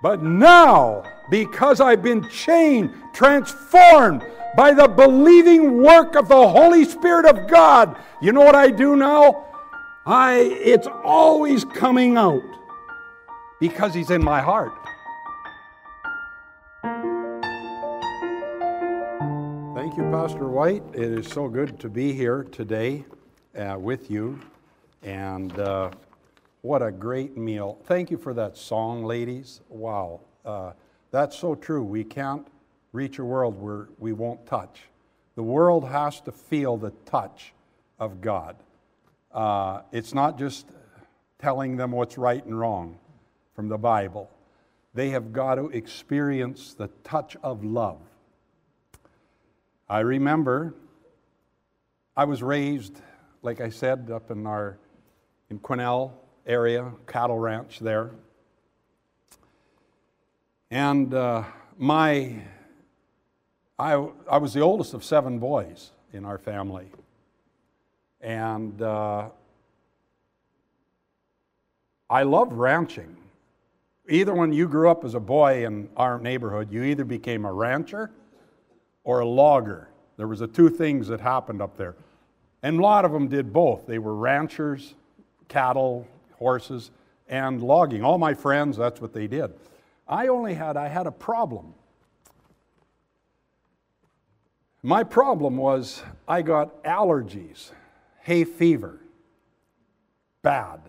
But 0.00 0.22
now, 0.22 1.02
because 1.30 1.80
I've 1.80 2.02
been 2.02 2.28
changed, 2.30 2.94
transformed 3.12 4.22
by 4.56 4.72
the 4.72 4.86
believing 4.86 5.82
work 5.82 6.14
of 6.14 6.28
the 6.28 6.48
Holy 6.48 6.84
Spirit 6.84 7.26
of 7.26 7.48
God, 7.48 7.96
you 8.22 8.32
know 8.32 8.40
what 8.40 8.54
I 8.54 8.70
do 8.70 8.96
now? 8.96 9.44
I 10.06 10.36
it's 10.36 10.86
always 11.04 11.64
coming 11.64 12.16
out 12.16 12.42
because 13.60 13.92
he's 13.92 14.10
in 14.10 14.24
my 14.24 14.40
heart. 14.40 14.72
Thank 19.74 19.96
you, 19.96 20.04
Pastor 20.10 20.48
White. 20.48 20.82
It 20.94 21.12
is 21.12 21.28
so 21.28 21.48
good 21.48 21.78
to 21.80 21.88
be 21.88 22.12
here 22.12 22.44
today 22.44 23.04
uh, 23.56 23.76
with 23.78 24.10
you. 24.10 24.38
And 25.02 25.58
uh, 25.58 25.90
what 26.62 26.82
a 26.82 26.90
great 26.90 27.36
meal. 27.36 27.78
Thank 27.84 28.10
you 28.10 28.18
for 28.18 28.34
that 28.34 28.56
song, 28.56 29.04
ladies. 29.04 29.60
Wow. 29.68 30.20
Uh, 30.44 30.72
that's 31.10 31.36
so 31.38 31.54
true. 31.54 31.82
We 31.82 32.04
can't 32.04 32.46
reach 32.92 33.18
a 33.18 33.24
world 33.24 33.60
where 33.60 33.88
we 33.98 34.12
won't 34.12 34.44
touch. 34.46 34.82
The 35.36 35.42
world 35.42 35.88
has 35.88 36.20
to 36.22 36.32
feel 36.32 36.76
the 36.76 36.90
touch 37.06 37.52
of 37.98 38.20
God. 38.20 38.56
Uh, 39.32 39.82
it's 39.92 40.14
not 40.14 40.38
just 40.38 40.66
telling 41.38 41.76
them 41.76 41.92
what's 41.92 42.18
right 42.18 42.44
and 42.44 42.58
wrong 42.58 42.98
from 43.54 43.68
the 43.68 43.78
Bible, 43.78 44.30
they 44.94 45.10
have 45.10 45.32
got 45.32 45.56
to 45.56 45.68
experience 45.68 46.74
the 46.74 46.88
touch 47.04 47.36
of 47.42 47.64
love. 47.64 48.00
I 49.88 50.00
remember 50.00 50.74
I 52.16 52.24
was 52.24 52.42
raised, 52.42 53.00
like 53.42 53.60
I 53.60 53.68
said, 53.68 54.10
up 54.10 54.30
in 54.30 54.46
our 54.46 54.78
in 55.50 55.60
Quesnel 55.60 56.12
area, 56.48 56.90
cattle 57.06 57.38
ranch 57.38 57.78
there. 57.78 58.10
And 60.70 61.12
uh, 61.14 61.44
my, 61.76 62.42
I, 63.78 64.08
I 64.30 64.38
was 64.38 64.54
the 64.54 64.60
oldest 64.60 64.94
of 64.94 65.04
seven 65.04 65.38
boys 65.38 65.90
in 66.12 66.24
our 66.24 66.38
family. 66.38 66.86
And 68.20 68.80
uh, 68.82 69.28
I 72.10 72.22
loved 72.22 72.52
ranching. 72.54 73.16
Either 74.08 74.34
when 74.34 74.52
you 74.52 74.66
grew 74.66 74.90
up 74.90 75.04
as 75.04 75.14
a 75.14 75.20
boy 75.20 75.66
in 75.66 75.90
our 75.96 76.18
neighborhood, 76.18 76.72
you 76.72 76.82
either 76.82 77.04
became 77.04 77.44
a 77.44 77.52
rancher 77.52 78.10
or 79.04 79.20
a 79.20 79.26
logger. 79.26 79.88
There 80.16 80.26
was 80.26 80.40
the 80.40 80.46
two 80.46 80.70
things 80.70 81.08
that 81.08 81.20
happened 81.20 81.60
up 81.60 81.76
there. 81.76 81.94
And 82.62 82.78
a 82.78 82.82
lot 82.82 83.04
of 83.04 83.12
them 83.12 83.28
did 83.28 83.52
both. 83.52 83.86
They 83.86 83.98
were 83.98 84.14
ranchers, 84.14 84.94
cattle, 85.48 86.08
horses, 86.38 86.90
and 87.28 87.62
logging. 87.62 88.02
All 88.02 88.18
my 88.18 88.34
friends, 88.34 88.76
that's 88.76 89.00
what 89.00 89.12
they 89.12 89.26
did. 89.26 89.52
I 90.06 90.28
only 90.28 90.54
had, 90.54 90.76
I 90.76 90.88
had 90.88 91.06
a 91.06 91.12
problem. 91.12 91.74
My 94.82 95.02
problem 95.02 95.56
was 95.56 96.02
I 96.26 96.42
got 96.42 96.82
allergies, 96.84 97.72
hay 98.20 98.44
fever, 98.44 99.00
bad, 100.42 100.80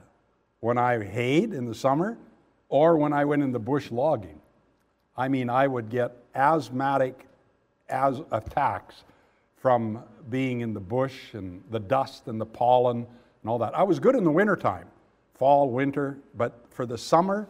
when 0.59 0.77
I 0.77 1.03
hayed 1.03 1.53
in 1.53 1.65
the 1.65 1.75
summer 1.75 2.17
or 2.69 2.97
when 2.97 3.13
I 3.13 3.25
went 3.25 3.43
in 3.43 3.51
the 3.51 3.59
bush 3.59 3.91
logging. 3.91 4.39
I 5.17 5.27
mean, 5.27 5.49
I 5.49 5.67
would 5.67 5.89
get 5.89 6.15
asthmatic 6.35 7.27
as 7.89 8.21
attacks 8.31 9.03
from 9.57 10.03
being 10.29 10.61
in 10.61 10.73
the 10.73 10.79
bush 10.79 11.33
and 11.33 11.63
the 11.71 11.79
dust 11.79 12.27
and 12.27 12.39
the 12.39 12.45
pollen 12.45 13.07
and 13.41 13.49
all 13.49 13.57
that. 13.59 13.77
I 13.77 13.83
was 13.83 13.99
good 13.99 14.15
in 14.15 14.23
the 14.23 14.31
wintertime, 14.31 14.85
fall, 15.39 15.69
winter, 15.69 16.17
but 16.35 16.65
for 16.69 16.85
the 16.85 16.97
summer, 16.97 17.47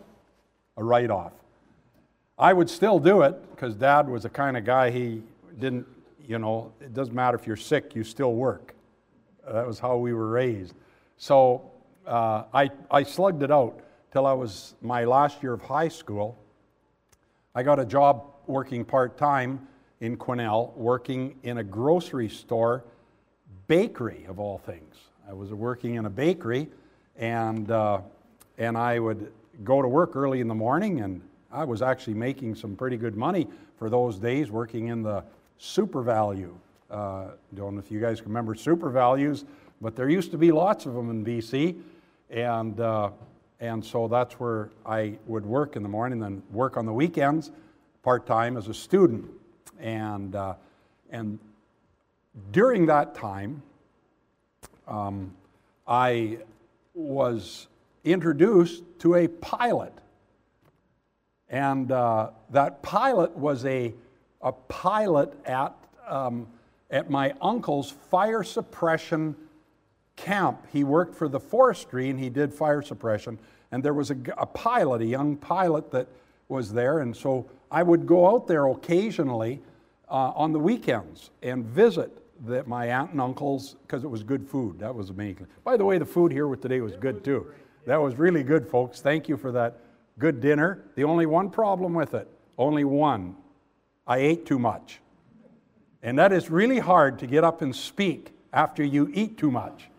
a 0.77 0.83
write 0.83 1.09
off. 1.09 1.33
I 2.37 2.53
would 2.53 2.69
still 2.69 2.99
do 2.99 3.23
it 3.23 3.35
because 3.51 3.75
dad 3.75 4.07
was 4.07 4.23
the 4.23 4.29
kind 4.29 4.55
of 4.55 4.63
guy 4.63 4.91
he 4.91 5.23
didn't, 5.59 5.85
you 6.25 6.39
know, 6.39 6.71
it 6.79 6.93
doesn't 6.93 7.13
matter 7.13 7.35
if 7.35 7.45
you're 7.45 7.57
sick, 7.57 7.95
you 7.95 8.03
still 8.03 8.33
work. 8.33 8.75
That 9.45 9.67
was 9.67 9.79
how 9.79 9.97
we 9.97 10.13
were 10.13 10.29
raised. 10.29 10.75
So 11.17 11.69
uh, 12.05 12.43
I, 12.53 12.69
I 12.91 13.03
slugged 13.03 13.43
it 13.43 13.51
out 13.51 13.81
till 14.13 14.25
I 14.25 14.33
was 14.33 14.75
my 14.81 15.03
last 15.03 15.43
year 15.43 15.53
of 15.53 15.61
high 15.61 15.89
school. 15.89 16.37
I 17.55 17.63
got 17.63 17.79
a 17.79 17.85
job 17.85 18.23
working 18.47 18.85
part 18.85 19.17
time 19.17 19.67
in 19.99 20.15
Quesnel 20.15 20.73
working 20.77 21.35
in 21.43 21.57
a 21.57 21.63
grocery 21.63 22.29
store, 22.29 22.85
bakery 23.67 24.25
of 24.29 24.39
all 24.39 24.59
things. 24.59 24.95
I 25.27 25.33
was 25.33 25.51
working 25.51 25.95
in 25.95 26.05
a 26.05 26.09
bakery, 26.09 26.69
and, 27.19 27.69
uh, 27.69 28.01
and 28.57 28.75
I 28.77 28.97
would 28.97 29.31
go 29.63 29.81
to 29.81 29.87
work 29.87 30.15
early 30.15 30.41
in 30.41 30.47
the 30.47 30.55
morning, 30.55 31.01
and 31.01 31.21
I 31.51 31.65
was 31.65 31.83
actually 31.83 32.15
making 32.15 32.55
some 32.55 32.75
pretty 32.75 32.97
good 32.97 33.15
money 33.15 33.47
for 33.77 33.89
those 33.89 34.17
days 34.17 34.49
working 34.49 34.87
in 34.87 35.03
the 35.03 35.23
SuperValu. 35.59 36.51
Uh, 36.89 37.25
don't 37.53 37.75
know 37.75 37.79
if 37.79 37.91
you 37.91 37.99
guys 37.99 38.23
remember 38.23 38.55
SuperValus, 38.55 39.45
but 39.81 39.95
there 39.95 40.09
used 40.09 40.31
to 40.31 40.37
be 40.37 40.51
lots 40.51 40.87
of 40.87 40.95
them 40.95 41.11
in 41.11 41.23
BC, 41.23 41.75
and 42.31 42.79
uh, 42.79 43.11
and 43.59 43.83
so 43.83 44.07
that's 44.07 44.39
where 44.39 44.69
I 44.85 45.17
would 45.27 45.45
work 45.45 45.75
in 45.75 45.83
the 45.83 45.89
morning, 45.89 46.19
then 46.19 46.41
work 46.51 46.77
on 46.77 46.85
the 46.85 46.93
weekends, 46.93 47.51
part 48.03 48.25
time 48.25 48.55
as 48.55 48.67
a 48.67 48.73
student. 48.73 49.29
And, 49.79 50.35
uh, 50.35 50.53
and 51.09 51.39
during 52.51 52.85
that 52.85 53.15
time, 53.15 53.61
um, 54.87 55.33
I 55.87 56.39
was 56.93 57.67
introduced 58.03 58.83
to 58.99 59.15
a 59.15 59.27
pilot. 59.27 59.93
And 61.49 61.91
uh, 61.91 62.31
that 62.51 62.81
pilot 62.81 63.35
was 63.35 63.65
a, 63.65 63.93
a 64.41 64.51
pilot 64.51 65.33
at, 65.45 65.75
um, 66.07 66.47
at 66.91 67.09
my 67.09 67.33
uncle's 67.41 67.91
fire 67.91 68.43
suppression 68.43 69.35
camp. 70.15 70.67
He 70.71 70.83
worked 70.83 71.15
for 71.15 71.27
the 71.27 71.39
forestry 71.39 72.09
and 72.09 72.19
he 72.19 72.29
did 72.29 72.53
fire 72.53 72.81
suppression. 72.81 73.39
And 73.71 73.83
there 73.83 73.93
was 73.93 74.11
a, 74.11 74.17
a 74.37 74.45
pilot, 74.45 75.01
a 75.01 75.05
young 75.05 75.37
pilot 75.37 75.91
that 75.91 76.07
was 76.49 76.73
there. 76.73 76.99
And 76.99 77.15
so 77.15 77.49
I 77.71 77.83
would 77.83 78.05
go 78.05 78.27
out 78.27 78.47
there 78.47 78.67
occasionally 78.67 79.61
uh, 80.09 80.31
on 80.35 80.51
the 80.51 80.59
weekends 80.59 81.29
and 81.41 81.65
visit 81.65 82.23
the, 82.45 82.63
my 82.65 82.87
aunt 82.87 83.11
and 83.11 83.21
uncles 83.21 83.75
because 83.83 84.03
it 84.03 84.07
was 84.07 84.23
good 84.23 84.47
food. 84.47 84.79
That 84.79 84.93
was 84.93 85.09
amazing. 85.09 85.47
By 85.63 85.77
the 85.77 85.85
way, 85.85 85.97
the 85.97 86.05
food 86.05 86.31
here 86.31 86.47
with 86.47 86.61
today 86.61 86.81
was 86.81 86.95
good 86.95 87.23
too. 87.23 87.47
That 87.85 87.97
was 87.97 88.15
really 88.15 88.43
good, 88.43 88.67
folks. 88.67 89.01
Thank 89.01 89.29
you 89.29 89.37
for 89.37 89.51
that 89.51 89.79
good 90.17 90.41
dinner. 90.41 90.83
The 90.95 91.03
only 91.03 91.25
one 91.25 91.49
problem 91.49 91.93
with 91.93 92.13
it, 92.13 92.27
only 92.57 92.83
one. 92.83 93.35
I 94.05 94.17
ate 94.17 94.45
too 94.45 94.59
much. 94.59 94.99
And 96.01 96.17
that 96.17 96.31
is 96.31 96.49
really 96.49 96.79
hard 96.79 97.19
to 97.19 97.27
get 97.27 97.43
up 97.43 97.61
and 97.61 97.75
speak 97.75 98.31
after 98.53 98.83
you 98.83 99.11
eat 99.13 99.37
too 99.37 99.51
much. 99.51 99.89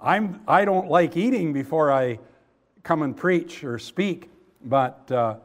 I'm, 0.00 0.40
I 0.46 0.64
don't 0.64 0.88
like 0.88 1.16
eating 1.16 1.52
before 1.52 1.90
I 1.90 2.18
come 2.82 3.02
and 3.02 3.16
preach 3.16 3.64
or 3.64 3.78
speak, 3.78 4.30
but 4.64 5.10
uh, 5.10 5.36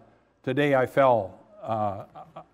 today 0.43 0.75
I 0.75 0.85
fell 0.85 1.39
uh, 1.65 2.05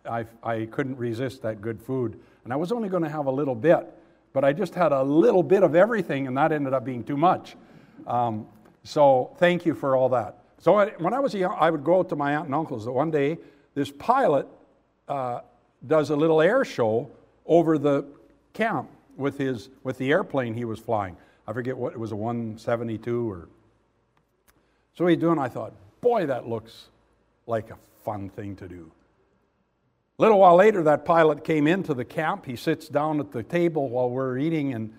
I, 0.06 0.26
I 0.44 0.66
couldn't 0.72 0.98
resist 0.98 1.42
that 1.42 1.62
good 1.62 1.82
food. 1.82 2.20
And 2.44 2.54
I 2.54 2.56
was 2.56 2.72
only 2.72 2.90
going 2.90 3.04
to 3.04 3.10
have 3.10 3.26
a 3.28 3.32
little 3.32 3.56
bit, 3.56 3.88
but 4.34 4.44
I 4.44 4.54
just 4.54 4.74
had 4.74 4.92
a 4.92 5.04
little 5.04 5.44
bit 5.44 5.64
of 5.64 5.76
everything, 5.76 6.28
and 6.28 6.38
that 6.38 6.52
ended 6.52 6.74
up 6.74 6.86
being 6.86 7.04
too 7.04 7.18
much. 7.18 7.56
Um, 8.08 8.48
so 8.84 9.36
thank 9.38 9.66
you 9.66 9.74
for 9.74 9.96
all 9.96 10.10
that. 10.10 10.38
So 10.58 10.86
when 11.00 11.14
I 11.14 11.20
was 11.20 11.34
young, 11.34 11.56
I 11.60 11.70
would 11.70 11.84
go 11.84 12.00
out 12.00 12.10
to 12.10 12.16
my 12.16 12.36
aunt 12.36 12.46
and 12.46 12.56
uncles. 12.56 12.86
That 12.86 12.92
one 12.92 13.12
day, 13.12 13.38
this 13.74 13.92
pilot 13.92 14.48
uh, 15.08 15.42
does 15.88 16.10
a 16.10 16.16
little 16.16 16.42
air 16.42 16.64
show 16.64 17.10
over 17.46 17.78
the 17.78 18.06
camp 18.54 18.90
with 19.18 19.38
his 19.38 19.70
with 19.84 19.98
the 19.98 20.12
airplane 20.12 20.54
he 20.54 20.66
was 20.66 20.80
flying. 20.80 21.18
I 21.48 21.54
forget 21.54 21.76
what 21.76 21.94
it 21.94 22.00
was 22.00 22.12
a 22.12 22.16
172 22.16 23.32
or. 23.32 23.50
So 24.94 25.08
he's 25.08 25.18
doing. 25.18 25.40
I 25.40 25.48
thought, 25.48 25.74
boy, 26.02 26.28
that 26.28 26.48
looks 26.48 26.90
like 27.48 27.72
a 27.72 27.78
fun 28.04 28.30
thing 28.30 28.56
to 28.58 28.68
do. 28.68 28.92
A 30.22 30.30
little 30.30 30.38
while 30.38 30.56
later, 30.56 30.84
that 30.84 31.04
pilot 31.04 31.44
came 31.44 31.66
into 31.66 31.96
the 31.96 32.06
camp. 32.06 32.46
He 32.46 32.56
sits 32.56 32.88
down 32.88 33.20
at 33.20 33.32
the 33.32 33.42
table 33.42 33.90
while 33.90 34.08
we're 34.08 34.38
eating, 34.38 34.72
and, 34.76 34.94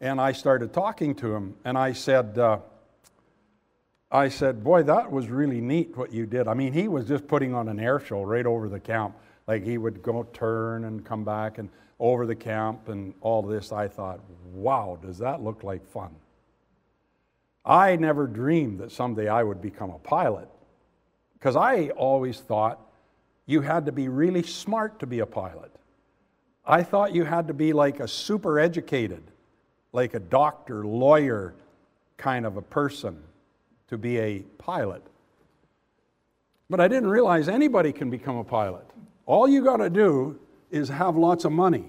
and 0.00 0.18
I 0.18 0.32
started 0.32 0.72
talking 0.72 1.14
to 1.16 1.34
him. 1.34 1.56
And 1.62 1.76
I 1.76 1.92
said, 1.92 2.38
uh, 2.38 2.60
I 4.10 4.30
said, 4.30 4.64
Boy, 4.64 4.84
that 4.84 5.12
was 5.12 5.28
really 5.28 5.60
neat 5.60 5.94
what 5.94 6.10
you 6.10 6.24
did. 6.24 6.48
I 6.48 6.54
mean, 6.54 6.72
he 6.72 6.88
was 6.88 7.06
just 7.06 7.26
putting 7.26 7.54
on 7.54 7.68
an 7.68 7.78
air 7.78 8.00
show 8.00 8.22
right 8.22 8.46
over 8.46 8.70
the 8.70 8.80
camp. 8.80 9.14
Like 9.46 9.62
he 9.62 9.76
would 9.76 10.02
go 10.02 10.26
turn 10.32 10.86
and 10.86 11.04
come 11.04 11.22
back 11.22 11.58
and 11.58 11.68
over 12.00 12.24
the 12.24 12.34
camp 12.34 12.88
and 12.88 13.12
all 13.20 13.42
this. 13.42 13.72
I 13.72 13.88
thought, 13.88 14.20
wow, 14.54 14.98
does 15.02 15.18
that 15.18 15.42
look 15.42 15.62
like 15.62 15.86
fun? 15.86 16.14
I 17.62 17.96
never 17.96 18.26
dreamed 18.26 18.80
that 18.80 18.90
someday 18.90 19.28
I 19.28 19.42
would 19.42 19.60
become 19.60 19.90
a 19.90 19.98
pilot 19.98 20.48
because 21.34 21.56
I 21.56 21.90
always 21.90 22.40
thought 22.40 22.88
you 23.46 23.60
had 23.60 23.86
to 23.86 23.92
be 23.92 24.08
really 24.08 24.42
smart 24.42 24.98
to 25.00 25.06
be 25.06 25.20
a 25.20 25.26
pilot. 25.26 25.70
I 26.64 26.82
thought 26.82 27.14
you 27.14 27.24
had 27.24 27.48
to 27.48 27.54
be 27.54 27.72
like 27.72 28.00
a 28.00 28.06
super 28.06 28.58
educated, 28.58 29.22
like 29.92 30.14
a 30.14 30.20
doctor, 30.20 30.86
lawyer 30.86 31.54
kind 32.16 32.46
of 32.46 32.56
a 32.56 32.62
person 32.62 33.20
to 33.88 33.98
be 33.98 34.18
a 34.18 34.40
pilot. 34.58 35.02
But 36.70 36.80
I 36.80 36.88
didn't 36.88 37.10
realize 37.10 37.48
anybody 37.48 37.92
can 37.92 38.10
become 38.10 38.36
a 38.36 38.44
pilot. 38.44 38.86
All 39.26 39.48
you 39.48 39.62
got 39.62 39.78
to 39.78 39.90
do 39.90 40.38
is 40.70 40.88
have 40.88 41.16
lots 41.16 41.44
of 41.44 41.52
money 41.52 41.84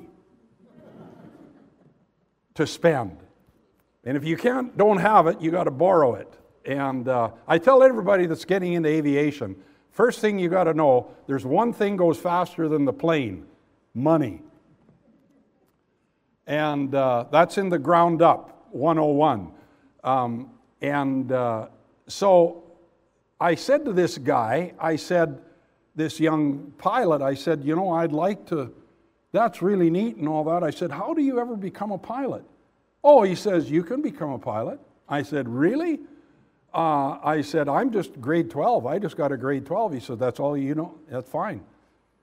to 2.56 2.68
spend. 2.68 3.18
And 4.04 4.18
if 4.18 4.26
you 4.26 4.36
can't, 4.36 4.78
don't 4.78 4.98
have 4.98 5.28
it, 5.28 5.40
you 5.40 5.52
got 5.52 5.66
to 5.66 5.72
borrow 5.72 6.16
it. 6.16 6.28
And 6.66 7.08
uh, 7.08 7.32
I 7.48 7.58
tell 7.58 7.84
everybody 7.84 8.26
that's 8.26 8.46
getting 8.46 8.74
into 8.74 8.90
aviation, 8.90 9.56
first 9.94 10.20
thing 10.20 10.38
you 10.38 10.50
got 10.50 10.66
to 10.66 10.74
know, 10.74 11.12
there's 11.28 11.46
one 11.46 11.72
thing 11.72 11.96
goes 11.96 12.20
faster 12.20 12.68
than 12.68 12.84
the 12.84 12.94
plane, 12.94 13.46
money. 13.94 14.42
And 16.46 16.94
uh, 16.94 17.26
that's 17.32 17.58
in 17.58 17.70
the 17.70 17.80
ground 17.80 18.22
up 18.22 18.68
101. 18.72 19.52
Um, 20.04 20.50
and 20.82 21.32
uh, 21.32 21.68
so 22.08 22.64
I 23.40 23.56
said 23.56 23.86
to 23.86 23.94
this 23.94 24.18
guy, 24.18 24.74
I 24.78 24.98
said, 24.98 25.40
this 25.96 26.20
young 26.20 26.74
pilot, 26.78 27.22
I 27.22 27.36
said, 27.36 27.64
you 27.64 27.76
know, 27.76 27.92
I'd 27.92 28.12
like 28.12 28.48
to, 28.48 28.74
that's 29.32 29.62
really 29.62 29.90
neat 29.90 30.18
and 30.18 30.28
all 30.28 30.44
that. 30.46 30.64
I 30.64 30.72
said, 30.72 30.92
how 30.92 31.14
do 31.14 31.22
you 31.22 31.40
ever 31.40 31.56
become 31.56 31.92
a 31.92 31.98
pilot? 31.98 32.44
Oh, 33.04 33.22
he 33.22 33.36
says, 33.36 33.70
you 33.70 33.84
can 33.84 34.02
become 34.02 34.32
a 34.32 34.40
pilot. 34.40 34.80
I 35.08 35.22
said, 35.22 35.48
really? 35.48 36.00
Uh, 36.74 37.20
I 37.24 37.42
said, 37.42 37.70
I'm 37.70 37.92
just 37.92 38.20
grade 38.20 38.50
12. 38.50 38.86
I 38.86 38.98
just 38.98 39.16
got 39.16 39.32
a 39.32 39.38
grade 39.38 39.66
12. 39.66 39.94
He 39.94 40.00
said, 40.00 40.20
that's 40.20 40.40
all 40.40 40.58
you 40.58 40.74
know? 40.74 40.96
That's 41.10 41.30
fine. 41.30 41.64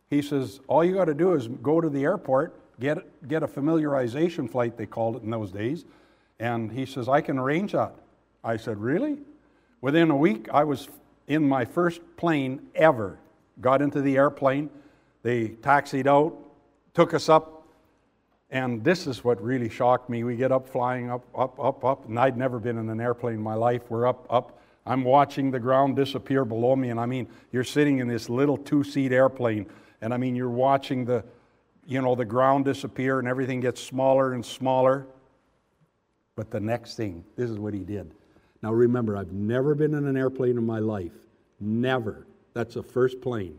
He 0.09 0.23
says, 0.23 0.61
all 0.67 0.85
you 0.85 0.95
got 0.95 1.05
to 1.05 1.15
do 1.15 1.35
is 1.35 1.47
go 1.47 1.81
to 1.81 1.89
the 1.89 2.03
airport, 2.03 2.59
get, 2.81 3.29
get 3.29 3.45
a 3.45 3.47
familiarization 3.47 4.51
flight, 4.51 4.77
they 4.77 4.87
called 4.87 5.17
it 5.17 5.23
in 5.23 5.31
those 5.31 5.53
days. 5.53 5.85
And 6.41 6.73
he 6.73 6.85
says, 6.85 7.09
I 7.09 7.21
can 7.21 7.39
arrange 7.39 7.73
that. 7.73 7.95
I 8.43 8.57
said, 8.57 8.79
really? 8.79 9.19
Within 9.81 10.11
a 10.11 10.17
week, 10.17 10.49
I 10.53 10.65
was 10.65 10.89
in 11.29 11.49
my 11.49 11.65
first 11.65 12.01
plane 12.17 12.61
ever. 12.75 13.19
Got 13.61 13.83
into 13.83 14.03
the 14.03 14.17
airplane. 14.17 14.69
They 15.23 15.49
taxied 15.49 16.09
out, 16.09 16.37
took 16.95 17.15
us 17.15 17.29
up 17.29 17.60
and 18.51 18.83
this 18.83 19.07
is 19.07 19.23
what 19.23 19.43
really 19.43 19.69
shocked 19.69 20.11
me. 20.11 20.25
We 20.25 20.37
get 20.37 20.51
up 20.53 20.69
flying 20.69 21.11
up, 21.11 21.25
up, 21.35 21.59
up, 21.61 21.85
up, 21.85 22.09
and 22.09 22.19
I'd 22.19 22.37
never 22.37 22.59
been 22.59 22.79
in 22.79 22.89
an 22.89 23.01
airplane 23.01 23.35
in 23.37 23.43
my 23.43 23.55
life. 23.55 23.83
We're 23.89 24.07
up, 24.07 24.27
up. 24.31 24.59
I'm 24.87 25.05
watching 25.05 25.51
the 25.51 25.61
ground 25.61 25.95
disappear 25.97 26.45
below 26.45 26.75
me, 26.75 26.91
and 26.91 26.99
I 26.99 27.07
mean, 27.07 27.29
you're 27.53 27.65
sitting 27.65 27.99
in 27.99 28.09
this 28.09 28.29
little 28.29 28.57
two-seat 28.57 29.13
airplane, 29.13 29.67
and 30.01 30.13
I 30.13 30.17
mean, 30.17 30.35
you're 30.35 30.49
watching 30.49 31.05
the, 31.05 31.23
you 31.87 32.01
know, 32.01 32.15
the 32.15 32.25
ground 32.25 32.65
disappear, 32.65 33.19
and 33.19 33.29
everything 33.29 33.61
gets 33.61 33.81
smaller 33.81 34.33
and 34.33 34.45
smaller. 34.45 35.07
But 36.35 36.51
the 36.51 36.61
next 36.61 36.97
thing, 36.97 37.25
this 37.37 37.51
is 37.51 37.59
what 37.59 37.75
he 37.75 37.81
did. 37.81 38.11
Now 38.63 38.73
remember, 38.73 39.17
I've 39.17 39.33
never 39.33 39.75
been 39.75 39.95
in 39.95 40.07
an 40.07 40.17
airplane 40.17 40.57
in 40.57 40.65
my 40.65 40.79
life. 40.79 41.13
Never. 41.61 42.27
That's 42.55 42.75
the 42.75 42.83
first 42.83 43.21
plane. 43.21 43.59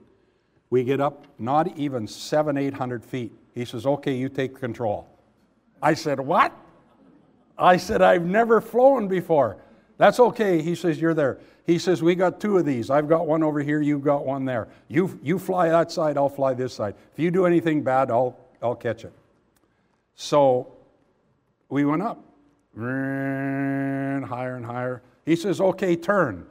We 0.70 0.84
get 0.84 1.00
up 1.00 1.28
not 1.38 1.78
even 1.78 2.08
seven, 2.08 2.58
eight 2.58 2.74
hundred 2.74 3.06
feet. 3.06 3.32
He 3.54 3.66
says, 3.66 3.86
Okay, 3.86 4.16
you 4.16 4.30
take 4.30 4.60
control. 4.60 5.08
I 5.82 5.94
said, 5.94 6.20
What? 6.20 6.54
I 7.58 7.78
said, 7.78 8.02
I've 8.02 8.26
never 8.26 8.62
flown 8.62 9.08
before. 9.08 9.58
That's 9.98 10.20
okay. 10.20 10.62
He 10.62 10.76
says, 10.76 11.00
You're 11.00 11.14
there. 11.14 11.40
He 11.66 11.78
says, 11.78 12.02
We 12.02 12.16
got 12.16 12.40
two 12.40 12.58
of 12.58 12.66
these. 12.66 12.90
I've 12.90 13.08
got 13.08 13.28
one 13.28 13.44
over 13.44 13.62
here, 13.62 13.82
you've 13.82 14.04
got 14.04 14.26
one 14.26 14.46
there. 14.46 14.68
You, 14.88 15.20
you 15.22 15.38
fly 15.38 15.70
that 15.70 15.92
side, 15.92 16.18
I'll 16.18 16.30
fly 16.30 16.54
this 16.54 16.74
side. 16.74 16.96
If 17.14 17.20
you 17.20 17.32
do 17.32 17.46
anything 17.46 17.84
bad, 17.84 18.10
I'll, 18.10 18.38
I'll 18.62 18.76
catch 18.76 19.06
it. 19.06 19.14
So 20.16 20.74
we 21.70 21.86
went 21.86 22.02
up, 22.02 22.24
higher 22.76 24.56
and 24.56 24.66
higher. 24.66 25.02
He 25.26 25.36
says, 25.36 25.62
Okay, 25.62 25.96
turn. 25.96 26.46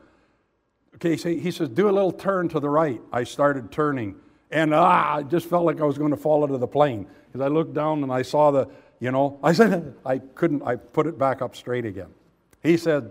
Okay, 0.96 1.16
so 1.16 1.30
he 1.30 1.50
says, 1.50 1.68
Do 1.68 1.88
a 1.88 1.92
little 1.92 2.12
turn 2.12 2.48
to 2.50 2.60
the 2.60 2.68
right. 2.68 3.00
I 3.12 3.24
started 3.24 3.72
turning. 3.72 4.16
And 4.50 4.74
ah, 4.74 5.16
I 5.16 5.22
just 5.22 5.48
felt 5.48 5.64
like 5.64 5.80
I 5.80 5.84
was 5.84 5.96
going 5.96 6.10
to 6.10 6.16
fall 6.16 6.42
out 6.42 6.50
of 6.50 6.60
the 6.60 6.66
plane 6.66 7.06
because 7.26 7.40
I 7.40 7.48
looked 7.48 7.74
down 7.74 8.02
and 8.02 8.12
I 8.12 8.22
saw 8.22 8.50
the, 8.50 8.68
you 8.98 9.10
know, 9.12 9.38
I 9.42 9.52
said, 9.52 9.94
I 10.04 10.18
couldn't, 10.18 10.62
I 10.62 10.76
put 10.76 11.06
it 11.06 11.18
back 11.18 11.40
up 11.40 11.54
straight 11.54 11.84
again. 11.84 12.08
He 12.62 12.76
said, 12.76 13.10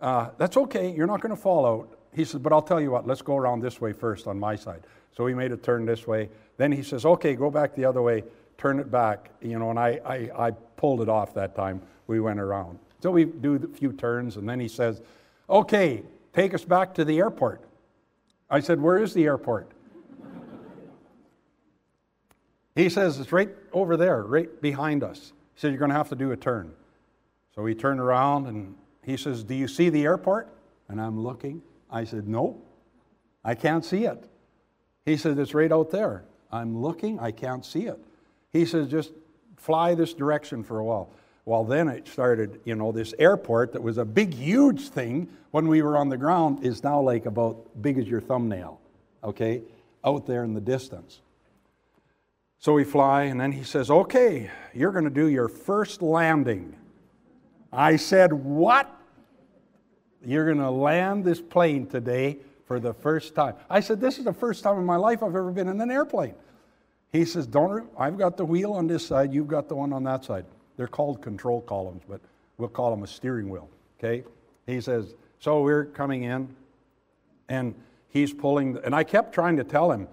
uh, 0.00 0.30
That's 0.36 0.56
okay, 0.56 0.92
you're 0.94 1.06
not 1.06 1.20
going 1.20 1.34
to 1.34 1.40
fall 1.40 1.64
out. 1.66 1.98
He 2.12 2.24
said, 2.24 2.42
But 2.42 2.52
I'll 2.52 2.62
tell 2.62 2.80
you 2.80 2.90
what, 2.90 3.06
let's 3.06 3.22
go 3.22 3.36
around 3.36 3.60
this 3.60 3.80
way 3.80 3.92
first 3.92 4.26
on 4.26 4.38
my 4.38 4.56
side. 4.56 4.82
So 5.16 5.26
he 5.26 5.34
made 5.34 5.52
a 5.52 5.56
turn 5.56 5.86
this 5.86 6.06
way. 6.06 6.28
Then 6.56 6.72
he 6.72 6.82
says, 6.82 7.04
Okay, 7.04 7.34
go 7.34 7.50
back 7.50 7.74
the 7.74 7.84
other 7.84 8.02
way, 8.02 8.24
turn 8.56 8.80
it 8.80 8.90
back, 8.90 9.30
you 9.40 9.58
know, 9.58 9.70
and 9.70 9.78
I, 9.78 10.00
I, 10.04 10.46
I 10.48 10.50
pulled 10.76 11.00
it 11.00 11.08
off 11.08 11.34
that 11.34 11.54
time. 11.54 11.80
We 12.08 12.20
went 12.20 12.40
around. 12.40 12.78
So 13.00 13.12
we 13.12 13.26
do 13.26 13.54
a 13.54 13.76
few 13.76 13.92
turns, 13.92 14.36
and 14.36 14.48
then 14.48 14.58
he 14.58 14.68
says, 14.68 15.02
Okay, 15.48 16.02
take 16.32 16.52
us 16.52 16.64
back 16.64 16.94
to 16.94 17.04
the 17.04 17.18
airport. 17.18 17.62
I 18.50 18.60
said, 18.60 18.80
Where 18.80 18.98
is 18.98 19.14
the 19.14 19.24
airport? 19.24 19.70
He 22.78 22.88
says, 22.88 23.18
It's 23.18 23.32
right 23.32 23.50
over 23.72 23.96
there, 23.96 24.22
right 24.22 24.62
behind 24.62 25.02
us. 25.02 25.32
He 25.54 25.60
said, 25.60 25.72
You're 25.72 25.80
going 25.80 25.90
to 25.90 25.96
have 25.96 26.10
to 26.10 26.14
do 26.14 26.30
a 26.30 26.36
turn. 26.36 26.72
So 27.56 27.62
we 27.62 27.74
turned 27.74 27.98
around 27.98 28.46
and 28.46 28.76
he 29.02 29.16
says, 29.16 29.42
Do 29.42 29.56
you 29.56 29.66
see 29.66 29.88
the 29.88 30.04
airport? 30.04 30.48
And 30.88 31.00
I'm 31.00 31.18
looking. 31.18 31.60
I 31.90 32.04
said, 32.04 32.28
No, 32.28 32.62
I 33.44 33.56
can't 33.56 33.84
see 33.84 34.04
it. 34.04 34.22
He 35.04 35.16
said, 35.16 35.40
It's 35.40 35.54
right 35.54 35.72
out 35.72 35.90
there. 35.90 36.22
I'm 36.52 36.80
looking, 36.80 37.18
I 37.18 37.32
can't 37.32 37.66
see 37.66 37.86
it. 37.86 37.98
He 38.52 38.64
says, 38.64 38.86
Just 38.86 39.10
fly 39.56 39.96
this 39.96 40.14
direction 40.14 40.62
for 40.62 40.78
a 40.78 40.84
while. 40.84 41.10
Well, 41.46 41.64
then 41.64 41.88
it 41.88 42.06
started, 42.06 42.60
you 42.64 42.76
know, 42.76 42.92
this 42.92 43.12
airport 43.18 43.72
that 43.72 43.82
was 43.82 43.98
a 43.98 44.04
big, 44.04 44.32
huge 44.32 44.90
thing 44.90 45.28
when 45.50 45.66
we 45.66 45.82
were 45.82 45.96
on 45.96 46.10
the 46.10 46.16
ground 46.16 46.64
is 46.64 46.84
now 46.84 47.00
like 47.00 47.26
about 47.26 47.82
big 47.82 47.98
as 47.98 48.06
your 48.06 48.20
thumbnail, 48.20 48.80
okay, 49.24 49.62
out 50.04 50.26
there 50.26 50.44
in 50.44 50.54
the 50.54 50.60
distance. 50.60 51.22
So 52.60 52.72
we 52.72 52.84
fly, 52.84 53.24
and 53.24 53.40
then 53.40 53.52
he 53.52 53.62
says, 53.62 53.90
Okay, 53.90 54.50
you're 54.74 54.92
going 54.92 55.04
to 55.04 55.10
do 55.10 55.28
your 55.28 55.48
first 55.48 56.02
landing. 56.02 56.74
I 57.72 57.96
said, 57.96 58.32
What? 58.32 58.92
You're 60.24 60.46
going 60.46 60.58
to 60.58 60.70
land 60.70 61.24
this 61.24 61.40
plane 61.40 61.86
today 61.86 62.38
for 62.66 62.80
the 62.80 62.92
first 62.92 63.34
time. 63.34 63.54
I 63.70 63.80
said, 63.80 64.00
This 64.00 64.18
is 64.18 64.24
the 64.24 64.32
first 64.32 64.64
time 64.64 64.76
in 64.78 64.84
my 64.84 64.96
life 64.96 65.22
I've 65.22 65.36
ever 65.36 65.52
been 65.52 65.68
in 65.68 65.80
an 65.80 65.90
airplane. 65.90 66.34
He 67.12 67.24
says, 67.24 67.46
Don't, 67.46 67.88
I've 67.96 68.18
got 68.18 68.36
the 68.36 68.44
wheel 68.44 68.72
on 68.72 68.88
this 68.88 69.06
side, 69.06 69.32
you've 69.32 69.48
got 69.48 69.68
the 69.68 69.76
one 69.76 69.92
on 69.92 70.02
that 70.04 70.24
side. 70.24 70.44
They're 70.76 70.88
called 70.88 71.22
control 71.22 71.60
columns, 71.60 72.02
but 72.08 72.20
we'll 72.56 72.68
call 72.68 72.90
them 72.90 73.04
a 73.04 73.06
steering 73.06 73.48
wheel. 73.48 73.68
Okay? 73.98 74.24
He 74.66 74.80
says, 74.80 75.14
So 75.38 75.62
we're 75.62 75.84
coming 75.84 76.24
in, 76.24 76.54
and 77.48 77.76
he's 78.08 78.32
pulling, 78.32 78.78
and 78.84 78.96
I 78.96 79.04
kept 79.04 79.32
trying 79.32 79.56
to 79.58 79.64
tell 79.64 79.92
him, 79.92 80.08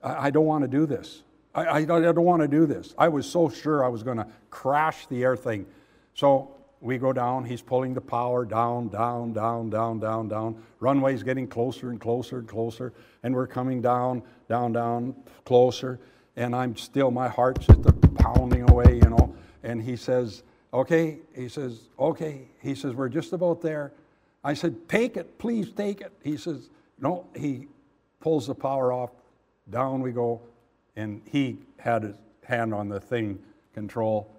I, 0.00 0.26
I 0.26 0.30
don't 0.30 0.46
want 0.46 0.62
to 0.62 0.68
do 0.68 0.86
this. 0.86 1.24
I, 1.58 1.64
I, 1.64 1.78
I 1.78 1.84
don't 1.84 2.24
want 2.24 2.42
to 2.42 2.48
do 2.48 2.66
this. 2.66 2.94
I 2.96 3.08
was 3.08 3.28
so 3.28 3.48
sure 3.48 3.84
I 3.84 3.88
was 3.88 4.02
going 4.02 4.18
to 4.18 4.26
crash 4.50 5.06
the 5.06 5.24
air 5.24 5.36
thing. 5.36 5.66
So 6.14 6.54
we 6.80 6.98
go 6.98 7.12
down. 7.12 7.44
He's 7.44 7.62
pulling 7.62 7.94
the 7.94 8.00
power 8.00 8.44
down, 8.44 8.88
down, 8.88 9.32
down, 9.32 9.70
down, 9.70 9.98
down, 9.98 10.28
down. 10.28 10.62
Runway's 10.80 11.22
getting 11.22 11.48
closer 11.48 11.90
and 11.90 12.00
closer 12.00 12.38
and 12.38 12.48
closer. 12.48 12.92
And 13.22 13.34
we're 13.34 13.48
coming 13.48 13.82
down, 13.82 14.22
down, 14.48 14.72
down, 14.72 15.16
closer. 15.44 15.98
And 16.36 16.54
I'm 16.54 16.76
still, 16.76 17.10
my 17.10 17.28
heart's 17.28 17.66
just 17.66 18.14
pounding 18.14 18.70
away, 18.70 18.94
you 18.94 19.10
know. 19.10 19.34
And 19.64 19.82
he 19.82 19.96
says, 19.96 20.44
Okay. 20.72 21.18
He 21.34 21.48
says, 21.48 21.88
Okay. 21.98 22.42
He 22.62 22.74
says, 22.74 22.94
We're 22.94 23.08
just 23.08 23.32
about 23.32 23.60
there. 23.62 23.92
I 24.44 24.54
said, 24.54 24.88
Take 24.88 25.16
it, 25.16 25.38
please 25.38 25.72
take 25.72 26.00
it. 26.00 26.12
He 26.22 26.36
says, 26.36 26.68
No. 27.00 27.26
He 27.34 27.66
pulls 28.20 28.46
the 28.46 28.54
power 28.54 28.92
off. 28.92 29.10
Down 29.70 30.00
we 30.00 30.12
go 30.12 30.40
and 30.98 31.22
he 31.30 31.56
had 31.78 32.02
his 32.02 32.16
hand 32.44 32.74
on 32.74 32.88
the 32.88 33.00
thing 33.00 33.38
control. 33.72 34.34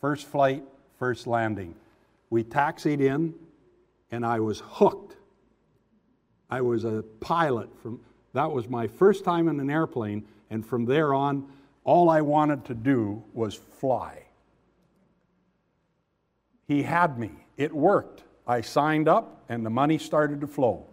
First 0.00 0.26
flight, 0.26 0.64
first 0.98 1.26
landing. 1.26 1.74
We 2.30 2.42
taxied 2.42 3.00
in, 3.00 3.34
and 4.10 4.26
I 4.26 4.40
was 4.40 4.62
hooked. 4.66 5.16
I 6.50 6.60
was 6.62 6.84
a 6.84 7.04
pilot 7.20 7.70
from 7.80 8.00
that 8.32 8.50
was 8.50 8.68
my 8.68 8.86
first 8.86 9.24
time 9.24 9.48
in 9.48 9.58
an 9.58 9.70
airplane, 9.70 10.24
and 10.50 10.64
from 10.64 10.84
there 10.84 11.14
on, 11.14 11.48
all 11.82 12.08
I 12.08 12.20
wanted 12.20 12.64
to 12.66 12.74
do 12.74 13.24
was 13.34 13.54
fly. 13.54 14.22
He 16.68 16.84
had 16.84 17.18
me. 17.18 17.30
It 17.56 17.74
worked. 17.74 18.22
I 18.46 18.60
signed 18.60 19.08
up, 19.08 19.42
and 19.48 19.66
the 19.66 19.70
money 19.70 19.98
started 19.98 20.40
to 20.42 20.46
flow. 20.46 20.86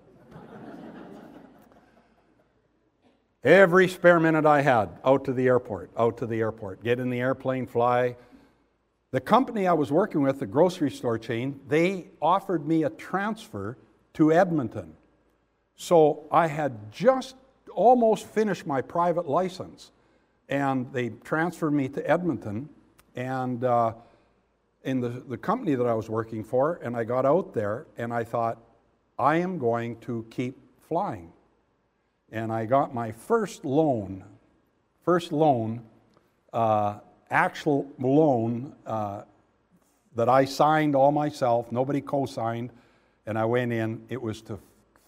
Every 3.47 3.87
spare 3.87 4.19
minute 4.19 4.45
I 4.45 4.59
had, 4.59 4.89
out 5.05 5.23
to 5.23 5.31
the 5.31 5.47
airport, 5.47 5.89
out 5.97 6.17
to 6.17 6.25
the 6.25 6.41
airport, 6.41 6.83
get 6.83 6.99
in 6.99 7.09
the 7.09 7.21
airplane, 7.21 7.65
fly. 7.65 8.17
The 9.11 9.21
company 9.21 9.67
I 9.67 9.71
was 9.71 9.89
working 9.89 10.21
with, 10.21 10.39
the 10.39 10.45
grocery 10.45 10.91
store 10.91 11.17
chain, 11.17 11.57
they 11.69 12.07
offered 12.21 12.67
me 12.67 12.83
a 12.83 12.89
transfer 12.89 13.77
to 14.15 14.33
Edmonton. 14.33 14.97
So 15.77 16.25
I 16.29 16.47
had 16.47 16.91
just 16.91 17.37
almost 17.73 18.27
finished 18.27 18.67
my 18.67 18.81
private 18.81 19.29
license, 19.29 19.93
and 20.49 20.91
they 20.91 21.11
transferred 21.23 21.71
me 21.71 21.87
to 21.87 22.05
Edmonton. 22.05 22.67
And 23.15 23.63
uh, 23.63 23.93
in 24.83 24.99
the, 24.99 25.23
the 25.25 25.37
company 25.37 25.75
that 25.75 25.87
I 25.87 25.93
was 25.93 26.09
working 26.09 26.43
for, 26.43 26.81
and 26.83 26.97
I 26.97 27.05
got 27.05 27.25
out 27.25 27.53
there, 27.53 27.87
and 27.97 28.11
I 28.11 28.25
thought, 28.25 28.57
I 29.17 29.37
am 29.37 29.57
going 29.57 29.95
to 30.01 30.25
keep 30.31 30.57
flying. 30.89 31.31
And 32.31 32.51
I 32.51 32.65
got 32.65 32.93
my 32.93 33.11
first 33.11 33.63
loan, 33.63 34.23
first 35.03 35.31
loan, 35.31 35.81
uh, 36.53 36.99
actual 37.29 37.89
loan 37.99 38.73
uh, 38.85 39.23
that 40.15 40.29
I 40.29 40.45
signed 40.45 40.95
all 40.95 41.11
myself, 41.11 41.71
nobody 41.71 42.01
co 42.01 42.25
signed, 42.25 42.71
and 43.25 43.37
I 43.37 43.45
went 43.45 43.71
in. 43.71 44.01
It 44.09 44.21
was 44.21 44.41
to 44.43 44.59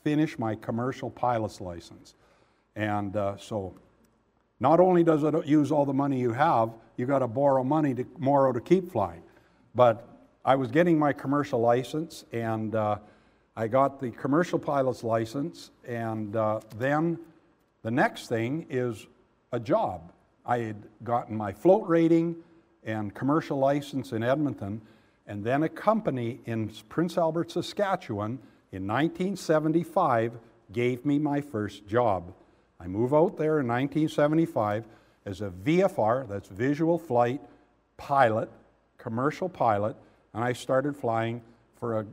finish 0.04 0.40
my 0.40 0.56
commercial 0.56 1.10
pilot's 1.10 1.60
license. 1.60 2.16
And 2.76 3.16
uh, 3.16 3.38
so, 3.38 3.74
not 4.60 4.80
only 4.80 5.04
does 5.04 5.24
it 5.24 5.46
use 5.46 5.72
all 5.72 5.86
the 5.86 5.94
money 5.94 6.20
you 6.20 6.34
have, 6.34 6.72
you 6.98 7.06
got 7.06 7.20
to 7.20 7.28
borrow 7.28 7.64
money 7.64 7.94
to 7.96 8.04
borrow 8.18 8.52
to 8.52 8.62
keep 8.62 8.92
flying. 8.92 9.24
But 9.76 10.08
I 10.46 10.56
was 10.56 10.70
getting 10.72 10.98
my 10.98 11.14
commercial 11.14 11.60
license, 11.60 12.26
and 12.32 12.76
uh, 12.76 12.98
I 13.56 13.68
got 13.68 14.00
the 14.00 14.12
commercial 14.12 14.60
pilot's 14.60 15.04
license, 15.04 15.72
and 15.88 16.36
uh, 16.36 16.62
then 16.78 17.20
the 17.82 17.92
next 17.92 18.28
thing 18.28 18.66
is 18.70 19.08
a 19.52 19.60
job. 19.60 20.12
I 20.46 20.60
had 20.60 20.84
gotten 21.04 21.36
my 21.36 21.52
float 21.52 21.88
rating 21.88 22.36
and 22.84 23.14
commercial 23.14 23.58
license 23.58 24.12
in 24.12 24.24
Edmonton, 24.24 24.82
and 25.28 25.44
then 25.44 25.64
a 25.64 25.70
company 25.70 26.40
in 26.46 26.72
Prince 26.90 27.18
Albert, 27.18 27.52
Saskatchewan 27.52 28.40
in 28.72 28.88
1975 28.88 30.38
gave 30.72 31.06
me 31.06 31.20
my 31.20 31.42
first 31.42 31.86
job. 31.88 32.34
I 32.80 32.88
move 32.88 33.14
out 33.14 33.38
there 33.38 33.60
in 33.60 33.68
1975 33.68 34.86
as 35.26 35.42
a 35.42 35.50
VFR, 35.50 36.28
that's 36.28 36.48
visual 36.48 36.98
flight 36.98 37.42
pilot, 37.98 38.50
commercial 38.98 39.50
pilot, 39.50 39.96
and 40.34 40.44
I 40.44 40.54
started 40.54 40.96
flying 40.96 41.42
for 41.80 42.00
a, 42.00 42.06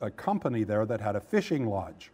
a 0.00 0.10
company 0.10 0.64
there 0.64 0.86
that 0.86 1.00
had 1.00 1.16
a 1.16 1.20
fishing 1.20 1.66
lodge. 1.66 2.10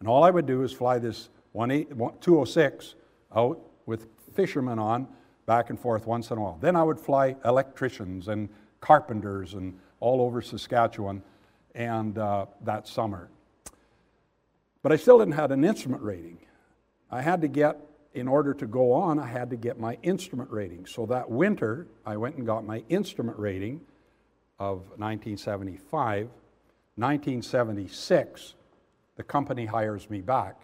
And 0.00 0.08
all 0.08 0.22
I 0.22 0.30
would 0.30 0.46
do 0.46 0.62
is 0.62 0.72
fly 0.72 0.98
this 0.98 1.28
206 1.54 2.94
out 3.34 3.60
with 3.86 4.06
fishermen 4.34 4.78
on 4.78 5.08
back 5.46 5.70
and 5.70 5.80
forth 5.80 6.06
once 6.06 6.30
in 6.30 6.38
a 6.38 6.40
while. 6.40 6.58
Then 6.60 6.76
I 6.76 6.82
would 6.82 7.00
fly 7.00 7.34
electricians 7.44 8.28
and 8.28 8.48
carpenters 8.80 9.54
and 9.54 9.76
all 9.98 10.20
over 10.20 10.40
Saskatchewan 10.40 11.22
and 11.74 12.18
uh, 12.18 12.46
that 12.62 12.86
summer. 12.86 13.28
But 14.82 14.92
I 14.92 14.96
still 14.96 15.18
didn't 15.18 15.34
have 15.34 15.50
an 15.50 15.64
instrument 15.64 16.02
rating. 16.02 16.38
I 17.10 17.22
had 17.22 17.40
to 17.40 17.48
get, 17.48 17.80
in 18.14 18.28
order 18.28 18.54
to 18.54 18.66
go 18.66 18.92
on, 18.92 19.18
I 19.18 19.26
had 19.26 19.50
to 19.50 19.56
get 19.56 19.80
my 19.80 19.98
instrument 20.02 20.50
rating. 20.50 20.86
So 20.86 21.06
that 21.06 21.28
winter, 21.28 21.86
I 22.06 22.16
went 22.16 22.36
and 22.36 22.46
got 22.46 22.64
my 22.64 22.84
instrument 22.88 23.38
rating 23.38 23.80
of 24.58 24.78
1975. 24.98 26.28
1976, 26.96 28.54
the 29.16 29.22
company 29.22 29.66
hires 29.66 30.10
me 30.10 30.20
back 30.20 30.60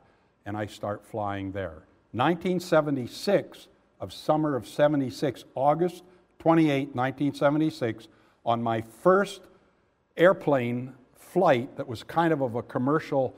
and 0.46 0.56
I 0.56 0.66
start 0.66 1.04
flying 1.04 1.52
there. 1.52 1.84
1976, 2.12 3.68
of 4.00 4.12
summer 4.12 4.56
of 4.56 4.68
76, 4.68 5.44
August 5.54 6.02
28, 6.38 6.94
1976, 6.94 8.08
on 8.44 8.62
my 8.62 8.82
first 9.02 9.42
airplane 10.16 10.92
flight 11.16 11.76
that 11.76 11.88
was 11.88 12.02
kind 12.02 12.32
of 12.32 12.42
of 12.42 12.54
a 12.54 12.62
commercial 12.62 13.34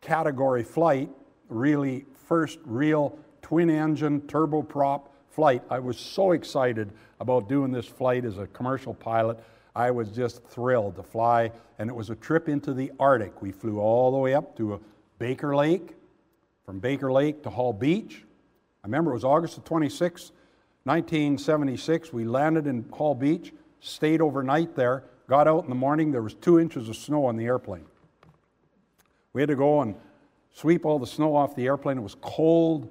category 0.00 0.64
flight, 0.64 1.08
really 1.48 2.04
first 2.26 2.58
real 2.64 3.18
twin 3.42 3.70
engine 3.70 4.20
turboprop 4.22 5.02
flight. 5.30 5.62
I 5.70 5.78
was 5.78 5.98
so 5.98 6.32
excited 6.32 6.90
about 7.20 7.48
doing 7.48 7.72
this 7.72 7.86
flight 7.86 8.24
as 8.24 8.38
a 8.38 8.46
commercial 8.48 8.94
pilot. 8.94 9.38
I 9.78 9.92
was 9.92 10.10
just 10.10 10.42
thrilled 10.42 10.96
to 10.96 11.04
fly, 11.04 11.52
and 11.78 11.88
it 11.88 11.94
was 11.94 12.10
a 12.10 12.16
trip 12.16 12.48
into 12.48 12.74
the 12.74 12.90
Arctic. 12.98 13.40
We 13.40 13.52
flew 13.52 13.78
all 13.78 14.10
the 14.10 14.18
way 14.18 14.34
up 14.34 14.56
to 14.56 14.80
Baker 15.20 15.54
Lake, 15.54 15.94
from 16.66 16.80
Baker 16.80 17.12
Lake 17.12 17.44
to 17.44 17.50
Hall 17.50 17.72
Beach. 17.72 18.24
I 18.82 18.88
remember 18.88 19.12
it 19.12 19.14
was 19.14 19.22
August 19.22 19.54
the 19.54 19.60
26th, 19.60 20.32
1976. 20.82 22.12
We 22.12 22.24
landed 22.24 22.66
in 22.66 22.86
Hall 22.90 23.14
Beach, 23.14 23.52
stayed 23.78 24.20
overnight 24.20 24.74
there, 24.74 25.04
got 25.28 25.46
out 25.46 25.62
in 25.62 25.68
the 25.68 25.76
morning. 25.76 26.10
There 26.10 26.22
was 26.22 26.34
two 26.34 26.58
inches 26.58 26.88
of 26.88 26.96
snow 26.96 27.26
on 27.26 27.36
the 27.36 27.44
airplane. 27.44 27.86
We 29.32 29.42
had 29.42 29.48
to 29.48 29.54
go 29.54 29.82
and 29.82 29.94
sweep 30.50 30.86
all 30.86 30.98
the 30.98 31.06
snow 31.06 31.36
off 31.36 31.54
the 31.54 31.66
airplane. 31.66 31.98
It 31.98 32.02
was 32.02 32.16
cold. 32.20 32.90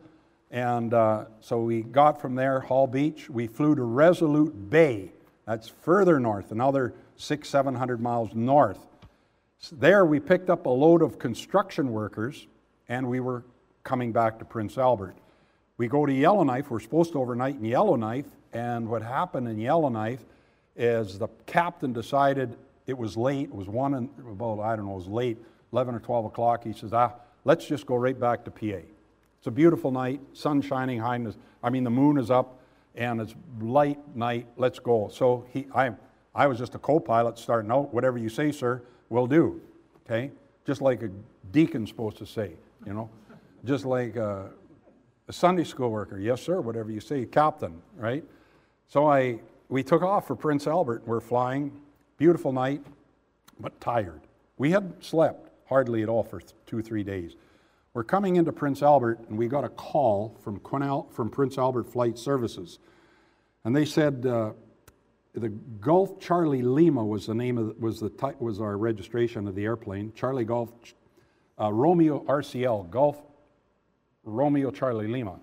And 0.51 0.93
uh, 0.93 1.25
so 1.41 1.59
we 1.63 1.81
got 1.81 2.21
from 2.21 2.35
there, 2.35 2.61
Hall 2.61 2.87
Beach. 2.87 3.29
We 3.29 3.47
flew 3.47 3.75
to 3.75 3.83
Resolute 3.83 4.69
Bay. 4.69 5.11
That's 5.47 5.69
further 5.69 6.19
north, 6.19 6.51
another 6.51 6.93
six, 7.15 7.49
700 7.49 8.01
miles 8.01 8.35
north. 8.35 8.85
There 9.71 10.05
we 10.05 10.19
picked 10.19 10.49
up 10.49 10.65
a 10.65 10.69
load 10.69 11.01
of 11.01 11.17
construction 11.17 11.91
workers 11.91 12.45
and 12.89 13.07
we 13.07 13.21
were 13.21 13.43
coming 13.83 14.11
back 14.11 14.39
to 14.39 14.45
Prince 14.45 14.77
Albert. 14.77 15.15
We 15.77 15.87
go 15.87 16.05
to 16.05 16.13
Yellowknife. 16.13 16.69
We're 16.69 16.81
supposed 16.81 17.13
to 17.13 17.21
overnight 17.21 17.55
in 17.55 17.63
Yellowknife. 17.63 18.25
And 18.51 18.89
what 18.89 19.01
happened 19.01 19.47
in 19.47 19.57
Yellowknife 19.57 20.19
is 20.75 21.17
the 21.17 21.29
captain 21.45 21.93
decided 21.93 22.57
it 22.85 22.97
was 22.97 23.15
late. 23.15 23.49
It 23.49 23.55
was 23.55 23.67
one 23.67 23.93
and 23.93 24.09
about, 24.29 24.59
I 24.59 24.75
don't 24.75 24.85
know, 24.85 24.93
it 24.93 24.97
was 24.97 25.07
late, 25.07 25.37
11 25.71 25.95
or 25.95 25.99
12 25.99 26.25
o'clock. 26.25 26.63
He 26.65 26.73
says, 26.73 26.91
ah, 26.91 27.13
let's 27.45 27.65
just 27.65 27.85
go 27.85 27.95
right 27.95 28.19
back 28.19 28.43
to 28.45 28.51
PA. 28.51 28.81
It's 29.37 29.47
a 29.47 29.51
beautiful 29.51 29.91
night, 29.91 30.19
sun 30.33 30.61
shining 30.61 30.99
high. 30.99 31.23
I 31.63 31.69
mean, 31.69 31.85
the 31.85 31.89
moon 31.89 32.17
is 32.17 32.29
up 32.29 32.56
and 32.97 33.21
it's 33.21 33.35
light 33.61 33.99
night. 34.15 34.47
Let's 34.57 34.79
go. 34.79 35.09
So 35.13 35.45
he, 35.53 35.67
I, 35.73 35.91
I 36.35 36.47
was 36.47 36.57
just 36.57 36.75
a 36.75 36.79
co 36.79 36.99
pilot 36.99 37.37
starting 37.37 37.71
out. 37.71 37.93
Whatever 37.93 38.17
you 38.17 38.27
say, 38.27 38.51
sir, 38.51 38.81
we'll 39.09 39.27
do. 39.27 39.61
Okay? 40.05 40.31
Just 40.65 40.81
like 40.81 41.03
a 41.03 41.09
deacon's 41.51 41.89
supposed 41.89 42.17
to 42.17 42.25
say, 42.25 42.51
you 42.85 42.93
know? 42.93 43.09
just 43.63 43.85
like 43.85 44.15
a, 44.15 44.49
a 45.27 45.33
Sunday 45.33 45.63
school 45.63 45.89
worker. 45.89 46.19
Yes, 46.19 46.41
sir, 46.41 46.61
whatever 46.61 46.91
you 46.91 46.99
say, 46.99 47.25
captain, 47.25 47.81
right? 47.95 48.23
So 48.87 49.07
I, 49.07 49.39
we 49.69 49.83
took 49.83 50.01
off 50.01 50.27
for 50.27 50.35
Prince 50.35 50.67
Albert. 50.67 51.03
We're 51.05 51.19
flying, 51.19 51.81
beautiful 52.17 52.51
night, 52.51 52.81
but 53.59 53.79
tired. 53.81 54.21
We 54.57 54.71
had 54.71 54.93
slept 55.03 55.49
hardly 55.67 56.01
at 56.01 56.09
all 56.09 56.23
for 56.23 56.41
two, 56.65 56.81
three 56.81 57.03
days. 57.03 57.35
We're 57.93 58.03
coming 58.03 58.35
into 58.35 58.51
Prince 58.51 58.81
Albert, 58.83 59.21
and 59.27 59.37
we 59.37 59.47
got 59.47 59.63
a 59.63 59.69
call 59.69 60.37
from, 60.43 60.59
from 61.11 61.29
Prince 61.29 61.57
Albert 61.57 61.91
Flight 61.91 62.17
Services. 62.17 62.79
And 63.63 63.75
they 63.75 63.85
said 63.85 64.25
uh, 64.25 64.51
the 65.33 65.49
Gulf 65.49 66.19
Charlie 66.19 66.61
Lima 66.61 67.03
was 67.03 67.25
the 67.25 67.35
name 67.35 67.57
of 67.57 67.77
was 67.79 67.99
the 67.99 68.35
was 68.39 68.61
our 68.61 68.77
registration 68.77 69.47
of 69.47 69.55
the 69.55 69.65
airplane. 69.65 70.13
Charlie 70.15 70.45
Gulf 70.45 70.71
uh, 71.59 71.71
Romeo 71.73 72.23
RCL 72.25 72.89
Gulf 72.89 73.17
Romeo 74.23 74.71
Charlie 74.71 75.07
Lima. 75.07 75.39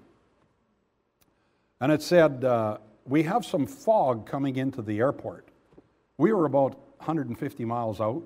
And 1.80 1.90
it 1.90 2.02
said, 2.02 2.44
uh, 2.44 2.78
We 3.04 3.22
have 3.24 3.44
some 3.44 3.66
fog 3.66 4.26
coming 4.26 4.56
into 4.56 4.82
the 4.82 4.98
airport. 4.98 5.48
We 6.18 6.32
were 6.32 6.46
about 6.46 6.78
150 6.98 7.64
miles 7.64 8.00
out, 8.00 8.22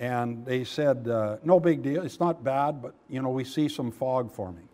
and 0.00 0.44
they 0.46 0.64
said, 0.64 1.06
uh, 1.06 1.36
No 1.44 1.60
big 1.60 1.82
deal. 1.82 2.02
It's 2.02 2.18
not 2.18 2.42
bad, 2.42 2.82
but 2.82 2.94
you 3.08 3.22
know, 3.22 3.28
we 3.28 3.44
see 3.44 3.68
some 3.68 3.92
fog 3.92 4.32
forming. 4.32 4.66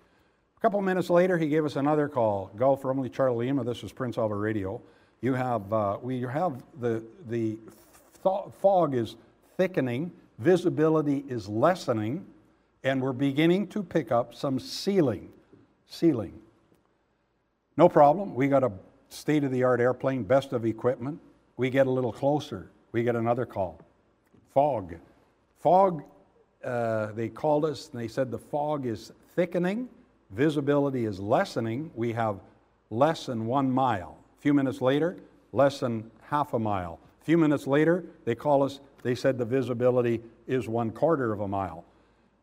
A 0.56 0.60
couple 0.60 0.80
minutes 0.80 1.10
later, 1.10 1.36
he 1.36 1.48
gave 1.48 1.66
us 1.66 1.76
another 1.76 2.08
call 2.08 2.50
Gulf 2.56 2.84
Romeo 2.84 3.08
Charlie 3.08 3.46
Lima. 3.46 3.64
This 3.64 3.82
is 3.82 3.92
Prince 3.92 4.16
Albert 4.16 4.38
Radio. 4.38 4.80
You 5.20 5.34
have, 5.34 5.70
uh, 5.72 5.98
we 6.00 6.20
have 6.22 6.62
the, 6.80 7.04
the 7.28 7.58
th- 8.22 8.52
fog 8.60 8.94
is 8.94 9.16
thickening, 9.56 10.12
visibility 10.38 11.24
is 11.28 11.48
lessening 11.48 12.24
and 12.84 13.02
we're 13.02 13.12
beginning 13.12 13.66
to 13.66 13.82
pick 13.82 14.12
up 14.12 14.32
some 14.32 14.60
ceiling. 14.60 15.28
Ceiling. 15.88 16.38
No 17.76 17.88
problem. 17.88 18.34
We 18.34 18.46
got 18.46 18.62
a 18.62 18.70
state 19.08 19.42
of 19.42 19.50
the 19.50 19.64
art 19.64 19.80
airplane, 19.80 20.22
best 20.22 20.52
of 20.52 20.64
equipment. 20.64 21.18
We 21.56 21.68
get 21.68 21.88
a 21.88 21.90
little 21.90 22.12
closer. 22.12 22.70
We 22.92 23.02
get 23.02 23.16
another 23.16 23.44
call. 23.44 23.80
Fog. 24.54 24.94
Fog, 25.60 26.02
uh, 26.64 27.12
they 27.12 27.28
called 27.28 27.64
us 27.64 27.90
and 27.92 28.00
they 28.00 28.08
said 28.08 28.30
the 28.30 28.38
fog 28.38 28.86
is 28.86 29.12
thickening, 29.34 29.88
visibility 30.30 31.04
is 31.04 31.20
lessening. 31.20 31.90
We 31.94 32.12
have 32.12 32.40
less 32.90 33.26
than 33.26 33.46
one 33.46 33.70
mile. 33.70 34.16
A 34.38 34.42
few 34.42 34.54
minutes 34.54 34.80
later, 34.80 35.16
less 35.52 35.80
than 35.80 36.10
half 36.22 36.54
a 36.54 36.58
mile. 36.58 36.98
A 37.22 37.24
few 37.24 37.38
minutes 37.38 37.66
later, 37.66 38.04
they 38.24 38.34
call 38.34 38.62
us, 38.62 38.80
they 39.02 39.14
said 39.14 39.38
the 39.38 39.44
visibility 39.44 40.22
is 40.46 40.68
one 40.68 40.90
quarter 40.90 41.32
of 41.32 41.40
a 41.40 41.48
mile 41.48 41.84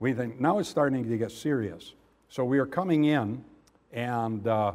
we 0.04 0.12
think 0.12 0.38
now 0.38 0.60
it's 0.60 0.68
starting 0.68 1.08
to 1.10 1.18
get 1.18 1.32
serious. 1.32 1.94
So 2.28 2.44
we 2.44 2.60
are 2.60 2.66
coming 2.66 3.06
in, 3.06 3.42
and 3.94 4.46
uh, 4.46 4.74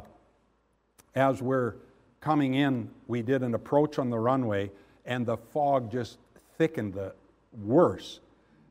as 1.13 1.39
we're 1.39 1.75
coming 2.19 2.55
in, 2.55 2.89
we 3.07 3.21
did 3.21 3.43
an 3.43 3.53
approach 3.53 3.99
on 3.99 4.09
the 4.09 4.17
runway, 4.17 4.71
and 5.05 5.27
the 5.27 5.37
fog 5.37 5.91
just 5.91 6.17
thickened 6.57 6.95
the 6.95 7.13
worse. 7.63 8.21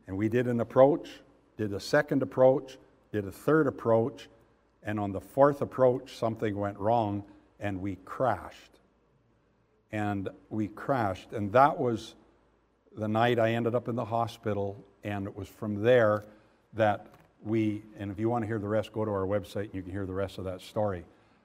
And 0.09 0.17
we 0.17 0.29
did 0.31 0.49
an 0.49 0.61
approach, 0.61 1.11
did 1.59 1.75
a 1.75 1.81
second 1.81 2.23
approach, 2.23 2.79
did 3.13 3.27
a 3.27 3.31
third 3.31 3.67
approach, 3.67 4.29
and 4.83 4.99
on 4.99 5.13
the 5.13 5.21
fourth 5.21 5.61
approach, 5.61 6.17
something 6.17 6.57
went 6.57 6.79
wrong, 6.79 7.23
and 7.61 7.81
we 7.83 7.97
crashed. 8.07 8.81
And 9.93 10.31
we 10.49 10.69
crashed, 10.69 11.33
and 11.33 11.53
that 11.53 11.79
was 11.79 12.15
the 12.97 13.07
night 13.07 13.39
I 13.39 13.53
ended 13.53 13.75
up 13.75 13.87
in 13.87 13.97
the 13.97 14.05
hospital, 14.05 14.83
and 15.05 15.27
it 15.27 15.37
was 15.37 15.47
from 15.47 15.83
there 15.83 16.25
that 16.73 17.07
we, 17.45 17.83
and 17.99 18.11
if 18.11 18.19
you 18.19 18.31
want 18.31 18.43
to 18.43 18.47
hear 18.47 18.59
the 18.59 18.69
rest, 18.69 18.93
go 18.93 19.05
to 19.05 19.11
our 19.11 19.27
website 19.27 19.65
and 19.65 19.75
you 19.75 19.83
can 19.83 19.93
hear 19.93 20.07
the 20.07 20.15
rest 20.15 20.39
of 20.39 20.45
that 20.45 20.63
story 20.63 21.05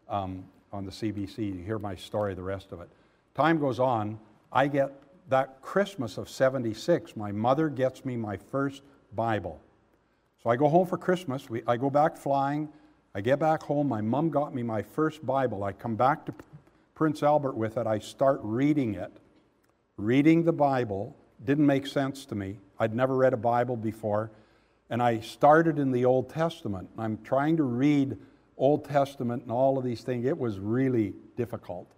um, 0.10 0.46
on 0.72 0.86
the 0.86 0.91
CBC. 0.91 1.38
You 1.38 1.63
hear 1.65 1.79
my 1.79 1.96
story, 1.96 2.34
the 2.34 2.41
rest 2.41 2.72
of 2.72 2.79
it. 2.79 2.89
Time 3.36 3.60
goes 3.60 3.79
on, 3.79 4.17
I 4.51 4.67
get 4.67 5.02
that 5.30 5.62
Christmas 5.62 6.18
of 6.18 6.30
76, 6.30 7.15
my 7.15 7.32
mother 7.32 7.70
gets 7.70 8.06
me 8.06 8.18
my 8.18 8.38
first 8.38 8.84
Bible. 9.13 9.62
So 10.42 10.50
I 10.50 10.56
go 10.56 10.68
home 10.68 10.88
for 10.88 10.98
Christmas. 10.98 11.50
We, 11.50 11.63
I 11.68 11.77
go 11.77 11.89
back 11.89 12.18
flying. 12.18 12.70
I 13.15 13.22
get 13.22 13.39
back 13.39 13.63
home. 13.63 13.88
My 13.88 14.01
mom 14.01 14.30
got 14.30 14.53
me 14.53 14.63
my 14.63 14.82
first 14.82 15.25
Bible. 15.25 15.63
I 15.63 15.72
come 15.72 15.96
back 15.96 16.25
to 16.25 16.34
Prince 16.96 17.24
Albert 17.24 17.56
with 17.56 17.77
it. 17.77 17.88
I 17.88 18.00
start 18.00 18.39
reading 18.44 18.96
it. 18.96 19.12
Reading 19.98 20.44
the 20.44 20.53
Bible 20.53 21.15
didn't 21.46 21.65
make 21.65 21.88
sense 21.88 22.25
to 22.25 22.36
me. 22.36 22.58
I'd 22.80 22.96
never 22.96 23.15
read 23.15 23.34
a 23.34 23.38
Bible 23.38 23.77
before. 23.77 24.32
And 24.89 25.01
I 25.01 25.20
started 25.22 25.80
in 25.80 25.92
the 25.92 26.06
Old 26.06 26.30
Testament. 26.30 26.89
I'm 26.98 27.18
trying 27.24 27.58
to 27.58 27.63
read 27.63 28.18
Old 28.58 28.86
Testament 28.86 29.44
and 29.44 29.51
all 29.51 29.77
of 29.77 29.84
these 29.84 30.01
things. 30.01 30.25
It 30.25 30.38
was 30.38 30.60
really 30.60 31.13
difficult. 31.36 31.92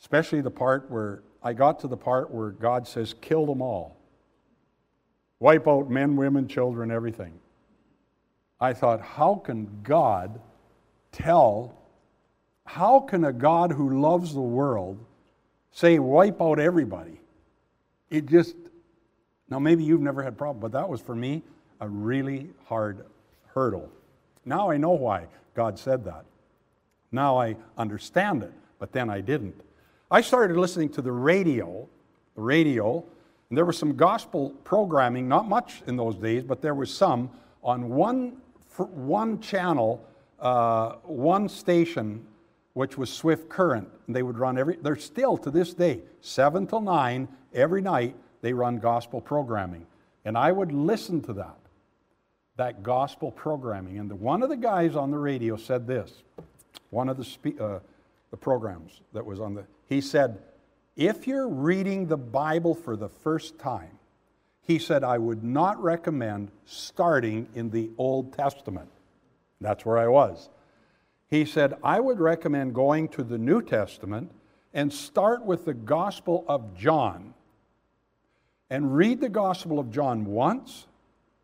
Especially 0.00 0.40
the 0.40 0.50
part 0.50 0.90
where 0.90 1.22
I 1.44 1.52
got 1.52 1.80
to 1.80 1.88
the 1.88 1.96
part 1.96 2.30
where 2.30 2.50
God 2.50 2.86
says, 2.86 3.14
kill 3.20 3.46
them 3.46 3.60
all. 3.60 3.96
Wipe 5.40 5.66
out 5.66 5.90
men, 5.90 6.14
women, 6.16 6.46
children, 6.46 6.90
everything. 6.90 7.32
I 8.60 8.72
thought, 8.74 9.00
how 9.00 9.34
can 9.44 9.80
God 9.82 10.40
tell, 11.10 11.74
how 12.64 13.00
can 13.00 13.24
a 13.24 13.32
God 13.32 13.72
who 13.72 14.00
loves 14.00 14.34
the 14.34 14.40
world 14.40 15.04
say, 15.72 15.98
wipe 15.98 16.40
out 16.40 16.60
everybody? 16.60 17.20
It 18.08 18.26
just, 18.26 18.54
now 19.50 19.58
maybe 19.58 19.82
you've 19.82 20.00
never 20.00 20.22
had 20.22 20.38
problem, 20.38 20.60
but 20.60 20.72
that 20.72 20.88
was 20.88 21.00
for 21.00 21.16
me 21.16 21.42
a 21.80 21.88
really 21.88 22.50
hard 22.66 23.04
hurdle. 23.52 23.90
Now 24.44 24.70
I 24.70 24.76
know 24.76 24.90
why 24.90 25.26
God 25.56 25.76
said 25.76 26.04
that. 26.04 26.24
Now 27.10 27.40
I 27.40 27.56
understand 27.76 28.44
it, 28.44 28.52
but 28.78 28.92
then 28.92 29.10
I 29.10 29.20
didn't. 29.20 29.60
I 30.12 30.20
started 30.20 30.58
listening 30.58 30.90
to 30.90 31.00
the 31.00 31.10
radio, 31.10 31.88
the 32.34 32.42
radio, 32.42 33.02
and 33.48 33.56
there 33.56 33.64
was 33.64 33.78
some 33.78 33.96
gospel 33.96 34.50
programming, 34.62 35.26
not 35.26 35.48
much 35.48 35.82
in 35.86 35.96
those 35.96 36.16
days, 36.16 36.44
but 36.44 36.60
there 36.60 36.74
was 36.74 36.94
some 36.94 37.30
on 37.64 37.88
one, 37.88 38.36
one 38.76 39.40
channel, 39.40 40.06
uh, 40.38 40.96
one 41.04 41.48
station, 41.48 42.26
which 42.74 42.98
was 42.98 43.10
Swift 43.10 43.48
Current. 43.48 43.88
And 44.06 44.14
they 44.14 44.22
would 44.22 44.36
run 44.36 44.58
every, 44.58 44.76
they're 44.76 44.96
still 44.96 45.38
to 45.38 45.50
this 45.50 45.72
day, 45.72 46.02
7 46.20 46.66
till 46.66 46.82
9, 46.82 47.26
every 47.54 47.80
night, 47.80 48.14
they 48.42 48.52
run 48.52 48.76
gospel 48.76 49.18
programming. 49.18 49.86
And 50.26 50.36
I 50.36 50.52
would 50.52 50.72
listen 50.72 51.22
to 51.22 51.32
that, 51.32 51.56
that 52.56 52.82
gospel 52.82 53.30
programming. 53.30 53.98
And 53.98 54.10
the, 54.10 54.16
one 54.16 54.42
of 54.42 54.50
the 54.50 54.58
guys 54.58 54.94
on 54.94 55.10
the 55.10 55.18
radio 55.18 55.56
said 55.56 55.86
this, 55.86 56.22
one 56.90 57.08
of 57.08 57.16
the, 57.16 57.24
spe- 57.24 57.58
uh, 57.58 57.78
the 58.30 58.36
programs 58.36 59.00
that 59.14 59.24
was 59.24 59.40
on 59.40 59.54
the, 59.54 59.64
he 59.92 60.00
said, 60.00 60.38
if 60.96 61.26
you're 61.26 61.48
reading 61.48 62.06
the 62.06 62.16
Bible 62.16 62.74
for 62.74 62.96
the 62.96 63.08
first 63.08 63.58
time, 63.58 63.98
he 64.60 64.78
said, 64.78 65.02
I 65.04 65.18
would 65.18 65.42
not 65.42 65.82
recommend 65.82 66.50
starting 66.64 67.48
in 67.54 67.70
the 67.70 67.90
Old 67.98 68.32
Testament. 68.32 68.88
That's 69.60 69.84
where 69.84 69.98
I 69.98 70.08
was. 70.08 70.48
He 71.28 71.44
said, 71.44 71.74
I 71.82 71.98
would 71.98 72.20
recommend 72.20 72.74
going 72.74 73.08
to 73.08 73.22
the 73.22 73.38
New 73.38 73.62
Testament 73.62 74.30
and 74.74 74.92
start 74.92 75.44
with 75.44 75.64
the 75.64 75.74
Gospel 75.74 76.44
of 76.46 76.76
John 76.76 77.34
and 78.70 78.94
read 78.96 79.20
the 79.20 79.28
Gospel 79.28 79.78
of 79.78 79.90
John 79.90 80.24
once, 80.24 80.86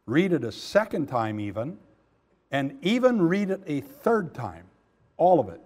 read 0.07 0.33
it 0.33 0.45
a 0.45 0.53
second 0.53 1.07
time, 1.07 1.41
even, 1.41 1.79
and 2.51 2.79
even 2.83 3.21
read 3.21 3.51
it 3.51 3.63
a 3.67 3.81
third 3.81 4.35
time, 4.35 4.65
all 5.17 5.41
of 5.41 5.49
it. 5.49 5.61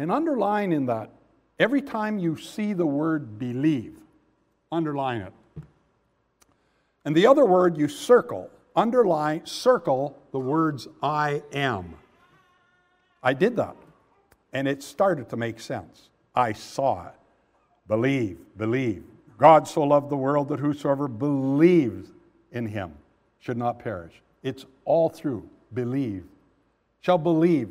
And 0.00 0.10
underline 0.10 0.72
in 0.72 0.86
that, 0.86 1.10
every 1.58 1.82
time 1.82 2.18
you 2.18 2.38
see 2.38 2.72
the 2.72 2.86
word 2.86 3.38
believe, 3.38 3.98
underline 4.72 5.20
it. 5.20 5.32
And 7.04 7.14
the 7.14 7.26
other 7.26 7.44
word 7.44 7.76
you 7.76 7.86
circle, 7.86 8.48
underline, 8.74 9.44
circle 9.44 10.18
the 10.32 10.38
words 10.38 10.88
I 11.02 11.42
am. 11.52 11.96
I 13.22 13.34
did 13.34 13.56
that. 13.56 13.76
And 14.54 14.66
it 14.66 14.82
started 14.82 15.28
to 15.28 15.36
make 15.36 15.60
sense. 15.60 16.08
I 16.34 16.54
saw 16.54 17.08
it. 17.08 17.14
Believe, 17.86 18.38
believe. 18.56 19.04
God 19.36 19.68
so 19.68 19.82
loved 19.82 20.08
the 20.08 20.16
world 20.16 20.48
that 20.48 20.60
whosoever 20.60 21.08
believes 21.08 22.08
in 22.52 22.64
him 22.64 22.94
should 23.38 23.58
not 23.58 23.78
perish. 23.78 24.14
It's 24.42 24.64
all 24.86 25.10
through 25.10 25.46
believe. 25.74 26.24
Shall 27.02 27.18
believe 27.18 27.70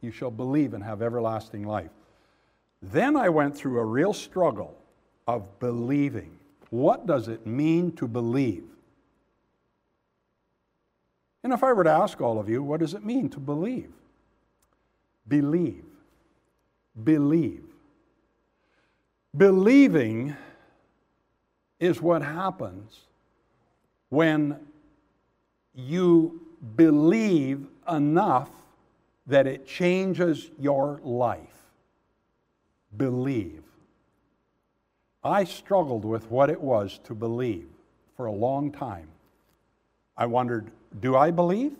you 0.00 0.10
shall 0.10 0.30
believe 0.30 0.74
and 0.74 0.82
have 0.82 1.02
everlasting 1.02 1.64
life. 1.64 1.90
Then 2.82 3.16
I 3.16 3.28
went 3.28 3.56
through 3.56 3.78
a 3.78 3.84
real 3.84 4.12
struggle 4.12 4.76
of 5.26 5.58
believing. 5.58 6.38
What 6.70 7.06
does 7.06 7.28
it 7.28 7.46
mean 7.46 7.92
to 7.92 8.08
believe? 8.08 8.64
And 11.42 11.52
if 11.52 11.62
I 11.62 11.72
were 11.72 11.84
to 11.84 11.90
ask 11.90 12.20
all 12.20 12.38
of 12.38 12.48
you, 12.48 12.62
what 12.62 12.80
does 12.80 12.94
it 12.94 13.04
mean 13.04 13.28
to 13.30 13.40
believe? 13.40 13.92
Believe. 15.26 15.84
Believe. 17.02 17.64
Believing 19.36 20.36
is 21.78 22.00
what 22.02 22.22
happens 22.22 23.00
when 24.08 24.58
you 25.74 26.40
believe 26.76 27.66
enough 27.88 28.50
that 29.30 29.46
it 29.46 29.66
changes 29.66 30.50
your 30.58 31.00
life. 31.02 31.56
Believe. 32.96 33.62
I 35.22 35.44
struggled 35.44 36.04
with 36.04 36.30
what 36.30 36.50
it 36.50 36.60
was 36.60 36.98
to 37.04 37.14
believe 37.14 37.68
for 38.16 38.26
a 38.26 38.32
long 38.32 38.72
time. 38.72 39.08
I 40.16 40.26
wondered, 40.26 40.70
do 41.00 41.16
I 41.16 41.30
believe? 41.30 41.76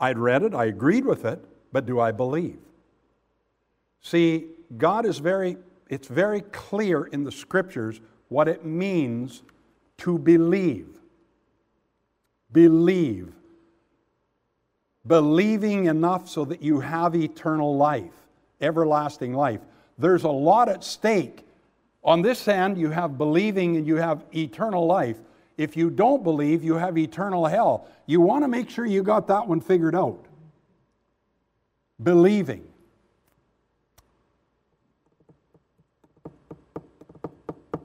I'd 0.00 0.18
read 0.18 0.42
it, 0.42 0.54
I 0.54 0.66
agreed 0.66 1.04
with 1.04 1.24
it, 1.24 1.44
but 1.72 1.86
do 1.86 2.00
I 2.00 2.12
believe? 2.12 2.58
See, 4.00 4.46
God 4.76 5.06
is 5.06 5.18
very, 5.18 5.56
it's 5.88 6.08
very 6.08 6.40
clear 6.40 7.04
in 7.04 7.24
the 7.24 7.32
scriptures 7.32 8.00
what 8.28 8.48
it 8.48 8.64
means 8.64 9.42
to 9.98 10.18
believe. 10.18 10.98
Believe 12.52 13.32
believing 15.06 15.86
enough 15.86 16.28
so 16.28 16.44
that 16.46 16.62
you 16.62 16.80
have 16.80 17.14
eternal 17.14 17.76
life, 17.76 18.12
everlasting 18.60 19.34
life. 19.34 19.60
There's 19.98 20.24
a 20.24 20.30
lot 20.30 20.68
at 20.68 20.82
stake. 20.82 21.46
On 22.02 22.22
this 22.22 22.48
end, 22.48 22.78
you 22.78 22.90
have 22.90 23.18
believing 23.18 23.76
and 23.76 23.86
you 23.86 23.96
have 23.96 24.24
eternal 24.34 24.86
life. 24.86 25.18
If 25.56 25.76
you 25.76 25.90
don't 25.90 26.24
believe, 26.24 26.64
you 26.64 26.74
have 26.74 26.98
eternal 26.98 27.46
hell. 27.46 27.86
You 28.06 28.20
want 28.20 28.44
to 28.44 28.48
make 28.48 28.68
sure 28.68 28.84
you 28.84 29.02
got 29.02 29.28
that 29.28 29.46
one 29.46 29.60
figured 29.60 29.94
out. 29.94 30.26
Believing. 32.02 32.66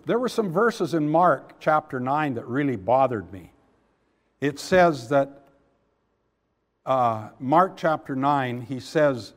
There 0.06 0.18
were 0.18 0.30
some 0.30 0.52
verses 0.52 0.96
in 0.96 1.08
Mark 1.08 1.60
chapter 1.60 2.00
9 2.00 2.34
that 2.34 2.48
really 2.48 2.76
bothered 2.76 3.32
me. 3.32 3.52
It 4.42 4.60
says 4.60 5.10
that 5.10 5.49
uh, 6.90 7.30
Mark 7.40 7.78
chapter 7.78 8.16
9, 8.16 8.62
he 8.62 8.80
says, 8.80 9.34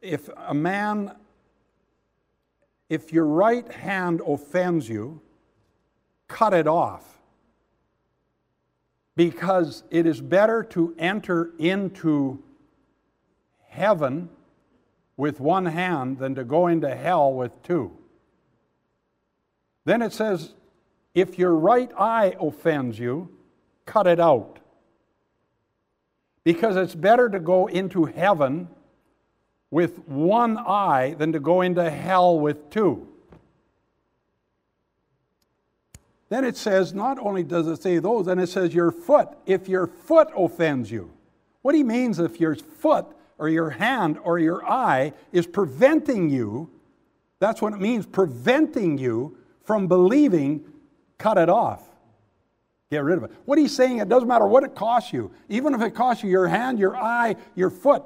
If 0.00 0.28
a 0.36 0.54
man, 0.54 1.16
if 2.88 3.12
your 3.12 3.26
right 3.26 3.70
hand 3.70 4.22
offends 4.24 4.88
you, 4.88 5.20
cut 6.28 6.54
it 6.54 6.68
off. 6.68 7.18
Because 9.16 9.82
it 9.90 10.06
is 10.06 10.20
better 10.20 10.62
to 10.62 10.94
enter 10.96 11.50
into 11.58 12.40
heaven 13.66 14.28
with 15.16 15.40
one 15.40 15.66
hand 15.66 16.18
than 16.18 16.36
to 16.36 16.44
go 16.44 16.68
into 16.68 16.94
hell 16.94 17.32
with 17.32 17.60
two. 17.64 17.90
Then 19.84 20.00
it 20.00 20.12
says, 20.12 20.54
if 21.12 21.40
your 21.40 21.54
right 21.54 21.90
eye 21.98 22.36
offends 22.40 23.00
you, 23.00 23.30
cut 23.84 24.06
it 24.06 24.20
out 24.20 24.60
because 26.44 26.76
it's 26.76 26.94
better 26.94 27.28
to 27.28 27.40
go 27.40 27.66
into 27.66 28.04
heaven 28.04 28.68
with 29.70 30.06
one 30.06 30.56
eye 30.58 31.16
than 31.18 31.32
to 31.32 31.40
go 31.40 31.62
into 31.62 31.90
hell 31.90 32.38
with 32.38 32.70
two. 32.70 33.08
Then 36.28 36.44
it 36.44 36.56
says, 36.56 36.94
not 36.94 37.18
only 37.18 37.42
does 37.42 37.66
it 37.66 37.82
say 37.82 37.98
those, 37.98 38.26
then 38.26 38.38
it 38.38 38.48
says 38.48 38.74
your 38.74 38.92
foot, 38.92 39.28
if 39.46 39.68
your 39.68 39.86
foot 39.86 40.28
offends 40.36 40.90
you. 40.90 41.10
What 41.62 41.74
he 41.74 41.82
means 41.82 42.18
if 42.18 42.40
your 42.40 42.54
foot 42.56 43.06
or 43.38 43.48
your 43.48 43.70
hand 43.70 44.18
or 44.22 44.38
your 44.38 44.64
eye 44.68 45.12
is 45.32 45.46
preventing 45.46 46.30
you, 46.30 46.70
that's 47.38 47.62
what 47.62 47.72
it 47.72 47.80
means, 47.80 48.06
preventing 48.06 48.98
you 48.98 49.38
from 49.64 49.86
believing, 49.86 50.64
cut 51.18 51.38
it 51.38 51.48
off. 51.48 51.82
Get 52.94 53.02
rid 53.02 53.18
of 53.18 53.24
it. 53.24 53.32
What 53.44 53.58
he's 53.58 53.74
saying, 53.74 53.98
it 53.98 54.08
doesn't 54.08 54.28
matter 54.28 54.46
what 54.46 54.62
it 54.62 54.76
costs 54.76 55.12
you, 55.12 55.32
even 55.48 55.74
if 55.74 55.82
it 55.82 55.96
costs 55.96 56.22
you 56.22 56.30
your 56.30 56.46
hand, 56.46 56.78
your 56.78 56.96
eye, 56.96 57.34
your 57.56 57.68
foot, 57.68 58.04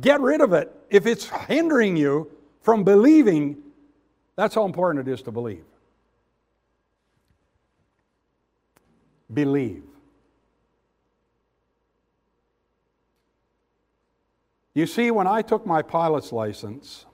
get 0.00 0.20
rid 0.20 0.40
of 0.40 0.52
it. 0.52 0.74
If 0.90 1.06
it's 1.06 1.28
hindering 1.28 1.96
you 1.96 2.28
from 2.60 2.82
believing, 2.82 3.58
that's 4.34 4.56
how 4.56 4.64
important 4.64 5.06
it 5.06 5.12
is 5.12 5.22
to 5.22 5.30
believe. 5.30 5.62
Believe. 9.32 9.84
You 14.74 14.88
see, 14.88 15.12
when 15.12 15.28
I 15.28 15.42
took 15.42 15.64
my 15.64 15.80
pilot's 15.80 16.32
license, 16.32 17.06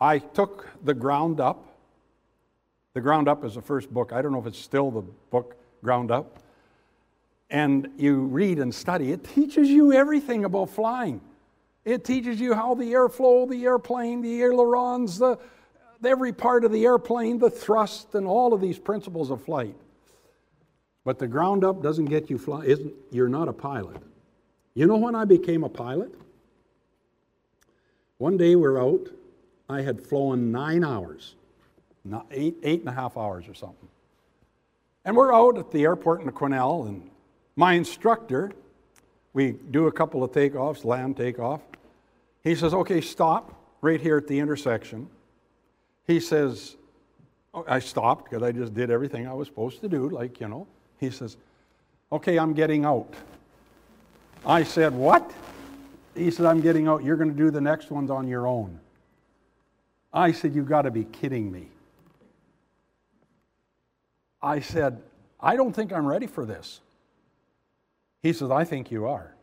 I 0.00 0.20
took 0.20 0.68
the 0.84 0.94
ground 0.94 1.40
up. 1.40 1.76
The 2.94 3.00
ground 3.00 3.26
up 3.26 3.44
is 3.44 3.56
the 3.56 3.62
first 3.62 3.92
book. 3.92 4.12
I 4.12 4.22
don't 4.22 4.30
know 4.30 4.38
if 4.38 4.46
it's 4.46 4.60
still 4.60 4.92
the 4.92 5.02
book 5.32 5.56
ground 5.82 6.10
up. 6.10 6.38
And 7.50 7.88
you 7.96 8.20
read 8.20 8.58
and 8.58 8.72
study. 8.74 9.12
It 9.12 9.24
teaches 9.24 9.68
you 9.68 9.92
everything 9.92 10.44
about 10.44 10.70
flying. 10.70 11.20
It 11.84 12.04
teaches 12.04 12.40
you 12.40 12.54
how 12.54 12.74
the 12.74 12.92
airflow, 12.92 13.48
the 13.48 13.64
airplane, 13.64 14.22
the 14.22 14.42
ailerons, 14.42 15.18
the, 15.18 15.38
every 16.04 16.32
part 16.32 16.64
of 16.64 16.72
the 16.72 16.84
airplane, 16.84 17.38
the 17.38 17.50
thrust, 17.50 18.14
and 18.14 18.26
all 18.26 18.52
of 18.52 18.60
these 18.60 18.78
principles 18.78 19.30
of 19.30 19.42
flight. 19.42 19.74
But 21.04 21.18
the 21.18 21.26
ground 21.26 21.64
up 21.64 21.82
doesn't 21.82 22.04
get 22.04 22.30
you 22.30 22.38
fly. 22.38 22.64
Isn't, 22.64 22.92
you're 23.10 23.28
not 23.28 23.48
a 23.48 23.52
pilot. 23.52 23.96
You 24.74 24.86
know 24.86 24.96
when 24.96 25.14
I 25.14 25.24
became 25.24 25.64
a 25.64 25.68
pilot? 25.68 26.14
One 28.18 28.36
day 28.36 28.54
we're 28.54 28.80
out. 28.80 29.08
I 29.68 29.80
had 29.80 30.00
flown 30.00 30.52
nine 30.52 30.84
hours, 30.84 31.36
not 32.04 32.26
eight, 32.30 32.56
eight 32.62 32.80
and 32.80 32.88
a 32.88 32.92
half 32.92 33.16
hours 33.16 33.48
or 33.48 33.54
something. 33.54 33.88
And 35.04 35.16
we're 35.16 35.32
out 35.34 35.58
at 35.58 35.70
the 35.70 35.82
airport 35.82 36.20
in 36.20 36.26
the 36.26 36.32
Quesnel, 36.32 36.86
and 36.88 37.10
my 37.56 37.74
instructor, 37.74 38.52
we 39.32 39.52
do 39.52 39.86
a 39.86 39.92
couple 39.92 40.22
of 40.22 40.32
takeoffs, 40.32 40.84
land 40.84 41.16
takeoff. 41.16 41.62
He 42.42 42.54
says, 42.54 42.74
okay, 42.74 43.00
stop 43.00 43.54
right 43.80 44.00
here 44.00 44.18
at 44.18 44.26
the 44.26 44.38
intersection. 44.38 45.08
He 46.06 46.20
says, 46.20 46.76
oh, 47.54 47.64
I 47.68 47.78
stopped 47.78 48.30
because 48.30 48.42
I 48.42 48.52
just 48.52 48.74
did 48.74 48.90
everything 48.90 49.26
I 49.26 49.32
was 49.32 49.48
supposed 49.48 49.80
to 49.80 49.88
do, 49.88 50.08
like, 50.08 50.40
you 50.40 50.48
know. 50.48 50.66
He 50.98 51.10
says, 51.10 51.36
okay, 52.12 52.38
I'm 52.38 52.52
getting 52.52 52.84
out. 52.84 53.12
I 54.44 54.64
said, 54.64 54.94
what? 54.94 55.30
He 56.14 56.30
said, 56.30 56.46
I'm 56.46 56.60
getting 56.60 56.88
out. 56.88 57.04
You're 57.04 57.16
going 57.16 57.30
to 57.30 57.36
do 57.36 57.50
the 57.50 57.60
next 57.60 57.90
ones 57.90 58.10
on 58.10 58.26
your 58.26 58.46
own. 58.46 58.80
I 60.12 60.32
said, 60.32 60.54
You've 60.54 60.68
got 60.68 60.82
to 60.82 60.90
be 60.90 61.04
kidding 61.04 61.50
me. 61.50 61.68
I 64.42 64.60
said, 64.60 65.02
I 65.40 65.56
don't 65.56 65.72
think 65.72 65.92
I'm 65.92 66.06
ready 66.06 66.26
for 66.26 66.44
this. 66.44 66.80
He 68.22 68.32
says, 68.32 68.50
I 68.50 68.64
think 68.64 68.90
you 68.90 69.06
are. 69.06 69.34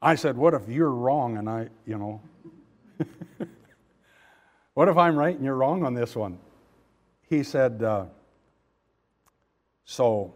I 0.00 0.16
said, 0.16 0.36
What 0.36 0.54
if 0.54 0.68
you're 0.68 0.90
wrong 0.90 1.36
and 1.36 1.48
I, 1.48 1.68
you 1.86 1.96
know, 1.96 2.20
what 4.74 4.88
if 4.88 4.96
I'm 4.96 5.16
right 5.16 5.34
and 5.34 5.44
you're 5.44 5.54
wrong 5.54 5.84
on 5.84 5.94
this 5.94 6.16
one? 6.16 6.38
He 7.28 7.44
said, 7.44 7.82
uh, 7.82 8.06
So 9.84 10.34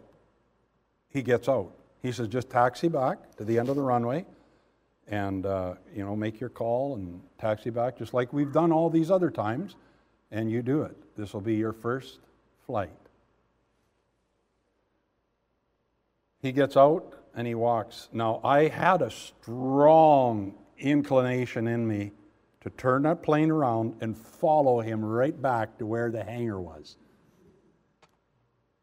he 1.09 1.21
gets 1.21 1.49
out. 1.49 1.73
He 2.01 2.11
says, 2.11 2.27
just 2.27 2.49
taxi 2.49 2.87
back 2.87 3.35
to 3.37 3.43
the 3.43 3.59
end 3.59 3.69
of 3.69 3.75
the 3.75 3.81
runway 3.81 4.25
and, 5.07 5.45
uh, 5.45 5.75
you 5.95 6.05
know, 6.05 6.15
make 6.15 6.39
your 6.39 6.49
call 6.49 6.95
and 6.95 7.21
taxi 7.39 7.69
back, 7.69 7.97
just 7.97 8.13
like 8.13 8.31
we've 8.33 8.51
done 8.51 8.71
all 8.71 8.89
these 8.89 9.09
other 9.09 9.31
times, 9.31 9.75
and 10.31 10.51
you 10.51 10.61
do 10.61 10.83
it. 10.83 10.95
This 11.15 11.33
will 11.33 11.41
be 11.41 11.55
your 11.55 11.73
first 11.73 12.19
flight. 12.65 12.89
He 16.41 16.51
gets 16.51 16.77
out 16.77 17.13
and 17.35 17.47
he 17.47 17.55
walks. 17.55 18.09
Now, 18.11 18.39
I 18.43 18.67
had 18.67 19.01
a 19.01 19.09
strong 19.09 20.53
inclination 20.77 21.67
in 21.67 21.87
me 21.87 22.11
to 22.61 22.69
turn 22.71 23.03
that 23.03 23.23
plane 23.23 23.51
around 23.51 23.95
and 24.01 24.17
follow 24.17 24.79
him 24.81 25.03
right 25.03 25.39
back 25.41 25.77
to 25.77 25.85
where 25.85 26.11
the 26.11 26.23
hangar 26.23 26.59
was. 26.59 26.97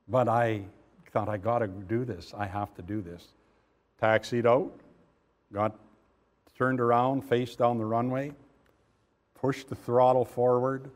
But 0.08 0.28
I 0.28 0.64
thought, 1.10 1.28
I 1.28 1.36
got 1.36 1.60
to 1.60 1.68
do 1.68 2.04
this. 2.04 2.34
I 2.36 2.46
have 2.46 2.74
to 2.74 2.82
do 2.82 3.00
this. 3.00 3.28
Taxied 4.00 4.46
out, 4.46 4.72
got 5.52 5.78
turned 6.58 6.80
around, 6.80 7.22
faced 7.22 7.58
down 7.58 7.78
the 7.78 7.84
runway, 7.84 8.32
pushed 9.34 9.68
the 9.68 9.74
throttle 9.74 10.24
forward, 10.24 10.90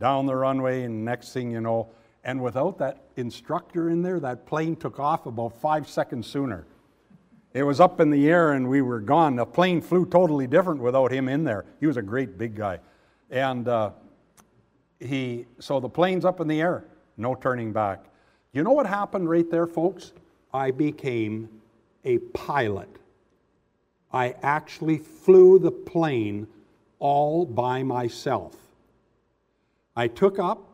down 0.00 0.26
the 0.26 0.34
runway, 0.34 0.84
and 0.84 1.04
next 1.04 1.32
thing 1.32 1.50
you 1.50 1.60
know, 1.60 1.88
and 2.24 2.42
without 2.42 2.78
that 2.78 3.04
instructor 3.16 3.90
in 3.90 4.02
there, 4.02 4.20
that 4.20 4.46
plane 4.46 4.76
took 4.76 4.98
off 4.98 5.26
about 5.26 5.60
five 5.60 5.88
seconds 5.88 6.26
sooner. 6.26 6.66
It 7.52 7.62
was 7.62 7.80
up 7.80 8.00
in 8.00 8.10
the 8.10 8.28
air 8.28 8.52
and 8.52 8.68
we 8.68 8.82
were 8.82 9.00
gone. 9.00 9.36
The 9.36 9.46
plane 9.46 9.80
flew 9.80 10.06
totally 10.06 10.46
different 10.46 10.80
without 10.80 11.10
him 11.10 11.28
in 11.28 11.44
there. 11.44 11.64
He 11.80 11.86
was 11.86 11.96
a 11.96 12.02
great 12.02 12.38
big 12.38 12.54
guy. 12.54 12.78
And 13.30 13.66
uh, 13.66 13.90
he, 15.00 15.46
so 15.58 15.80
the 15.80 15.88
plane's 15.88 16.24
up 16.24 16.40
in 16.40 16.48
the 16.48 16.60
air 16.60 16.84
no 17.20 17.34
turning 17.34 17.72
back. 17.72 18.04
You 18.52 18.64
know 18.64 18.72
what 18.72 18.86
happened 18.86 19.28
right 19.28 19.48
there, 19.48 19.66
folks? 19.66 20.12
I 20.52 20.72
became 20.72 21.48
a 22.04 22.18
pilot. 22.18 22.88
I 24.12 24.34
actually 24.42 24.98
flew 24.98 25.58
the 25.58 25.70
plane 25.70 26.48
all 27.00 27.44
by 27.44 27.82
myself. 27.82 28.54
I 29.96 30.06
took 30.06 30.38
up, 30.38 30.68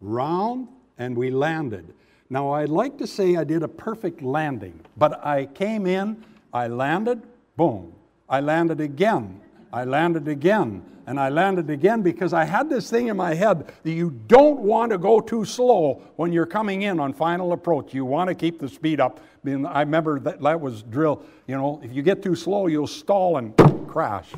round, 0.00 0.68
and 0.96 1.16
we 1.16 1.30
landed. 1.30 1.92
Now, 2.30 2.52
I'd 2.52 2.70
like 2.70 2.96
to 2.98 3.06
say 3.06 3.36
I 3.36 3.44
did 3.44 3.62
a 3.62 3.68
perfect 3.68 4.22
landing, 4.22 4.80
but 4.96 5.24
I 5.24 5.46
came 5.46 5.86
in, 5.86 6.24
I 6.52 6.68
landed, 6.68 7.22
boom. 7.56 7.92
I 8.28 8.40
landed 8.40 8.80
again, 8.80 9.40
I 9.72 9.84
landed 9.84 10.28
again 10.28 10.82
and 11.06 11.20
I 11.20 11.28
landed 11.28 11.70
again 11.70 12.02
because 12.02 12.32
I 12.32 12.44
had 12.44 12.70
this 12.70 12.88
thing 12.88 13.08
in 13.08 13.16
my 13.16 13.34
head 13.34 13.72
that 13.82 13.90
you 13.90 14.10
don't 14.26 14.60
want 14.60 14.92
to 14.92 14.98
go 14.98 15.20
too 15.20 15.44
slow 15.44 16.02
when 16.16 16.32
you're 16.32 16.46
coming 16.46 16.82
in 16.82 16.98
on 16.98 17.12
final 17.12 17.52
approach. 17.52 17.92
You 17.92 18.04
want 18.04 18.28
to 18.28 18.34
keep 18.34 18.58
the 18.58 18.68
speed 18.68 19.00
up. 19.00 19.20
I 19.46 19.80
remember 19.80 20.18
that, 20.20 20.40
that 20.40 20.60
was 20.60 20.82
drill. 20.82 21.22
You 21.46 21.56
know, 21.56 21.80
if 21.82 21.92
you 21.92 22.02
get 22.02 22.22
too 22.22 22.34
slow, 22.34 22.66
you'll 22.66 22.86
stall 22.86 23.36
and 23.36 23.54
crash. 23.86 24.30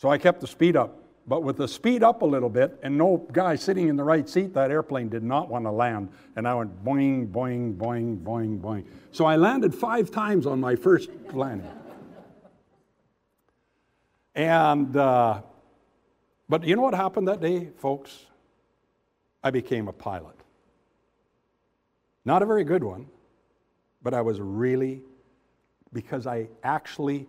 So 0.00 0.08
I 0.08 0.16
kept 0.16 0.40
the 0.40 0.46
speed 0.46 0.76
up. 0.76 0.96
But 1.26 1.42
with 1.42 1.58
the 1.58 1.68
speed 1.68 2.02
up 2.02 2.22
a 2.22 2.24
little 2.24 2.48
bit 2.48 2.80
and 2.82 2.96
no 2.96 3.18
guy 3.32 3.54
sitting 3.54 3.88
in 3.88 3.96
the 3.96 4.02
right 4.02 4.26
seat, 4.26 4.54
that 4.54 4.70
airplane 4.70 5.10
did 5.10 5.22
not 5.22 5.50
want 5.50 5.66
to 5.66 5.70
land. 5.70 6.08
And 6.36 6.48
I 6.48 6.54
went 6.54 6.82
boing, 6.82 7.30
boing, 7.30 7.76
boing, 7.76 8.22
boing, 8.22 8.58
boing. 8.58 8.86
So 9.12 9.26
I 9.26 9.36
landed 9.36 9.74
five 9.74 10.10
times 10.10 10.46
on 10.46 10.58
my 10.58 10.74
first 10.74 11.10
landing. 11.34 11.70
And, 14.34 14.96
uh, 14.96 15.42
but 16.48 16.64
you 16.64 16.76
know 16.76 16.82
what 16.82 16.94
happened 16.94 17.28
that 17.28 17.42
day, 17.42 17.68
folks? 17.76 18.24
I 19.44 19.50
became 19.50 19.86
a 19.86 19.92
pilot. 19.92 20.36
Not 22.24 22.40
a 22.40 22.46
very 22.46 22.64
good 22.64 22.82
one, 22.82 23.06
but 24.02 24.14
I 24.14 24.22
was 24.22 24.40
really, 24.40 25.02
because 25.92 26.26
I 26.26 26.48
actually 26.64 27.26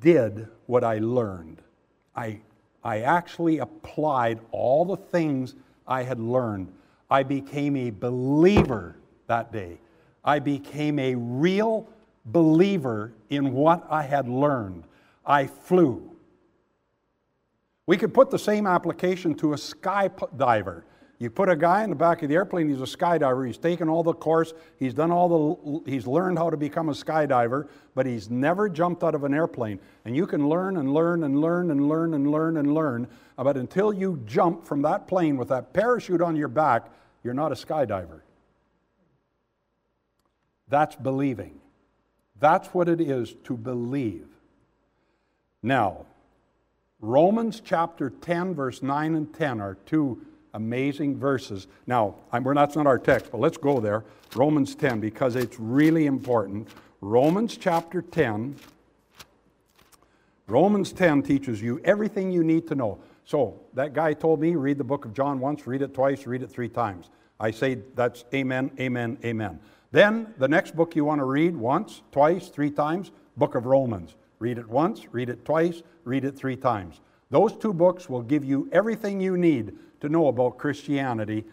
did 0.00 0.48
what 0.66 0.84
I 0.84 0.98
learned. 0.98 1.62
I, 2.16 2.40
I 2.82 3.00
actually 3.00 3.58
applied 3.58 4.40
all 4.50 4.84
the 4.84 4.96
things 4.96 5.54
I 5.86 6.02
had 6.02 6.18
learned. 6.18 6.72
I 7.10 7.22
became 7.22 7.76
a 7.76 7.90
believer 7.90 8.96
that 9.26 9.52
day. 9.52 9.78
I 10.24 10.38
became 10.38 10.98
a 10.98 11.14
real 11.14 11.88
believer 12.26 13.12
in 13.30 13.52
what 13.52 13.86
I 13.90 14.02
had 14.02 14.28
learned. 14.28 14.84
I 15.24 15.46
flew. 15.46 16.16
We 17.86 17.96
could 17.96 18.14
put 18.14 18.30
the 18.30 18.38
same 18.38 18.66
application 18.66 19.34
to 19.36 19.52
a 19.52 19.56
skydiver. 19.56 20.82
You 21.20 21.28
put 21.28 21.50
a 21.50 21.54
guy 21.54 21.84
in 21.84 21.90
the 21.90 21.96
back 21.96 22.22
of 22.22 22.30
the 22.30 22.34
airplane, 22.34 22.70
he's 22.70 22.80
a 22.80 22.84
skydiver. 22.84 23.46
He's 23.46 23.58
taken 23.58 23.90
all 23.90 24.02
the 24.02 24.14
course, 24.14 24.54
he's 24.78 24.94
done 24.94 25.10
all 25.10 25.82
the, 25.84 25.90
he's 25.90 26.06
learned 26.06 26.38
how 26.38 26.48
to 26.48 26.56
become 26.56 26.88
a 26.88 26.92
skydiver, 26.92 27.68
but 27.94 28.06
he's 28.06 28.30
never 28.30 28.70
jumped 28.70 29.04
out 29.04 29.14
of 29.14 29.24
an 29.24 29.34
airplane. 29.34 29.78
And 30.06 30.16
you 30.16 30.26
can 30.26 30.48
learn 30.48 30.78
and 30.78 30.94
learn 30.94 31.22
and 31.22 31.38
learn 31.38 31.70
and 31.70 31.90
learn 31.90 32.14
and 32.14 32.30
learn 32.30 32.56
and 32.56 32.72
learn, 32.72 33.06
but 33.36 33.58
until 33.58 33.92
you 33.92 34.22
jump 34.24 34.64
from 34.64 34.80
that 34.82 35.06
plane 35.06 35.36
with 35.36 35.48
that 35.48 35.74
parachute 35.74 36.22
on 36.22 36.36
your 36.36 36.48
back, 36.48 36.90
you're 37.22 37.34
not 37.34 37.52
a 37.52 37.54
skydiver. 37.54 38.22
That's 40.68 40.96
believing. 40.96 41.60
That's 42.38 42.68
what 42.68 42.88
it 42.88 42.98
is 42.98 43.34
to 43.44 43.58
believe. 43.58 44.26
Now, 45.62 46.06
Romans 46.98 47.60
chapter 47.62 48.08
10, 48.08 48.54
verse 48.54 48.82
9 48.82 49.14
and 49.14 49.34
10 49.34 49.60
are 49.60 49.74
two 49.84 50.24
amazing 50.54 51.18
verses. 51.18 51.66
Now, 51.86 52.16
I'm, 52.32 52.44
we're 52.44 52.54
not, 52.54 52.66
that's 52.66 52.76
not 52.76 52.86
our 52.86 52.98
text, 52.98 53.30
but 53.30 53.40
let's 53.40 53.56
go 53.56 53.80
there. 53.80 54.04
Romans 54.34 54.74
10, 54.74 55.00
because 55.00 55.36
it's 55.36 55.58
really 55.58 56.06
important. 56.06 56.68
Romans 57.00 57.56
chapter 57.56 58.02
10, 58.02 58.56
Romans 60.46 60.92
10 60.92 61.22
teaches 61.22 61.62
you 61.62 61.80
everything 61.84 62.30
you 62.32 62.42
need 62.42 62.66
to 62.68 62.74
know. 62.74 62.98
So, 63.24 63.60
that 63.74 63.94
guy 63.94 64.12
told 64.12 64.40
me, 64.40 64.56
read 64.56 64.78
the 64.78 64.84
book 64.84 65.04
of 65.04 65.14
John 65.14 65.38
once, 65.38 65.66
read 65.66 65.82
it 65.82 65.94
twice, 65.94 66.26
read 66.26 66.42
it 66.42 66.50
three 66.50 66.68
times. 66.68 67.10
I 67.38 67.52
say 67.52 67.78
that's 67.94 68.24
amen, 68.34 68.72
amen, 68.78 69.18
amen. 69.24 69.60
Then, 69.92 70.34
the 70.38 70.48
next 70.48 70.74
book 70.74 70.96
you 70.96 71.04
want 71.04 71.20
to 71.20 71.24
read 71.24 71.56
once, 71.56 72.02
twice, 72.12 72.48
three 72.48 72.70
times, 72.70 73.12
book 73.36 73.54
of 73.54 73.66
Romans. 73.66 74.16
Read 74.40 74.58
it 74.58 74.68
once, 74.68 75.06
read 75.12 75.28
it 75.28 75.44
twice, 75.44 75.82
read 76.04 76.24
it 76.24 76.36
three 76.36 76.56
times. 76.56 77.00
Those 77.30 77.56
two 77.56 77.72
books 77.72 78.08
will 78.08 78.22
give 78.22 78.44
you 78.44 78.68
everything 78.72 79.20
you 79.20 79.36
need 79.36 79.76
to 80.00 80.08
know 80.08 80.28
about 80.28 80.58
Christianity 80.58 81.44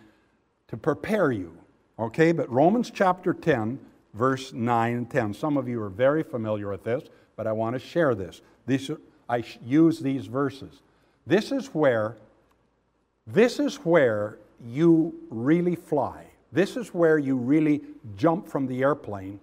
to 0.67 0.77
prepare 0.77 1.31
you. 1.31 1.57
Okay, 1.99 2.31
but 2.31 2.49
Romans 2.51 2.91
chapter 2.93 3.33
10, 3.33 3.79
verse 4.13 4.53
9 4.53 4.93
and 4.93 5.09
10. 5.09 5.33
Some 5.33 5.57
of 5.57 5.67
you 5.67 5.81
are 5.81 5.89
very 5.89 6.23
familiar 6.23 6.69
with 6.69 6.83
this, 6.83 7.03
but 7.35 7.47
I 7.47 7.51
want 7.51 7.75
to 7.75 7.79
share 7.79 8.15
this. 8.15 8.41
These, 8.65 8.91
I 9.29 9.43
use 9.65 9.99
these 9.99 10.27
verses. 10.27 10.81
This 11.25 11.51
is 11.51 11.67
where, 11.67 12.17
this 13.25 13.59
is 13.59 13.77
where 13.77 14.37
you 14.65 15.13
really 15.29 15.75
fly. 15.75 16.25
This 16.51 16.77
is 16.77 16.93
where 16.93 17.17
you 17.17 17.35
really 17.35 17.81
jump 18.15 18.47
from 18.47 18.67
the 18.67 18.81
airplane. 18.81 19.39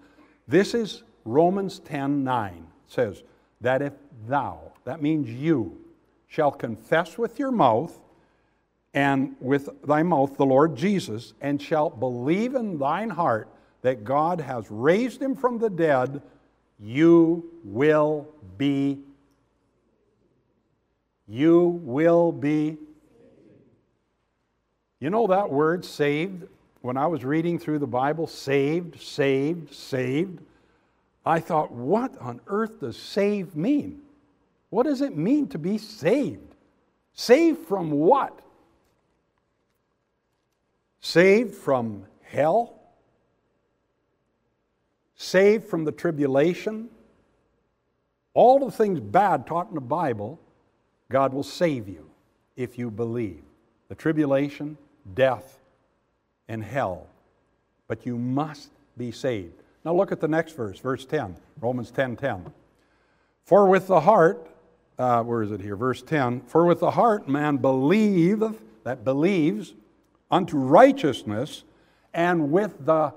This 0.48 0.74
is 0.74 1.02
Romans 1.24 1.78
10 1.80 2.24
9 2.24 2.66
says, 2.86 3.22
that 3.60 3.82
if 3.82 3.92
thou, 4.26 4.72
that 4.84 5.02
means 5.02 5.28
you, 5.28 5.78
shall 6.28 6.50
confess 6.50 7.16
with 7.18 7.38
your 7.38 7.50
mouth 7.50 7.98
and 8.94 9.34
with 9.40 9.68
thy 9.82 10.02
mouth 10.02 10.36
the 10.36 10.46
Lord 10.46 10.76
Jesus, 10.76 11.34
and 11.40 11.60
shalt 11.60 11.98
believe 11.98 12.54
in 12.54 12.78
thine 12.78 13.10
heart 13.10 13.48
that 13.82 14.04
God 14.04 14.40
has 14.40 14.70
raised 14.70 15.20
him 15.20 15.34
from 15.34 15.58
the 15.58 15.68
dead, 15.68 16.22
you 16.78 17.50
will 17.64 18.28
be. 18.56 19.00
You 21.26 21.80
will 21.82 22.32
be. 22.32 22.78
You 25.00 25.10
know 25.10 25.26
that 25.26 25.50
word 25.50 25.84
saved? 25.84 26.44
When 26.80 26.96
I 26.96 27.06
was 27.06 27.24
reading 27.24 27.58
through 27.58 27.78
the 27.78 27.86
Bible, 27.86 28.26
saved, 28.26 29.00
saved, 29.00 29.74
saved. 29.74 30.40
I 31.26 31.40
thought, 31.40 31.72
what 31.72 32.16
on 32.18 32.40
earth 32.46 32.80
does 32.80 32.96
save 32.96 33.56
mean? 33.56 34.02
What 34.70 34.84
does 34.84 35.00
it 35.00 35.16
mean 35.16 35.48
to 35.48 35.58
be 35.58 35.78
saved? 35.78 36.54
Saved 37.14 37.66
from 37.66 37.90
what? 37.90 38.40
Saved 41.04 41.54
from 41.54 42.06
hell? 42.22 42.72
Saved 45.16 45.66
from 45.66 45.84
the 45.84 45.92
tribulation? 45.92 46.88
All 48.32 48.58
the 48.58 48.70
things 48.72 49.00
bad 49.00 49.46
taught 49.46 49.68
in 49.68 49.74
the 49.74 49.82
Bible, 49.82 50.40
God 51.10 51.34
will 51.34 51.42
save 51.42 51.90
you 51.90 52.08
if 52.56 52.78
you 52.78 52.90
believe. 52.90 53.42
The 53.88 53.94
tribulation, 53.94 54.78
death, 55.12 55.60
and 56.48 56.64
hell. 56.64 57.06
But 57.86 58.06
you 58.06 58.16
must 58.16 58.70
be 58.96 59.12
saved. 59.12 59.62
Now 59.84 59.92
look 59.92 60.10
at 60.10 60.22
the 60.22 60.28
next 60.28 60.56
verse, 60.56 60.78
verse 60.78 61.04
10, 61.04 61.36
Romans 61.60 61.90
10 61.90 62.16
10. 62.16 62.50
For 63.44 63.68
with 63.68 63.88
the 63.88 64.00
heart, 64.00 64.48
uh, 64.98 65.22
where 65.22 65.42
is 65.42 65.52
it 65.52 65.60
here? 65.60 65.76
Verse 65.76 66.00
10 66.00 66.40
For 66.46 66.64
with 66.64 66.80
the 66.80 66.92
heart 66.92 67.28
man 67.28 67.58
believeth, 67.58 68.56
that 68.84 69.04
believes, 69.04 69.74
unto 70.30 70.56
righteousness, 70.56 71.64
and 72.12 72.50
with 72.50 72.84
the 72.84 73.12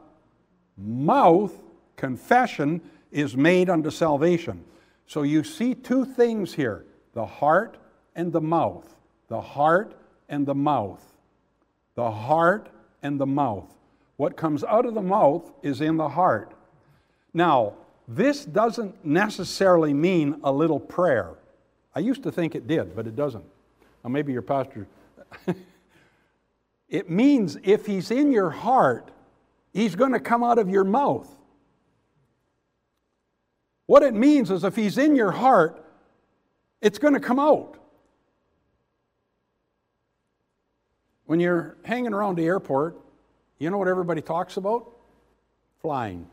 mouth 0.77 1.53
confession 1.95 2.81
is 3.11 3.35
made 3.35 3.69
unto 3.69 3.89
salvation. 3.89 4.63
So 5.07 5.23
you 5.23 5.43
see 5.43 5.73
two 5.73 6.05
things 6.05 6.53
here 6.53 6.85
the 7.13 7.25
heart 7.25 7.77
and 8.15 8.31
the 8.31 8.41
mouth. 8.41 8.93
The 9.27 9.41
heart 9.41 9.93
and 10.29 10.45
the 10.45 10.55
mouth. 10.55 11.03
The 11.95 12.11
heart 12.11 12.69
and 13.01 13.19
the 13.19 13.25
mouth. 13.25 13.69
What 14.17 14.37
comes 14.37 14.63
out 14.63 14.85
of 14.85 14.93
the 14.93 15.01
mouth 15.01 15.51
is 15.63 15.81
in 15.81 15.97
the 15.97 16.09
heart. 16.09 16.51
Now, 17.33 17.73
this 18.07 18.45
doesn't 18.45 19.05
necessarily 19.05 19.93
mean 19.93 20.39
a 20.43 20.51
little 20.51 20.79
prayer. 20.79 21.33
I 21.93 21.99
used 21.99 22.23
to 22.23 22.31
think 22.31 22.55
it 22.55 22.67
did, 22.67 22.95
but 22.95 23.05
it 23.07 23.15
doesn't. 23.15 23.43
Now, 24.03 24.09
maybe 24.09 24.31
your 24.31 24.41
pastor. 24.41 24.87
it 26.89 27.09
means 27.09 27.57
if 27.63 27.85
he's 27.85 28.11
in 28.11 28.31
your 28.31 28.49
heart, 28.49 29.11
he's 29.73 29.95
going 29.95 30.13
to 30.13 30.19
come 30.19 30.43
out 30.43 30.57
of 30.57 30.69
your 30.69 30.83
mouth. 30.83 31.29
What 33.85 34.03
it 34.03 34.13
means 34.13 34.51
is 34.51 34.63
if 34.63 34.75
he's 34.75 34.97
in 34.97 35.15
your 35.15 35.31
heart, 35.31 35.83
it's 36.81 36.99
going 36.99 37.13
to 37.13 37.19
come 37.19 37.39
out. 37.39 37.77
When 41.25 41.39
you're 41.39 41.77
hanging 41.83 42.13
around 42.13 42.35
the 42.35 42.45
airport, 42.45 42.97
you 43.59 43.69
know 43.69 43.77
what 43.77 43.87
everybody 43.87 44.21
talks 44.21 44.57
about? 44.57 44.89
Flying. 45.81 46.27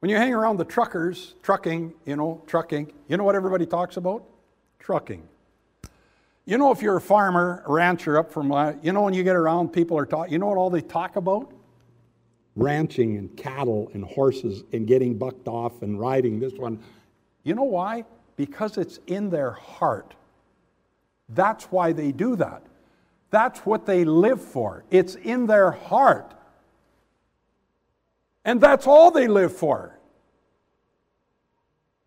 When 0.00 0.10
you 0.10 0.16
hang 0.16 0.34
around 0.34 0.56
the 0.56 0.64
truckers, 0.64 1.34
trucking, 1.42 1.92
you 2.06 2.16
know, 2.16 2.42
trucking, 2.46 2.92
you 3.06 3.16
know 3.16 3.24
what 3.24 3.34
everybody 3.34 3.66
talks 3.66 3.96
about? 3.96 4.24
Trucking. 4.78 5.22
You 6.50 6.58
know, 6.58 6.72
if 6.72 6.82
you're 6.82 6.96
a 6.96 7.00
farmer, 7.00 7.62
rancher 7.64 8.18
up 8.18 8.32
from, 8.32 8.50
uh, 8.50 8.72
you 8.82 8.92
know, 8.92 9.02
when 9.02 9.14
you 9.14 9.22
get 9.22 9.36
around, 9.36 9.68
people 9.68 9.96
are 9.96 10.04
talking, 10.04 10.32
you 10.32 10.40
know 10.40 10.48
what 10.48 10.58
all 10.58 10.68
they 10.68 10.80
talk 10.80 11.14
about? 11.14 11.52
Ranching 12.56 13.18
and 13.18 13.36
cattle 13.36 13.88
and 13.94 14.04
horses 14.04 14.64
and 14.72 14.84
getting 14.84 15.16
bucked 15.16 15.46
off 15.46 15.82
and 15.82 16.00
riding 16.00 16.40
this 16.40 16.54
one. 16.54 16.82
You 17.44 17.54
know 17.54 17.62
why? 17.62 18.04
Because 18.34 18.78
it's 18.78 18.98
in 19.06 19.30
their 19.30 19.52
heart. 19.52 20.16
That's 21.28 21.66
why 21.66 21.92
they 21.92 22.10
do 22.10 22.34
that. 22.34 22.64
That's 23.30 23.60
what 23.60 23.86
they 23.86 24.04
live 24.04 24.42
for. 24.42 24.82
It's 24.90 25.14
in 25.14 25.46
their 25.46 25.70
heart. 25.70 26.34
And 28.44 28.60
that's 28.60 28.88
all 28.88 29.12
they 29.12 29.28
live 29.28 29.56
for. 29.56 29.99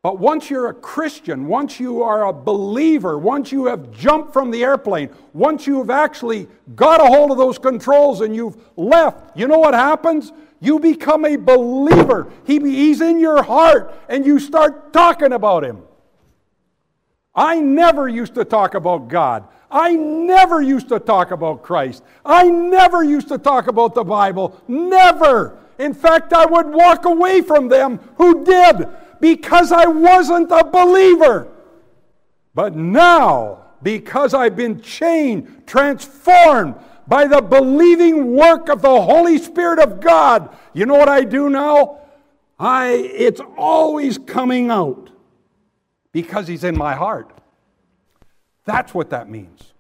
But 0.04 0.20
once 0.20 0.50
you're 0.50 0.68
a 0.68 0.74
Christian, 0.74 1.48
once 1.48 1.80
you 1.80 2.04
are 2.04 2.28
a 2.28 2.34
believer, 2.34 3.18
once 3.18 3.54
you 3.54 3.68
have 3.68 3.90
jumped 3.90 4.34
from 4.34 4.52
the 4.52 4.62
airplane, 4.62 5.10
once 5.32 5.66
you 5.66 5.78
have 5.78 5.90
actually 5.90 6.50
got 6.76 7.00
a 7.00 7.06
hold 7.06 7.32
of 7.32 7.38
those 7.38 7.58
controls 7.58 8.20
and 8.20 8.36
you've 8.36 8.58
left, 8.76 9.38
you 9.38 9.48
know 9.48 9.60
what 9.60 9.74
happens? 9.74 10.34
You 10.60 10.78
become 10.78 11.24
a 11.24 11.38
believer. 11.38 12.30
He, 12.46 12.60
he's 12.60 13.00
in 13.00 13.18
your 13.18 13.44
heart 13.44 13.98
and 14.10 14.26
you 14.26 14.40
start 14.40 14.92
talking 14.92 15.32
about 15.32 15.64
him. 15.64 15.82
I 17.34 17.62
never 17.62 18.10
used 18.10 18.36
to 18.36 18.44
talk 18.44 18.76
about 18.76 19.08
God. 19.08 19.48
I 19.72 19.94
never 19.96 20.62
used 20.62 20.90
to 20.90 21.00
talk 21.00 21.32
about 21.32 21.64
Christ. 21.64 22.04
I 22.26 22.50
never 22.50 23.06
used 23.06 23.30
to 23.30 23.38
talk 23.38 23.68
about 23.68 23.96
the 23.96 24.04
Bible. 24.04 24.62
Never. 24.68 25.58
In 25.80 25.94
fact, 25.94 26.34
I 26.34 26.46
would 26.46 26.68
walk 26.68 27.06
away 27.06 27.42
from 27.42 27.70
them 27.70 28.00
who 28.18 28.44
did 28.44 28.88
because 29.24 29.72
I 29.72 29.86
wasn't 29.86 30.52
a 30.52 30.66
believer. 30.66 31.48
But 32.54 32.76
now, 32.76 33.68
because 33.82 34.34
I've 34.34 34.58
been 34.58 34.82
changed, 34.82 35.66
transformed 35.66 36.76
by 37.08 37.28
the 37.28 37.42
believing 37.42 38.36
work 38.36 38.68
of 38.68 38.82
the 38.82 39.02
Holy 39.02 39.38
Spirit 39.38 39.80
of 39.80 40.02
God, 40.02 40.54
you 40.74 40.86
know 40.86 40.96
what 40.96 41.08
I 41.08 41.24
do 41.24 41.50
now? 41.50 42.02
I 42.60 42.90
it's 42.90 43.40
always 43.58 44.18
coming 44.18 44.70
out 44.70 45.10
because 46.12 46.46
he's 46.46 46.66
in 46.66 46.78
my 46.78 46.94
heart. 46.94 47.32
That's 48.66 48.94
what 48.94 49.12
that 49.12 49.30
means. 49.30 49.72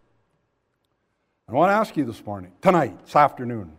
I 1.49 1.51
want 1.51 1.69
to 1.69 1.73
ask 1.73 1.97
you 1.97 2.05
this 2.05 2.25
morning, 2.25 2.53
tonight, 2.61 2.97
this 3.03 3.17
afternoon, 3.17 3.73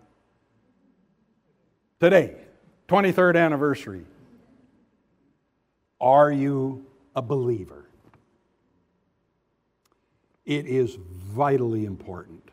today, 2.01 2.37
23rd 2.87 3.37
anniversary. 3.43 4.05
Are 6.01 6.31
you 6.31 6.87
a 7.15 7.23
believer? 7.23 7.85
It 10.45 10.67
is 10.67 10.97
vitally 10.97 11.87
important 11.87 12.51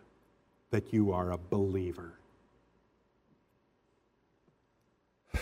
that 0.69 0.93
you 0.93 1.11
are 1.11 1.31
a 1.31 1.37
believer. 1.37 2.13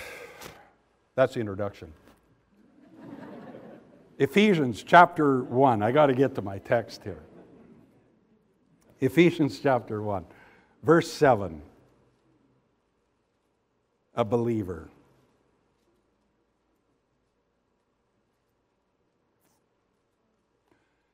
That's 1.16 1.36
the 1.36 1.40
introduction. 1.40 1.94
Ephesians 4.18 4.84
chapter 4.84 5.44
1. 5.44 5.84
I 5.84 5.92
got 5.92 6.08
to 6.08 6.16
get 6.16 6.34
to 6.36 6.42
my 6.42 6.58
text 6.58 7.04
here. 7.04 7.22
Ephesians 9.00 9.60
chapter 9.60 10.02
1, 10.02 10.26
verse 10.84 11.12
7. 11.12 11.62
A 14.16 14.26
believer. 14.26 14.90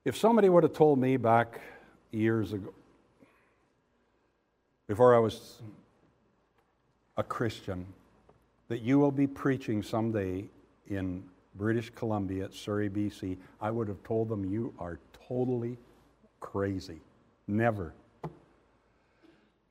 If 0.06 0.16
somebody 0.16 0.50
would 0.50 0.62
have 0.62 0.74
told 0.74 1.00
me 1.00 1.18
back 1.18 1.60
years 2.12 2.54
ago, 2.54 2.72
before 4.88 5.16
I 5.16 5.18
was 5.18 5.64
a 7.18 7.24
Christian, 7.24 7.88
that 8.68 8.82
you 8.82 9.00
will 9.00 9.12
be 9.12 9.26
preaching 9.26 9.82
someday 9.82 10.46
in 10.88 11.24
British 11.56 11.90
Columbia 11.90 12.52
Surrey, 12.52 12.88
BC, 12.88 13.38
I 13.60 13.72
would 13.72 13.88
have 13.88 14.04
told 14.04 14.30
them, 14.30 14.46
You 14.46 14.76
are 14.78 15.00
totally 15.28 15.76
crazy. 16.40 17.02
Never. 17.48 17.92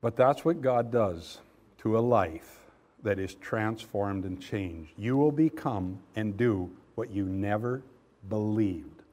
But 0.01 0.17
that's 0.17 0.45
what 0.45 0.61
God 0.61 0.91
does 0.91 1.39
to 1.79 1.97
a 1.97 2.01
life 2.01 2.59
that 3.05 3.21
is 3.21 3.37
transformed 3.37 4.25
and 4.25 4.43
changed. 4.43 4.95
You 4.97 5.17
will 5.17 5.31
become 5.31 6.01
and 6.17 6.37
do 6.37 6.71
what 6.97 7.11
you 7.11 7.25
never 7.25 7.83
believed 8.29 9.04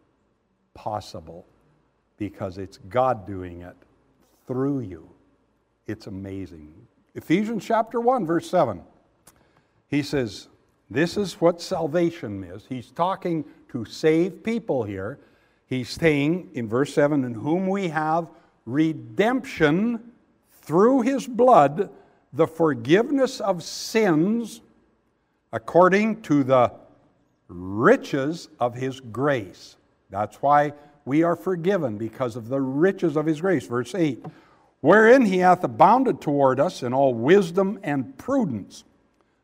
possible 0.74 1.46
because 2.18 2.58
it's 2.58 2.78
God 2.90 3.26
doing 3.26 3.62
it 3.62 3.76
through 4.48 4.82
you. 4.82 5.10
It's 5.88 6.08
amazing. 6.08 6.74
Ephesians 7.16 7.66
chapter 7.66 8.00
1, 8.00 8.26
verse 8.26 8.50
7. 8.50 8.82
He 9.88 10.04
says, 10.04 10.48
This 10.90 11.18
is 11.18 11.42
what 11.42 11.62
salvation 11.62 12.44
is. 12.44 12.66
He's 12.70 12.92
talking 12.92 13.44
to 13.70 13.86
save 13.86 14.44
people 14.44 14.84
here. 14.84 15.20
He's 15.66 15.90
saying 15.90 16.52
in 16.54 16.68
verse 16.68 16.94
7, 16.94 17.24
In 17.24 17.34
whom 17.34 17.68
we 17.68 17.90
have 17.90 18.30
redemption 18.66 20.12
through 20.62 21.02
his 21.02 21.28
blood, 21.28 21.90
the 22.34 22.48
forgiveness 22.48 23.42
of 23.42 23.64
sins 23.64 24.62
according 25.52 26.22
to 26.22 26.44
the 26.44 26.72
riches 27.48 28.48
of 28.60 28.74
his 28.76 29.00
grace. 29.00 29.76
That's 30.12 30.36
why 30.42 30.74
we 31.06 31.24
are 31.24 31.36
forgiven 31.36 31.98
because 31.98 32.36
of 32.36 32.50
the 32.50 32.62
riches 32.62 33.16
of 33.16 33.26
his 33.26 33.42
grace. 33.42 33.66
Verse 33.66 33.96
8 33.96 34.24
Wherein 34.82 35.26
he 35.26 35.40
hath 35.40 35.64
abounded 35.64 36.22
toward 36.22 36.60
us 36.60 36.84
in 36.84 36.94
all 36.94 37.14
wisdom 37.14 37.80
and 37.84 38.18
prudence. 38.18 38.84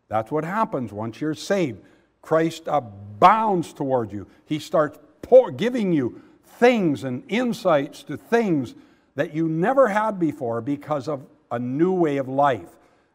That's 0.09 0.31
what 0.31 0.43
happens 0.43 0.91
once 0.91 1.21
you're 1.21 1.33
saved. 1.33 1.81
Christ 2.21 2.63
abounds 2.67 3.71
toward 3.73 4.11
you. 4.11 4.27
He 4.45 4.59
starts 4.59 4.99
pour, 5.21 5.51
giving 5.51 5.93
you 5.93 6.21
things 6.43 7.03
and 7.03 7.23
insights 7.27 8.03
to 8.03 8.17
things 8.17 8.73
that 9.15 9.33
you 9.33 9.47
never 9.47 9.87
had 9.87 10.19
before 10.19 10.61
because 10.61 11.07
of 11.07 11.25
a 11.51 11.59
new 11.59 11.93
way 11.93 12.17
of 12.17 12.27
life, 12.27 12.69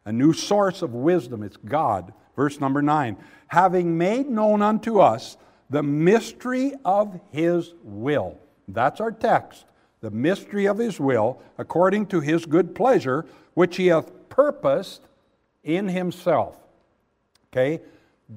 a 0.04 0.12
new 0.12 0.32
source 0.32 0.82
of 0.82 0.94
wisdom. 0.94 1.42
It's 1.42 1.56
God. 1.56 2.12
Verse 2.36 2.60
number 2.60 2.82
nine 2.82 3.16
having 3.48 3.98
made 3.98 4.30
known 4.30 4.62
unto 4.62 4.98
us 4.98 5.36
the 5.72 5.82
mystery 5.82 6.74
of 6.84 7.18
his 7.30 7.72
will. 7.82 8.38
That's 8.68 9.00
our 9.00 9.10
text. 9.10 9.64
The 10.02 10.10
mystery 10.10 10.66
of 10.66 10.76
his 10.76 11.00
will, 11.00 11.40
according 11.56 12.06
to 12.08 12.20
his 12.20 12.44
good 12.44 12.74
pleasure, 12.74 13.24
which 13.54 13.76
he 13.76 13.86
hath 13.86 14.12
purposed 14.28 15.00
in 15.64 15.88
himself. 15.88 16.56
Okay? 17.50 17.80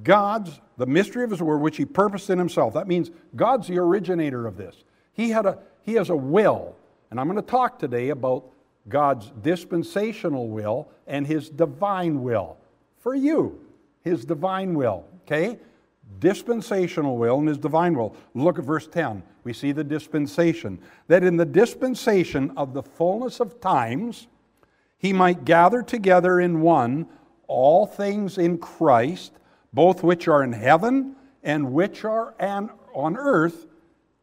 God's, 0.02 0.62
the 0.78 0.86
mystery 0.86 1.26
of 1.26 1.32
his 1.32 1.44
will, 1.44 1.58
which 1.58 1.76
he 1.76 1.84
purposed 1.84 2.30
in 2.30 2.40
himself. 2.40 2.74
That 2.74 2.88
means 2.88 3.12
God's 3.36 3.68
the 3.68 3.80
originator 3.80 4.48
of 4.48 4.56
this. 4.56 4.86
He, 5.12 5.32
had 5.32 5.46
a, 5.46 5.60
he 5.84 5.96
has 5.96 6.10
a 6.10 6.16
will. 6.16 6.78
And 7.12 7.20
I'm 7.20 7.28
going 7.28 7.36
to 7.36 7.52
talk 7.52 7.80
today 7.80 8.10
about 8.10 8.46
God's 8.88 9.30
dispensational 9.42 10.48
will 10.48 10.90
and 11.06 11.28
his 11.28 11.50
divine 11.50 12.24
will 12.24 12.56
for 13.00 13.14
you, 13.14 13.60
his 14.06 14.24
divine 14.24 14.74
will. 14.74 15.04
Okay? 15.24 15.60
Dispensational 16.20 17.18
will 17.18 17.40
and 17.40 17.48
his 17.48 17.58
divine 17.58 17.98
will. 17.98 18.16
Look 18.34 18.60
at 18.60 18.66
verse 18.66 18.88
10. 18.88 19.24
We 19.44 19.54
see 19.54 19.72
the 19.72 19.84
dispensation. 19.84 20.80
That 21.08 21.24
in 21.24 21.38
the 21.38 21.46
dispensation 21.46 22.52
of 22.58 22.74
the 22.74 22.84
fullness 22.84 23.40
of 23.40 23.60
times, 23.60 24.28
he 24.98 25.14
might 25.14 25.46
gather 25.46 25.82
together 25.84 26.40
in 26.40 26.62
one 26.62 27.08
all 27.48 27.86
things 27.86 28.38
in 28.38 28.58
Christ, 28.58 29.34
both 29.72 30.04
which 30.04 30.28
are 30.28 30.44
in 30.44 30.54
heaven 30.54 31.16
and 31.44 31.74
which 31.74 32.04
are 32.04 32.34
on 32.40 33.18
earth, 33.18 33.68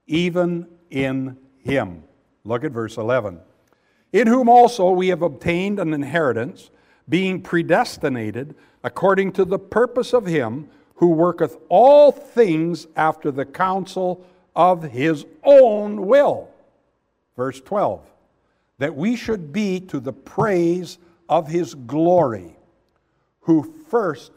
even 0.06 0.66
in 0.90 1.36
him. 1.58 2.02
Look 2.44 2.64
at 2.64 2.72
verse 2.72 2.96
11. 2.96 3.38
In 4.12 4.26
whom 4.26 4.48
also 4.48 4.90
we 4.90 5.08
have 5.08 5.22
obtained 5.22 5.78
an 5.78 5.94
inheritance, 5.94 6.70
being 7.08 7.40
predestinated 7.40 8.56
according 8.82 9.32
to 9.32 9.44
the 9.44 9.58
purpose 9.58 10.12
of 10.12 10.26
him 10.26 10.68
who 11.02 11.08
worketh 11.08 11.56
all 11.68 12.12
things 12.12 12.86
after 12.94 13.32
the 13.32 13.44
counsel 13.44 14.24
of 14.54 14.84
his 14.84 15.26
own 15.42 16.06
will. 16.06 16.48
Verse 17.36 17.60
12, 17.60 18.00
that 18.78 18.94
we 18.94 19.16
should 19.16 19.52
be 19.52 19.80
to 19.80 19.98
the 19.98 20.12
praise 20.12 20.98
of 21.28 21.48
his 21.48 21.74
glory, 21.74 22.54
who 23.40 23.74
first 23.90 24.30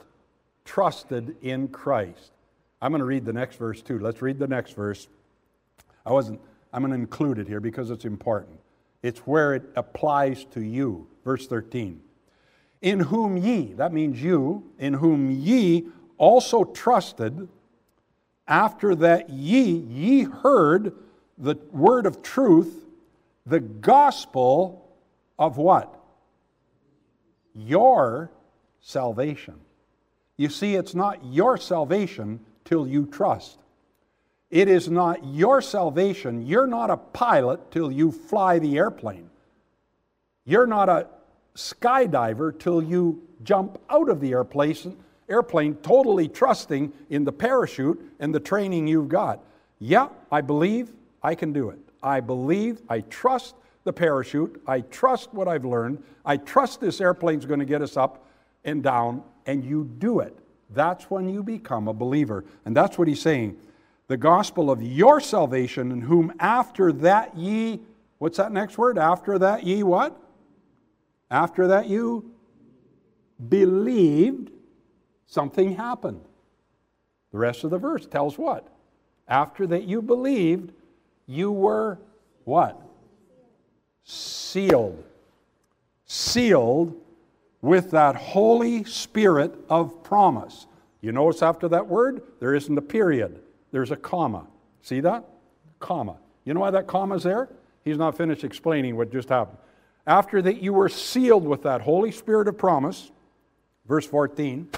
trusted 0.63 1.35
in 1.43 1.67
Christ. 1.67 2.31
I'm 2.81 2.91
going 2.91 2.97
to 2.97 3.05
read 3.05 3.25
the 3.25 3.33
next 3.33 3.57
verse 3.57 3.83
too. 3.83 3.99
Let's 3.99 4.23
read 4.23 4.39
the 4.39 4.47
next 4.47 4.75
verse. 4.75 5.07
I 6.03 6.13
wasn't, 6.13 6.41
I'm 6.73 6.81
going 6.81 6.93
to 6.93 6.97
include 6.99 7.37
it 7.37 7.47
here 7.47 7.59
because 7.59 7.91
it's 7.91 8.05
important. 8.05 8.59
It's 9.03 9.19
where 9.19 9.53
it 9.53 9.69
applies 9.75 10.45
to 10.45 10.61
you. 10.61 11.05
Verse 11.23 11.45
13. 11.45 12.01
In 12.81 13.01
whom 13.01 13.37
ye, 13.37 13.73
that 13.73 13.93
means 13.93 14.19
you, 14.19 14.63
in 14.79 14.95
whom 14.95 15.29
ye 15.29 15.89
also 16.17 16.63
trusted 16.63 17.47
after 18.47 18.95
that 18.95 19.29
ye 19.29 19.63
ye 19.63 20.23
heard 20.23 20.93
the 21.37 21.55
word 21.71 22.05
of 22.05 22.21
truth 22.21 22.85
the 23.45 23.59
gospel 23.59 24.89
of 25.37 25.57
what? 25.57 25.99
Your 27.53 28.31
salvation. 28.81 29.55
You 30.37 30.49
see 30.49 30.75
it's 30.75 30.95
not 30.95 31.23
your 31.25 31.57
salvation 31.57 32.39
till 32.65 32.87
you 32.87 33.05
trust. 33.05 33.59
It 34.49 34.67
is 34.67 34.89
not 34.89 35.25
your 35.25 35.61
salvation. 35.61 36.45
You're 36.45 36.67
not 36.67 36.89
a 36.89 36.97
pilot 36.97 37.71
till 37.71 37.91
you 37.91 38.11
fly 38.11 38.59
the 38.59 38.77
airplane. 38.77 39.29
You're 40.45 40.67
not 40.67 40.89
a 40.89 41.07
skydiver 41.55 42.57
till 42.57 42.81
you 42.81 43.21
jump 43.43 43.79
out 43.89 44.09
of 44.09 44.19
the 44.19 44.31
airplane 44.31 44.97
airplane 45.29 45.75
totally 45.75 46.27
trusting 46.27 46.93
in 47.09 47.23
the 47.23 47.31
parachute 47.31 48.13
and 48.19 48.33
the 48.33 48.39
training 48.39 48.87
you've 48.87 49.09
got. 49.09 49.43
Yeah, 49.79 50.09
I 50.31 50.41
believe 50.41 50.91
I 51.23 51.35
can 51.35 51.51
do 51.51 51.69
it. 51.69 51.79
I 52.03 52.19
believe, 52.19 52.81
I 52.87 53.01
trust 53.01 53.55
the 53.83 53.93
parachute. 53.93 54.61
I 54.67 54.81
trust 54.81 55.33
what 55.33 55.47
I've 55.47 55.65
learned. 55.65 56.03
I 56.23 56.37
trust 56.37 56.79
this 56.79 57.01
airplane's 57.01 57.45
going 57.45 57.59
to 57.59 57.65
get 57.65 57.81
us 57.81 57.97
up 57.97 58.27
and 58.63 58.83
down, 58.83 59.23
and 59.45 59.63
you 59.63 59.89
do 59.99 60.19
it. 60.19 60.37
That's 60.71 61.09
when 61.09 61.29
you 61.29 61.43
become 61.43 61.87
a 61.87 61.93
believer. 61.93 62.45
And 62.65 62.75
that's 62.75 62.97
what 62.97 63.07
he's 63.07 63.21
saying. 63.21 63.57
The 64.07 64.17
gospel 64.17 64.69
of 64.69 64.81
your 64.81 65.19
salvation, 65.19 65.91
in 65.91 66.01
whom 66.01 66.33
after 66.39 66.91
that 66.93 67.35
ye, 67.35 67.79
what's 68.19 68.37
that 68.37 68.51
next 68.51 68.77
word? 68.77 68.97
After 68.97 69.39
that 69.39 69.63
ye 69.63 69.83
what? 69.83 70.19
After 71.31 71.67
that 71.67 71.87
you 71.87 72.31
believed 73.49 74.51
something 75.25 75.75
happened. 75.75 76.21
The 77.31 77.37
rest 77.37 77.63
of 77.63 77.69
the 77.69 77.77
verse 77.77 78.05
tells 78.05 78.37
what? 78.37 78.67
After 79.27 79.67
that 79.67 79.83
you 79.83 80.01
believed, 80.01 80.71
you 81.27 81.51
were 81.51 81.99
what? 82.43 82.79
Sealed. 84.03 85.03
Sealed 86.05 86.95
with 87.61 87.91
that 87.91 88.15
Holy 88.15 88.83
Spirit 88.83 89.55
of 89.69 90.03
promise. 90.03 90.67
You 91.01 91.11
notice 91.11 91.41
after 91.41 91.67
that 91.69 91.87
word, 91.87 92.21
there 92.39 92.53
isn't 92.53 92.77
a 92.77 92.81
period, 92.81 93.41
there's 93.71 93.91
a 93.91 93.95
comma. 93.95 94.47
See 94.81 94.99
that? 95.01 95.25
Comma. 95.79 96.17
You 96.45 96.53
know 96.53 96.59
why 96.59 96.71
that 96.71 96.87
comma's 96.87 97.23
there? 97.23 97.49
He's 97.83 97.97
not 97.97 98.15
finished 98.15 98.43
explaining 98.43 98.95
what 98.95 99.11
just 99.11 99.29
happened. 99.29 99.57
After 100.07 100.41
that 100.43 100.61
you 100.61 100.73
were 100.73 100.89
sealed 100.89 101.45
with 101.45 101.63
that 101.63 101.81
Holy 101.81 102.11
Spirit 102.11 102.47
of 102.47 102.57
promise, 102.57 103.11
verse 103.87 104.05
14 104.05 104.69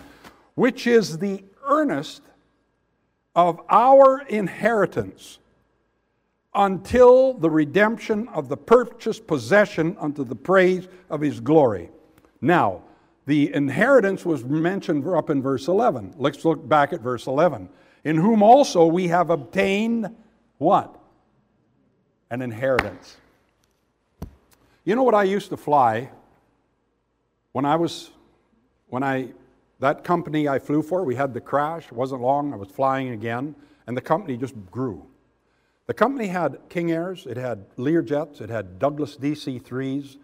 which 0.57 0.87
is 0.87 1.19
the 1.19 1.43
earnest 1.67 2.23
of 3.35 3.61
our 3.69 4.21
inheritance 4.21 5.37
until 6.55 7.35
the 7.35 7.49
redemption 7.49 8.27
of 8.29 8.49
the 8.49 8.57
purchased 8.57 9.27
possession 9.27 9.95
unto 9.99 10.23
the 10.23 10.35
praise 10.35 10.87
of 11.11 11.21
his 11.21 11.39
glory. 11.39 11.91
Now, 12.41 12.81
the 13.27 13.53
inheritance 13.53 14.25
was 14.25 14.43
mentioned 14.43 15.07
up 15.07 15.29
in 15.29 15.43
verse 15.43 15.67
11. 15.67 16.15
Let's 16.17 16.43
look 16.43 16.67
back 16.67 16.91
at 16.91 17.01
verse 17.01 17.27
11. 17.27 17.69
In 18.03 18.15
whom 18.15 18.41
also 18.41 18.87
we 18.87 19.09
have 19.09 19.29
obtained 19.29 20.09
what? 20.57 20.99
An 22.31 22.41
inheritance. 22.41 23.17
You 24.85 24.95
know 24.95 25.03
what 25.03 25.13
I 25.13 25.21
used 25.21 25.49
to 25.49 25.57
fly 25.57 26.09
when 27.51 27.63
I 27.63 27.75
was 27.75 28.09
when 28.87 29.03
I 29.03 29.33
that 29.79 30.03
company 30.03 30.47
I 30.47 30.59
flew 30.59 30.81
for, 30.81 31.03
we 31.03 31.15
had 31.15 31.33
the 31.33 31.41
crash. 31.41 31.85
It 31.85 31.93
wasn't 31.93 32.21
long. 32.21 32.53
I 32.53 32.55
was 32.55 32.69
flying 32.69 33.09
again, 33.09 33.55
and 33.85 33.95
the 33.95 34.01
company 34.01 34.37
just 34.37 34.55
grew. 34.71 35.05
The 35.85 35.93
company 35.93 36.27
had 36.27 36.57
King 36.69 36.91
Airs, 36.91 37.25
it 37.25 37.37
had 37.37 37.69
Learjets, 37.77 38.41
it 38.41 38.49
had 38.49 38.79
Douglas 38.79 39.15
DC 39.17 39.61
3s, 39.61 40.17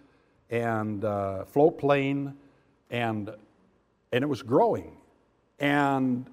and 0.49 1.05
uh, 1.05 1.45
float 1.45 1.77
plane, 1.77 2.33
and, 2.89 3.29
and 4.11 4.23
it 4.23 4.27
was 4.27 4.41
growing. 4.41 4.97
And 5.59 6.29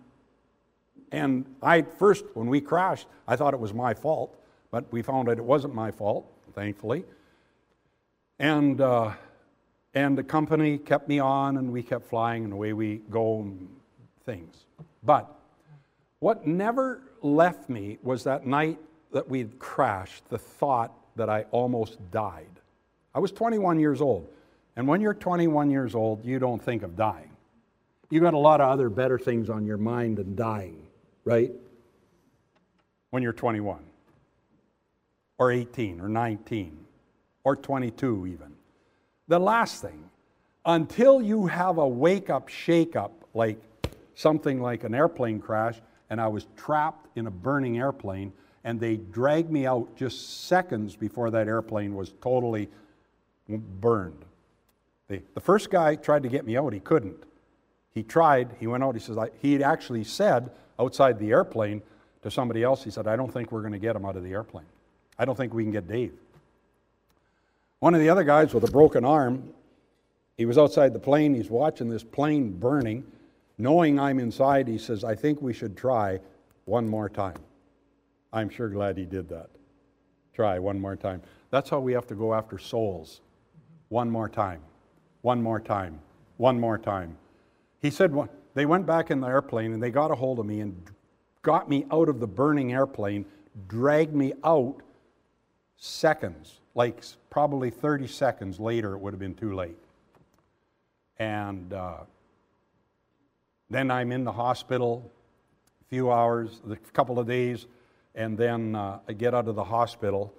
And 1.12 1.44
I 1.62 1.82
first, 1.82 2.24
when 2.34 2.48
we 2.48 2.60
crashed, 2.60 3.06
I 3.26 3.36
thought 3.36 3.54
it 3.54 3.60
was 3.60 3.74
my 3.74 3.94
fault, 3.94 4.36
but 4.70 4.84
we 4.92 5.02
found 5.02 5.28
out 5.28 5.38
it 5.38 5.44
wasn't 5.44 5.74
my 5.74 5.90
fault, 5.90 6.24
thankfully. 6.54 7.04
And, 8.38 8.80
uh, 8.80 9.12
and 9.95 10.16
the 10.16 10.22
company 10.22 10.78
kept 10.78 11.09
me 11.09 11.18
on, 11.18 11.57
and 11.57 11.72
we 11.72 11.82
kept 11.82 12.07
flying, 12.07 12.45
and 12.45 12.53
away 12.53 12.72
we 12.72 13.03
go, 13.11 13.41
and 13.41 13.68
things. 14.24 14.64
But 15.03 15.34
what 16.20 16.47
never 16.47 17.03
left 17.22 17.68
me 17.68 17.99
was 18.03 18.24
that 18.24 18.47
night 18.47 18.78
that 19.12 19.28
we'd 19.28 19.59
crashed, 19.59 20.28
the 20.28 20.38
thought 20.38 20.93
that 21.16 21.28
I 21.28 21.43
almost 21.51 21.99
died. 22.11 22.47
I 23.14 23.18
was 23.18 23.32
21 23.32 23.80
years 23.80 24.01
old. 24.01 24.28
And 24.76 24.86
when 24.86 25.01
you're 25.01 25.14
21 25.14 25.70
years 25.70 25.95
old, 25.95 26.24
you 26.24 26.38
don't 26.38 26.62
think 26.62 26.82
of 26.82 26.97
dying. 26.97 27.30
You 28.09 28.20
got 28.20 28.34
a 28.34 28.38
lot 28.38 28.61
of 28.61 28.70
other 28.70 28.88
better 28.88 29.18
things 29.18 29.51
on 29.51 29.66
your 29.66 29.76
mind 29.76 30.18
than 30.18 30.36
dying, 30.36 30.86
right? 31.24 31.51
When 33.11 33.22
you're 33.22 33.32
21, 33.32 33.82
or 35.38 35.51
18, 35.53 36.01
or 36.01 36.09
19, 36.09 36.78
or 37.45 37.57
22 37.57 38.26
even. 38.28 38.53
The 39.30 39.38
last 39.38 39.80
thing, 39.80 40.10
until 40.64 41.22
you 41.22 41.46
have 41.46 41.78
a 41.78 41.86
wake 41.86 42.30
up, 42.30 42.48
shake 42.48 42.96
up, 42.96 43.12
like 43.32 43.62
something 44.16 44.60
like 44.60 44.82
an 44.82 44.92
airplane 44.92 45.38
crash, 45.38 45.80
and 46.10 46.20
I 46.20 46.26
was 46.26 46.48
trapped 46.56 47.06
in 47.16 47.28
a 47.28 47.30
burning 47.30 47.78
airplane, 47.78 48.32
and 48.64 48.80
they 48.80 48.96
dragged 48.96 49.48
me 49.48 49.68
out 49.68 49.94
just 49.94 50.48
seconds 50.48 50.96
before 50.96 51.30
that 51.30 51.46
airplane 51.46 51.94
was 51.94 52.12
totally 52.20 52.68
burned. 53.48 54.24
The, 55.06 55.22
the 55.34 55.40
first 55.40 55.70
guy 55.70 55.94
tried 55.94 56.24
to 56.24 56.28
get 56.28 56.44
me 56.44 56.56
out, 56.56 56.72
he 56.72 56.80
couldn't. 56.80 57.22
He 57.94 58.02
tried, 58.02 58.48
he 58.58 58.66
went 58.66 58.82
out, 58.82 58.96
he 58.96 59.00
says, 59.00 59.16
he 59.40 59.52
had 59.52 59.62
actually 59.62 60.02
said 60.02 60.50
outside 60.76 61.20
the 61.20 61.30
airplane 61.30 61.82
to 62.22 62.32
somebody 62.32 62.64
else, 62.64 62.82
he 62.82 62.90
said, 62.90 63.06
I 63.06 63.14
don't 63.14 63.32
think 63.32 63.52
we're 63.52 63.62
going 63.62 63.74
to 63.74 63.78
get 63.78 63.94
him 63.94 64.04
out 64.04 64.16
of 64.16 64.24
the 64.24 64.32
airplane. 64.32 64.66
I 65.16 65.24
don't 65.24 65.36
think 65.36 65.54
we 65.54 65.62
can 65.62 65.70
get 65.70 65.86
Dave. 65.86 66.14
One 67.80 67.94
of 67.94 68.00
the 68.00 68.08
other 68.08 68.24
guys 68.24 68.54
with 68.54 68.64
a 68.64 68.70
broken 68.70 69.04
arm, 69.04 69.52
he 70.36 70.44
was 70.44 70.58
outside 70.58 70.92
the 70.92 70.98
plane, 70.98 71.34
he's 71.34 71.50
watching 71.50 71.88
this 71.88 72.04
plane 72.04 72.52
burning. 72.52 73.04
Knowing 73.58 73.98
I'm 73.98 74.18
inside, 74.18 74.68
he 74.68 74.78
says, 74.78 75.04
I 75.04 75.14
think 75.14 75.42
we 75.42 75.52
should 75.52 75.76
try 75.76 76.20
one 76.64 76.88
more 76.88 77.08
time. 77.08 77.36
I'm 78.32 78.48
sure 78.48 78.68
glad 78.68 78.96
he 78.96 79.04
did 79.04 79.28
that. 79.30 79.50
Try 80.34 80.58
one 80.58 80.80
more 80.80 80.96
time. 80.96 81.20
That's 81.50 81.68
how 81.68 81.80
we 81.80 81.92
have 81.92 82.06
to 82.06 82.14
go 82.14 82.32
after 82.32 82.58
souls. 82.58 83.20
One 83.88 84.10
more 84.10 84.28
time. 84.28 84.60
One 85.22 85.42
more 85.42 85.60
time. 85.60 86.00
One 86.36 86.60
more 86.60 86.78
time. 86.78 87.16
He 87.80 87.90
said 87.90 88.14
they 88.54 88.66
went 88.66 88.86
back 88.86 89.10
in 89.10 89.20
the 89.20 89.26
airplane 89.26 89.72
and 89.72 89.82
they 89.82 89.90
got 89.90 90.10
a 90.10 90.14
hold 90.14 90.38
of 90.38 90.46
me 90.46 90.60
and 90.60 90.80
got 91.42 91.68
me 91.68 91.86
out 91.90 92.08
of 92.08 92.20
the 92.20 92.26
burning 92.26 92.72
airplane, 92.72 93.24
dragged 93.68 94.14
me 94.14 94.32
out 94.44 94.80
seconds, 95.76 96.59
like 96.74 97.02
probably 97.30 97.70
30 97.70 98.06
seconds 98.06 98.60
later, 98.60 98.94
it 98.94 98.98
would 98.98 99.12
have 99.12 99.20
been 99.20 99.34
too 99.34 99.54
late. 99.54 99.78
And 101.18 101.72
uh, 101.72 101.98
then 103.68 103.90
I'm 103.90 104.12
in 104.12 104.24
the 104.24 104.32
hospital 104.32 105.10
a 105.80 105.84
few 105.88 106.10
hours, 106.10 106.60
a 106.70 106.76
couple 106.92 107.18
of 107.18 107.26
days 107.26 107.66
and 108.14 108.36
then 108.36 108.74
uh, 108.74 108.98
I 109.08 109.12
get 109.12 109.34
out 109.34 109.48
of 109.48 109.54
the 109.54 109.64
hospital, 109.64 110.34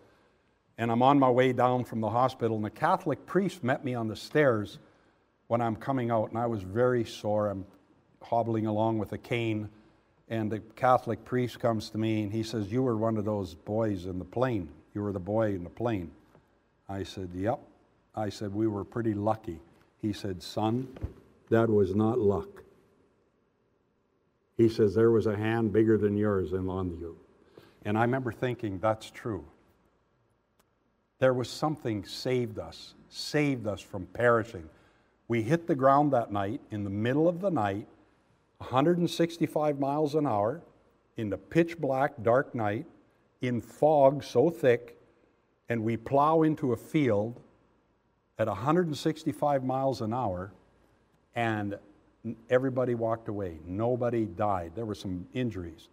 and 0.77 0.91
I'm 0.91 1.01
on 1.01 1.19
my 1.19 1.29
way 1.29 1.53
down 1.53 1.85
from 1.85 2.01
the 2.01 2.09
hospital, 2.09 2.55
and 2.55 2.65
the 2.65 2.69
Catholic 2.69 3.25
priest 3.25 3.63
met 3.63 3.85
me 3.85 3.95
on 3.95 4.07
the 4.07 4.15
stairs 4.15 4.79
when 5.47 5.61
I'm 5.61 5.75
coming 5.75 6.11
out, 6.11 6.29
and 6.29 6.37
I 6.37 6.47
was 6.47 6.61
very 6.63 7.05
sore. 7.05 7.49
I'm 7.49 7.65
hobbling 8.21 8.65
along 8.65 8.97
with 8.97 9.13
a 9.13 9.17
cane, 9.17 9.69
and 10.29 10.51
the 10.51 10.59
Catholic 10.59 11.23
priest 11.23 11.59
comes 11.59 11.89
to 11.91 11.97
me, 11.97 12.23
and 12.23 12.31
he 12.31 12.43
says, 12.43 12.71
You 12.71 12.83
were 12.83 12.97
one 12.97 13.17
of 13.17 13.25
those 13.25 13.53
boys 13.53 14.05
in 14.05 14.19
the 14.19 14.25
plane. 14.25 14.69
You 14.93 15.01
were 15.01 15.13
the 15.13 15.19
boy 15.19 15.55
in 15.55 15.63
the 15.63 15.69
plane. 15.69 16.11
I 16.91 17.03
said, 17.03 17.29
Yep. 17.33 17.59
I 18.15 18.27
said, 18.27 18.53
We 18.53 18.67
were 18.67 18.83
pretty 18.83 19.13
lucky. 19.13 19.59
He 20.01 20.11
said, 20.11 20.43
Son, 20.43 20.87
that 21.49 21.69
was 21.69 21.95
not 21.95 22.19
luck. 22.19 22.63
He 24.57 24.67
says, 24.67 24.93
There 24.93 25.11
was 25.11 25.25
a 25.25 25.35
hand 25.35 25.71
bigger 25.71 25.97
than 25.97 26.17
yours 26.17 26.51
and 26.51 26.69
on 26.69 26.89
you. 26.99 27.15
And 27.85 27.97
I 27.97 28.01
remember 28.01 28.31
thinking, 28.31 28.77
that's 28.79 29.09
true. 29.09 29.45
There 31.19 31.33
was 31.33 31.49
something 31.49 32.03
saved 32.03 32.59
us, 32.59 32.93
saved 33.09 33.67
us 33.67 33.79
from 33.79 34.05
perishing. 34.07 34.69
We 35.27 35.43
hit 35.43 35.67
the 35.67 35.75
ground 35.75 36.11
that 36.13 36.31
night 36.31 36.61
in 36.71 36.83
the 36.83 36.89
middle 36.89 37.27
of 37.27 37.41
the 37.41 37.49
night, 37.49 37.87
165 38.57 39.79
miles 39.79 40.13
an 40.15 40.27
hour, 40.27 40.61
in 41.15 41.29
the 41.29 41.37
pitch 41.37 41.79
black, 41.79 42.13
dark 42.21 42.53
night, 42.53 42.85
in 43.41 43.61
fog 43.61 44.23
so 44.23 44.49
thick, 44.49 45.00
and 45.71 45.85
we 45.85 45.95
plow 45.95 46.41
into 46.41 46.73
a 46.73 46.75
field 46.75 47.39
at 48.37 48.47
165 48.47 49.63
miles 49.63 50.01
an 50.01 50.13
hour, 50.13 50.51
and 51.33 51.77
everybody 52.49 52.93
walked 52.93 53.29
away. 53.29 53.57
Nobody 53.65 54.25
died. 54.25 54.73
There 54.75 54.83
were 54.83 54.95
some 54.95 55.25
injuries. 55.33 55.87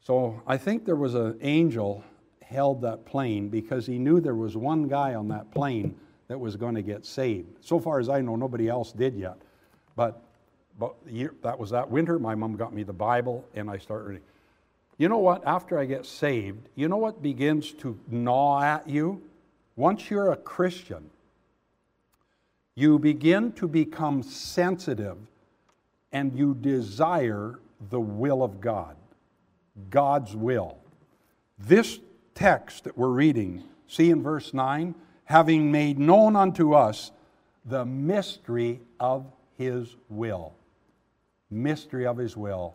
So 0.00 0.42
I 0.46 0.56
think 0.56 0.86
there 0.86 0.96
was 0.96 1.14
an 1.14 1.36
angel 1.42 2.02
held 2.40 2.80
that 2.80 3.04
plane 3.04 3.50
because 3.50 3.84
he 3.84 3.98
knew 3.98 4.20
there 4.20 4.34
was 4.34 4.56
one 4.56 4.88
guy 4.88 5.14
on 5.14 5.28
that 5.28 5.50
plane 5.50 5.94
that 6.28 6.40
was 6.40 6.56
going 6.56 6.76
to 6.76 6.82
get 6.82 7.04
saved. 7.04 7.58
So 7.60 7.78
far 7.78 8.00
as 8.00 8.08
I 8.08 8.22
know, 8.22 8.36
nobody 8.36 8.70
else 8.70 8.90
did 8.90 9.14
yet. 9.16 9.36
But, 9.96 10.22
but 10.78 10.94
that 11.42 11.58
was 11.58 11.68
that 11.72 11.90
winter. 11.90 12.18
My 12.18 12.34
mom 12.34 12.56
got 12.56 12.72
me 12.72 12.84
the 12.84 12.92
Bible, 12.94 13.44
and 13.54 13.68
I 13.68 13.76
started 13.76 14.08
reading. 14.08 14.24
You 15.00 15.08
know 15.08 15.16
what? 15.16 15.46
After 15.46 15.78
I 15.78 15.86
get 15.86 16.04
saved, 16.04 16.68
you 16.74 16.86
know 16.86 16.98
what 16.98 17.22
begins 17.22 17.72
to 17.72 17.98
gnaw 18.10 18.60
at 18.62 18.86
you? 18.86 19.22
Once 19.74 20.10
you're 20.10 20.30
a 20.30 20.36
Christian, 20.36 21.08
you 22.74 22.98
begin 22.98 23.52
to 23.52 23.66
become 23.66 24.22
sensitive 24.22 25.16
and 26.12 26.38
you 26.38 26.52
desire 26.52 27.60
the 27.88 27.98
will 27.98 28.42
of 28.42 28.60
God. 28.60 28.94
God's 29.88 30.36
will. 30.36 30.76
This 31.58 31.98
text 32.34 32.84
that 32.84 32.98
we're 32.98 33.08
reading, 33.08 33.64
see 33.88 34.10
in 34.10 34.22
verse 34.22 34.52
9, 34.52 34.94
having 35.24 35.72
made 35.72 35.98
known 35.98 36.36
unto 36.36 36.74
us 36.74 37.10
the 37.64 37.86
mystery 37.86 38.82
of 39.00 39.24
his 39.56 39.96
will. 40.10 40.52
Mystery 41.50 42.04
of 42.04 42.18
his 42.18 42.36
will. 42.36 42.74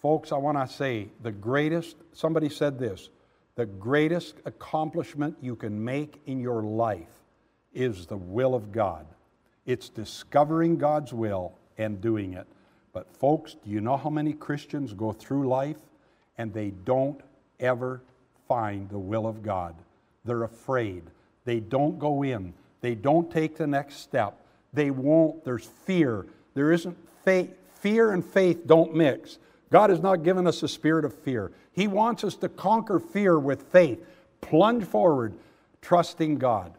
Folks, 0.00 0.32
I 0.32 0.36
want 0.36 0.58
to 0.58 0.74
say 0.74 1.08
the 1.22 1.32
greatest, 1.32 1.96
somebody 2.12 2.48
said 2.48 2.78
this, 2.78 3.10
the 3.56 3.66
greatest 3.66 4.36
accomplishment 4.44 5.36
you 5.40 5.56
can 5.56 5.84
make 5.84 6.20
in 6.26 6.40
your 6.40 6.62
life 6.62 7.22
is 7.74 8.06
the 8.06 8.16
will 8.16 8.54
of 8.54 8.70
God. 8.70 9.06
It's 9.66 9.88
discovering 9.88 10.78
God's 10.78 11.12
will 11.12 11.52
and 11.76 12.00
doing 12.00 12.34
it. 12.34 12.46
But, 12.92 13.12
folks, 13.16 13.54
do 13.54 13.70
you 13.70 13.80
know 13.80 13.96
how 13.96 14.10
many 14.10 14.32
Christians 14.32 14.92
go 14.94 15.12
through 15.12 15.48
life 15.48 15.76
and 16.38 16.54
they 16.54 16.70
don't 16.70 17.20
ever 17.60 18.00
find 18.46 18.88
the 18.88 18.98
will 18.98 19.26
of 19.26 19.42
God. 19.42 19.74
They're 20.24 20.44
afraid. 20.44 21.02
They 21.44 21.60
don't 21.60 21.98
go 21.98 22.22
in. 22.22 22.54
They 22.80 22.94
don't 22.94 23.30
take 23.30 23.56
the 23.56 23.66
next 23.66 23.96
step. 23.96 24.40
They 24.72 24.90
won't. 24.90 25.44
There's 25.44 25.66
fear. 25.84 26.26
There 26.54 26.72
isn't 26.72 26.96
faith. 27.24 27.50
Fear 27.80 28.12
and 28.12 28.24
faith 28.24 28.66
don't 28.66 28.94
mix. 28.94 29.38
God 29.70 29.90
has 29.90 30.00
not 30.00 30.22
given 30.22 30.46
us 30.46 30.62
a 30.62 30.68
spirit 30.68 31.04
of 31.04 31.14
fear. 31.14 31.52
He 31.72 31.86
wants 31.86 32.24
us 32.24 32.36
to 32.36 32.48
conquer 32.48 32.98
fear 32.98 33.38
with 33.38 33.62
faith. 33.64 34.04
Plunge 34.40 34.84
forward, 34.84 35.34
trusting 35.82 36.38
God. 36.38 36.72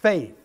Faith. 0.00 0.36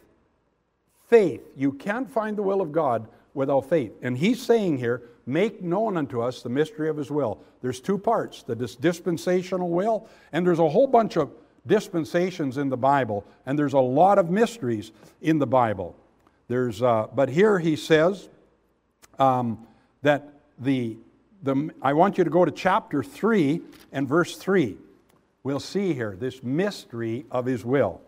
Faith. 1.10 1.42
You 1.56 1.72
can't 1.72 2.10
find 2.10 2.38
the 2.38 2.44
will 2.44 2.62
of 2.62 2.72
God 2.72 3.08
without 3.34 3.70
faith. 3.70 3.94
And 4.02 4.18
he's 4.18 4.42
saying 4.42 4.78
here, 4.78 5.04
make 5.26 5.62
known 5.62 5.98
unto 5.98 6.22
us 6.22 6.42
the 6.42 6.50
mystery 6.50 6.90
of 6.90 6.98
his 6.98 7.10
will. 7.10 7.40
There's 7.62 7.80
two 7.80 7.98
parts 7.98 8.44
the 8.44 8.56
dispensational 8.56 9.70
will, 9.70 10.08
and 10.32 10.46
there's 10.46 10.60
a 10.60 10.70
whole 10.70 10.88
bunch 10.88 11.18
of 11.18 11.32
dispensations 11.68 12.58
in 12.58 12.70
the 12.70 12.78
Bible, 12.78 13.26
and 13.46 13.58
there's 13.58 13.74
a 13.74 13.80
lot 13.80 14.20
of 14.20 14.30
mysteries 14.30 14.92
in 15.22 15.40
the 15.40 15.48
Bible. 15.48 15.96
There's, 16.48 16.82
uh, 16.82 17.08
but 17.14 17.30
here 17.30 17.58
he 17.58 17.76
says 17.76 18.30
um, 19.18 19.66
that 20.04 20.32
the, 20.60 20.98
the, 21.46 21.70
I 21.82 21.94
want 21.94 22.18
you 22.18 22.24
to 22.24 22.30
go 22.30 22.44
to 22.44 22.52
chapter 22.52 23.04
3 23.04 23.62
and 23.92 24.08
verse 24.08 24.36
3. 24.36 24.78
We'll 25.44 25.60
see 25.60 25.94
here 25.94 26.18
this 26.20 26.44
mystery 26.44 27.26
of 27.32 27.46
his 27.46 27.64
will. 27.64 28.02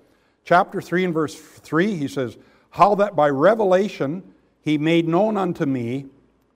Chapter 0.43 0.81
3 0.81 1.05
and 1.05 1.13
verse 1.13 1.35
3, 1.35 1.95
he 1.95 2.07
says, 2.07 2.37
How 2.71 2.95
that 2.95 3.15
by 3.15 3.29
revelation 3.29 4.23
he 4.61 4.77
made 4.77 5.07
known 5.07 5.37
unto 5.37 5.65
me 5.65 6.07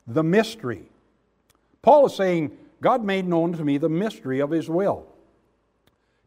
the 0.08 0.24
mystery. 0.24 0.84
Paul 1.84 2.08
is 2.08 2.16
saying, 2.16 2.58
God 2.82 3.04
made 3.04 3.28
known 3.28 3.54
to 3.54 3.64
me 3.64 3.78
the 3.78 3.90
mystery 3.90 4.40
of 4.40 4.50
his 4.50 4.68
will. 4.68 5.06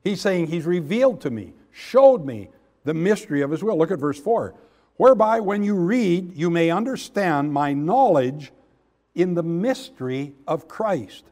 He's 0.05 0.21
saying, 0.21 0.47
He's 0.47 0.67
revealed 0.67 1.21
to 1.23 1.31
me, 1.31 1.53
showed 1.73 2.25
me 2.25 2.49
the 2.85 2.95
mystery 2.95 3.43
of 3.43 3.51
his 3.51 3.65
will. 3.65 3.77
Look 3.77 3.91
at 3.91 3.99
verse 3.99 4.21
4. 4.21 4.55
Whereby, 4.97 5.41
when 5.41 5.65
you 5.65 5.75
read, 5.75 6.37
you 6.37 6.49
may 6.49 6.71
understand 6.71 7.53
my 7.53 7.73
knowledge 7.73 8.53
in 9.15 9.35
the 9.35 9.43
mystery 9.43 10.33
of 10.47 10.69
Christ. 10.69 11.25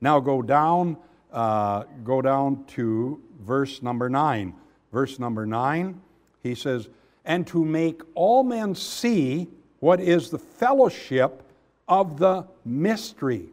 Now 0.00 0.20
go 0.20 0.42
down, 0.42 0.96
uh, 1.32 1.84
go 2.04 2.22
down 2.22 2.64
to 2.68 3.20
verse 3.40 3.82
number 3.82 4.08
nine. 4.08 4.54
Verse 4.92 5.18
number 5.18 5.44
nine, 5.44 6.00
he 6.42 6.54
says, 6.54 6.88
and 7.24 7.46
to 7.48 7.64
make 7.64 8.00
all 8.14 8.42
men 8.42 8.74
see 8.74 9.48
what 9.80 10.00
is 10.00 10.30
the 10.30 10.38
fellowship 10.38 11.42
of 11.86 12.18
the 12.18 12.46
mystery, 12.64 13.48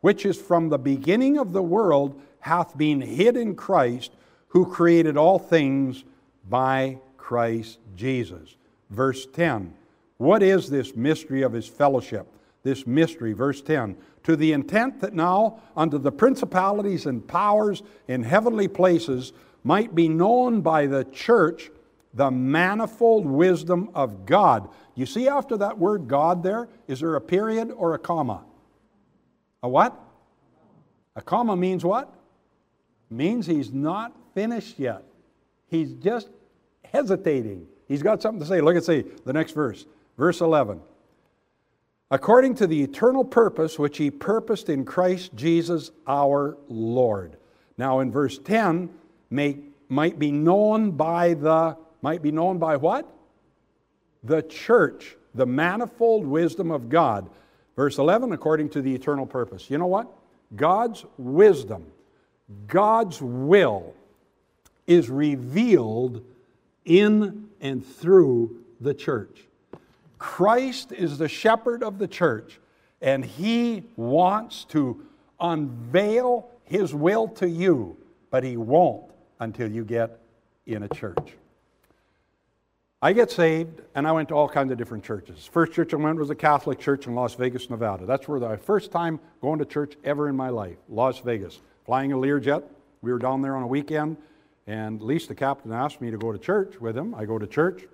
which 0.00 0.26
is 0.26 0.40
from 0.40 0.68
the 0.68 0.78
beginning 0.78 1.38
of 1.38 1.52
the 1.52 1.62
world 1.62 2.20
hath 2.40 2.76
been 2.76 3.00
hid 3.00 3.36
in 3.36 3.54
Christ, 3.54 4.10
who 4.48 4.66
created 4.66 5.16
all 5.16 5.38
things 5.38 6.04
by 6.48 6.98
Christ 7.16 7.78
Jesus. 7.96 8.56
Verse 8.90 9.26
10. 9.26 9.72
What 10.18 10.42
is 10.42 10.68
this 10.68 10.94
mystery 10.94 11.42
of 11.42 11.52
his 11.52 11.66
fellowship? 11.66 12.26
This 12.64 12.86
mystery, 12.86 13.34
verse 13.34 13.62
10. 13.62 13.96
To 14.24 14.36
the 14.36 14.52
intent 14.52 15.00
that 15.00 15.14
now 15.14 15.60
unto 15.76 15.98
the 15.98 16.10
principalities 16.10 17.06
and 17.06 17.26
powers 17.26 17.82
in 18.08 18.22
heavenly 18.22 18.68
places 18.68 19.32
might 19.62 19.94
be 19.94 20.08
known 20.08 20.62
by 20.62 20.86
the 20.86 21.04
church 21.04 21.70
the 22.14 22.30
manifold 22.30 23.26
wisdom 23.26 23.90
of 23.94 24.24
God. 24.24 24.68
You 24.94 25.04
see, 25.04 25.28
after 25.28 25.56
that 25.58 25.78
word 25.78 26.08
God 26.08 26.42
there, 26.42 26.68
is 26.86 27.00
there 27.00 27.16
a 27.16 27.20
period 27.20 27.72
or 27.76 27.94
a 27.94 27.98
comma? 27.98 28.44
A 29.62 29.68
what? 29.68 29.98
A 31.16 31.22
comma 31.22 31.56
means 31.56 31.84
what? 31.84 32.12
Means 33.10 33.46
he's 33.46 33.72
not 33.72 34.12
finished 34.34 34.78
yet. 34.78 35.02
He's 35.66 35.92
just 35.92 36.28
hesitating. 36.84 37.66
He's 37.88 38.02
got 38.02 38.22
something 38.22 38.40
to 38.40 38.46
say. 38.46 38.60
Look 38.60 38.76
at 38.76 38.84
see 38.84 39.04
the 39.24 39.32
next 39.32 39.52
verse. 39.52 39.84
Verse 40.16 40.40
11. 40.40 40.80
According 42.10 42.56
to 42.56 42.66
the 42.66 42.82
eternal 42.82 43.24
purpose 43.24 43.78
which 43.78 43.98
he 43.98 44.10
purposed 44.10 44.68
in 44.68 44.84
Christ 44.84 45.34
Jesus 45.34 45.90
our 46.06 46.56
Lord. 46.68 47.36
Now 47.78 48.00
in 48.00 48.12
verse 48.12 48.38
10, 48.38 48.90
may, 49.30 49.58
might 49.88 50.18
be 50.18 50.30
known 50.30 50.92
by 50.92 51.34
the 51.34 51.76
might 52.04 52.20
be 52.20 52.30
known 52.30 52.58
by 52.58 52.76
what? 52.76 53.10
The 54.22 54.42
church, 54.42 55.16
the 55.34 55.46
manifold 55.46 56.26
wisdom 56.26 56.70
of 56.70 56.90
God. 56.90 57.30
Verse 57.76 57.96
11, 57.96 58.30
according 58.32 58.68
to 58.70 58.82
the 58.82 58.94
eternal 58.94 59.24
purpose. 59.24 59.70
You 59.70 59.78
know 59.78 59.86
what? 59.86 60.12
God's 60.54 61.06
wisdom, 61.16 61.86
God's 62.66 63.22
will 63.22 63.94
is 64.86 65.08
revealed 65.08 66.22
in 66.84 67.48
and 67.58 67.84
through 67.84 68.62
the 68.82 68.92
church. 68.92 69.48
Christ 70.24 70.90
is 70.90 71.18
the 71.18 71.28
shepherd 71.28 71.82
of 71.82 71.98
the 71.98 72.08
church, 72.08 72.58
and 73.02 73.22
he 73.22 73.84
wants 73.94 74.64
to 74.70 75.04
unveil 75.38 76.48
his 76.64 76.94
will 76.94 77.28
to 77.28 77.46
you, 77.46 77.98
but 78.30 78.42
he 78.42 78.56
won't 78.56 79.12
until 79.38 79.70
you 79.70 79.84
get 79.84 80.18
in 80.64 80.82
a 80.82 80.88
church. 80.88 81.34
I 83.02 83.12
get 83.12 83.30
saved, 83.30 83.82
and 83.94 84.08
I 84.08 84.12
went 84.12 84.30
to 84.30 84.34
all 84.34 84.48
kinds 84.48 84.72
of 84.72 84.78
different 84.78 85.04
churches. 85.04 85.46
First 85.46 85.72
church 85.72 85.92
I 85.92 85.98
went 85.98 86.18
was 86.18 86.30
a 86.30 86.34
Catholic 86.34 86.78
church 86.80 87.06
in 87.06 87.14
Las 87.14 87.34
Vegas, 87.34 87.68
Nevada. 87.68 88.06
That's 88.06 88.26
where 88.26 88.40
the 88.40 88.56
first 88.56 88.90
time 88.90 89.20
going 89.42 89.58
to 89.58 89.66
church 89.66 89.98
ever 90.04 90.30
in 90.30 90.34
my 90.34 90.48
life, 90.48 90.78
Las 90.88 91.18
Vegas. 91.18 91.60
Flying 91.84 92.14
a 92.14 92.16
Learjet. 92.16 92.64
We 93.02 93.12
were 93.12 93.18
down 93.18 93.42
there 93.42 93.56
on 93.56 93.62
a 93.62 93.68
weekend, 93.68 94.16
and 94.66 95.00
at 95.02 95.06
least 95.06 95.28
the 95.28 95.34
captain 95.34 95.70
asked 95.70 96.00
me 96.00 96.10
to 96.10 96.16
go 96.16 96.32
to 96.32 96.38
church 96.38 96.80
with 96.80 96.96
him. 96.96 97.14
I 97.14 97.26
go 97.26 97.38
to 97.38 97.46
church. 97.46 97.84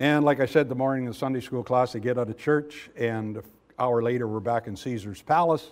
And 0.00 0.24
like 0.24 0.40
I 0.40 0.46
said, 0.46 0.68
the 0.68 0.74
morning 0.74 1.04
in 1.04 1.10
the 1.10 1.16
Sunday 1.16 1.40
school 1.40 1.62
class, 1.62 1.94
I 1.94 2.00
get 2.00 2.18
out 2.18 2.28
of 2.28 2.36
church, 2.36 2.90
and 2.96 3.36
an 3.36 3.42
hour 3.78 4.02
later, 4.02 4.26
we're 4.26 4.40
back 4.40 4.66
in 4.66 4.74
Caesar's 4.74 5.22
Palace 5.22 5.70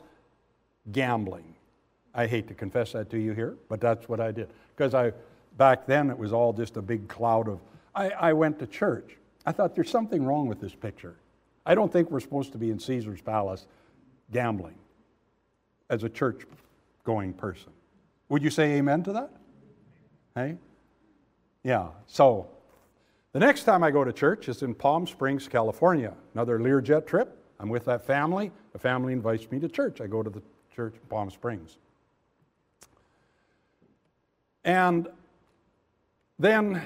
gambling. 0.93 1.57
I 2.15 2.27
hate 2.27 2.47
to 2.49 2.55
confess 2.55 2.93
that 2.93 3.11
to 3.11 3.19
you 3.19 3.33
here, 3.33 3.57
but 3.69 3.81
that's 3.81 4.09
what 4.09 4.21
I 4.21 4.31
did. 4.31 4.49
Because 4.77 4.95
I 4.95 5.13
Back 5.59 5.87
then, 5.87 6.09
it 6.09 6.17
was 6.17 6.33
all 6.33 6.53
just 6.53 6.77
a 6.77 6.83
big 6.83 7.09
cloud 7.09 7.49
of. 7.49 7.59
I, 7.95 8.11
I 8.11 8.33
went 8.33 8.61
to 8.61 8.67
church. 8.67 9.17
I 9.45 9.51
thought 9.51 9.75
there's 9.75 9.91
something 9.91 10.25
wrong 10.25 10.47
with 10.47 10.61
this 10.61 10.75
picture. 10.75 11.17
I 11.67 11.75
don't 11.75 11.93
think 11.93 12.13
we're 12.13 12.21
supposed 12.21 12.53
to 12.53 12.59
be 12.59 12.71
in 12.71 12.79
Caesar's 12.79 13.21
palace 13.21 13.67
gambling 14.31 14.77
as 15.91 16.05
a 16.05 16.09
church 16.09 16.43
going 17.03 17.33
person. 17.33 17.73
Would 18.29 18.45
you 18.45 18.51
say 18.51 18.77
amen 18.77 19.03
to 19.03 19.13
that? 19.15 19.31
Hey? 20.37 20.57
Yeah. 21.65 21.89
So 22.07 22.49
the 23.39 23.47
next 23.47 23.63
time 23.63 23.85
I 23.85 23.93
go 23.93 24.03
to 24.03 24.13
church 24.13 24.49
is 24.49 24.65
in 24.65 24.75
Palm 24.75 25.07
Springs, 25.07 25.47
California. 25.47 26.13
Another 26.35 26.59
Learjet 26.59 27.07
trip. 27.07 27.41
I'm 27.61 27.69
with 27.69 27.85
that 27.85 28.05
family. 28.05 28.51
The 28.73 28.81
family 28.81 29.13
invites 29.13 29.49
me 29.53 29.61
to 29.61 29.69
church. 29.69 30.01
I 30.01 30.09
go 30.09 30.25
to 30.25 30.31
the 30.31 30.43
church 30.75 30.95
in 30.95 31.01
Palm 31.09 31.31
Springs. 31.31 31.79
And 34.65 35.07
then 36.41 36.83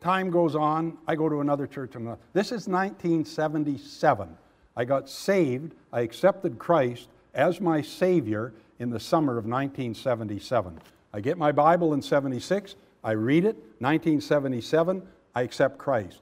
time 0.00 0.30
goes 0.32 0.56
on. 0.56 0.98
I 1.06 1.14
go 1.14 1.28
to 1.28 1.40
another 1.40 1.68
church. 1.68 1.92
This 2.32 2.46
is 2.46 2.66
1977. 2.66 4.36
I 4.76 4.84
got 4.84 5.08
saved. 5.08 5.74
I 5.92 6.00
accepted 6.00 6.58
Christ 6.58 7.08
as 7.34 7.60
my 7.60 7.82
Savior 7.82 8.52
in 8.80 8.90
the 8.90 8.98
summer 8.98 9.38
of 9.38 9.44
1977. 9.44 10.80
I 11.12 11.20
get 11.20 11.38
my 11.38 11.52
Bible 11.52 11.94
in 11.94 12.02
76. 12.02 12.74
I 13.04 13.12
read 13.12 13.44
it. 13.44 13.54
1977, 13.78 15.06
I 15.38 15.42
accept 15.42 15.78
Christ. 15.78 16.20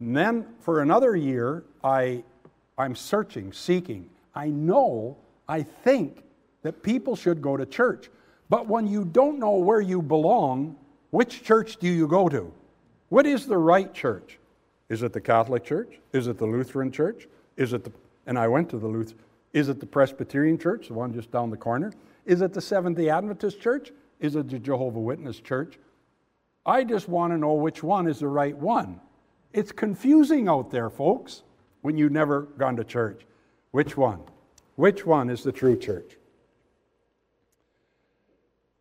And 0.00 0.16
then 0.16 0.46
for 0.60 0.80
another 0.80 1.14
year, 1.14 1.64
I, 1.84 2.24
I'm 2.78 2.96
searching, 2.96 3.52
seeking. 3.52 4.08
I 4.34 4.48
know, 4.48 5.18
I 5.46 5.62
think 5.62 6.22
that 6.62 6.82
people 6.82 7.16
should 7.16 7.42
go 7.42 7.58
to 7.58 7.66
church. 7.66 8.08
But 8.48 8.66
when 8.66 8.86
you 8.86 9.04
don't 9.04 9.38
know 9.38 9.56
where 9.56 9.82
you 9.82 10.00
belong, 10.00 10.76
which 11.10 11.42
church 11.42 11.76
do 11.76 11.86
you 11.86 12.08
go 12.08 12.30
to? 12.30 12.50
What 13.10 13.26
is 13.26 13.46
the 13.46 13.58
right 13.58 13.92
church? 13.92 14.38
Is 14.88 15.02
it 15.02 15.12
the 15.12 15.20
Catholic 15.20 15.62
Church? 15.62 15.98
Is 16.14 16.26
it 16.26 16.38
the 16.38 16.46
Lutheran 16.46 16.90
Church? 16.90 17.28
Is 17.58 17.74
it 17.74 17.84
the, 17.84 17.92
and 18.26 18.38
I 18.38 18.48
went 18.48 18.70
to 18.70 18.78
the 18.78 18.86
Lutheran, 18.86 19.20
is 19.52 19.68
it 19.68 19.80
the 19.80 19.86
Presbyterian 19.86 20.58
Church, 20.58 20.88
the 20.88 20.94
one 20.94 21.12
just 21.12 21.30
down 21.30 21.50
the 21.50 21.56
corner? 21.58 21.92
Is 22.24 22.40
it 22.40 22.54
the 22.54 22.62
Seventh 22.62 22.96
day 22.96 23.10
Adventist 23.10 23.60
Church? 23.60 23.92
Is 24.18 24.34
it 24.34 24.48
the 24.48 24.58
Jehovah 24.58 25.00
Witness 25.00 25.40
Church? 25.40 25.78
I 26.66 26.84
just 26.84 27.08
want 27.08 27.32
to 27.32 27.38
know 27.38 27.54
which 27.54 27.82
one 27.82 28.06
is 28.06 28.18
the 28.18 28.28
right 28.28 28.56
one. 28.56 29.00
It's 29.54 29.72
confusing 29.72 30.48
out 30.48 30.70
there, 30.70 30.90
folks, 30.90 31.44
when 31.80 31.96
you've 31.96 32.12
never 32.12 32.42
gone 32.42 32.76
to 32.76 32.84
church. 32.84 33.22
Which 33.70 33.96
one? 33.96 34.20
Which 34.74 35.06
one 35.06 35.30
is 35.30 35.42
the 35.42 35.52
true 35.52 35.78
church? 35.78 36.18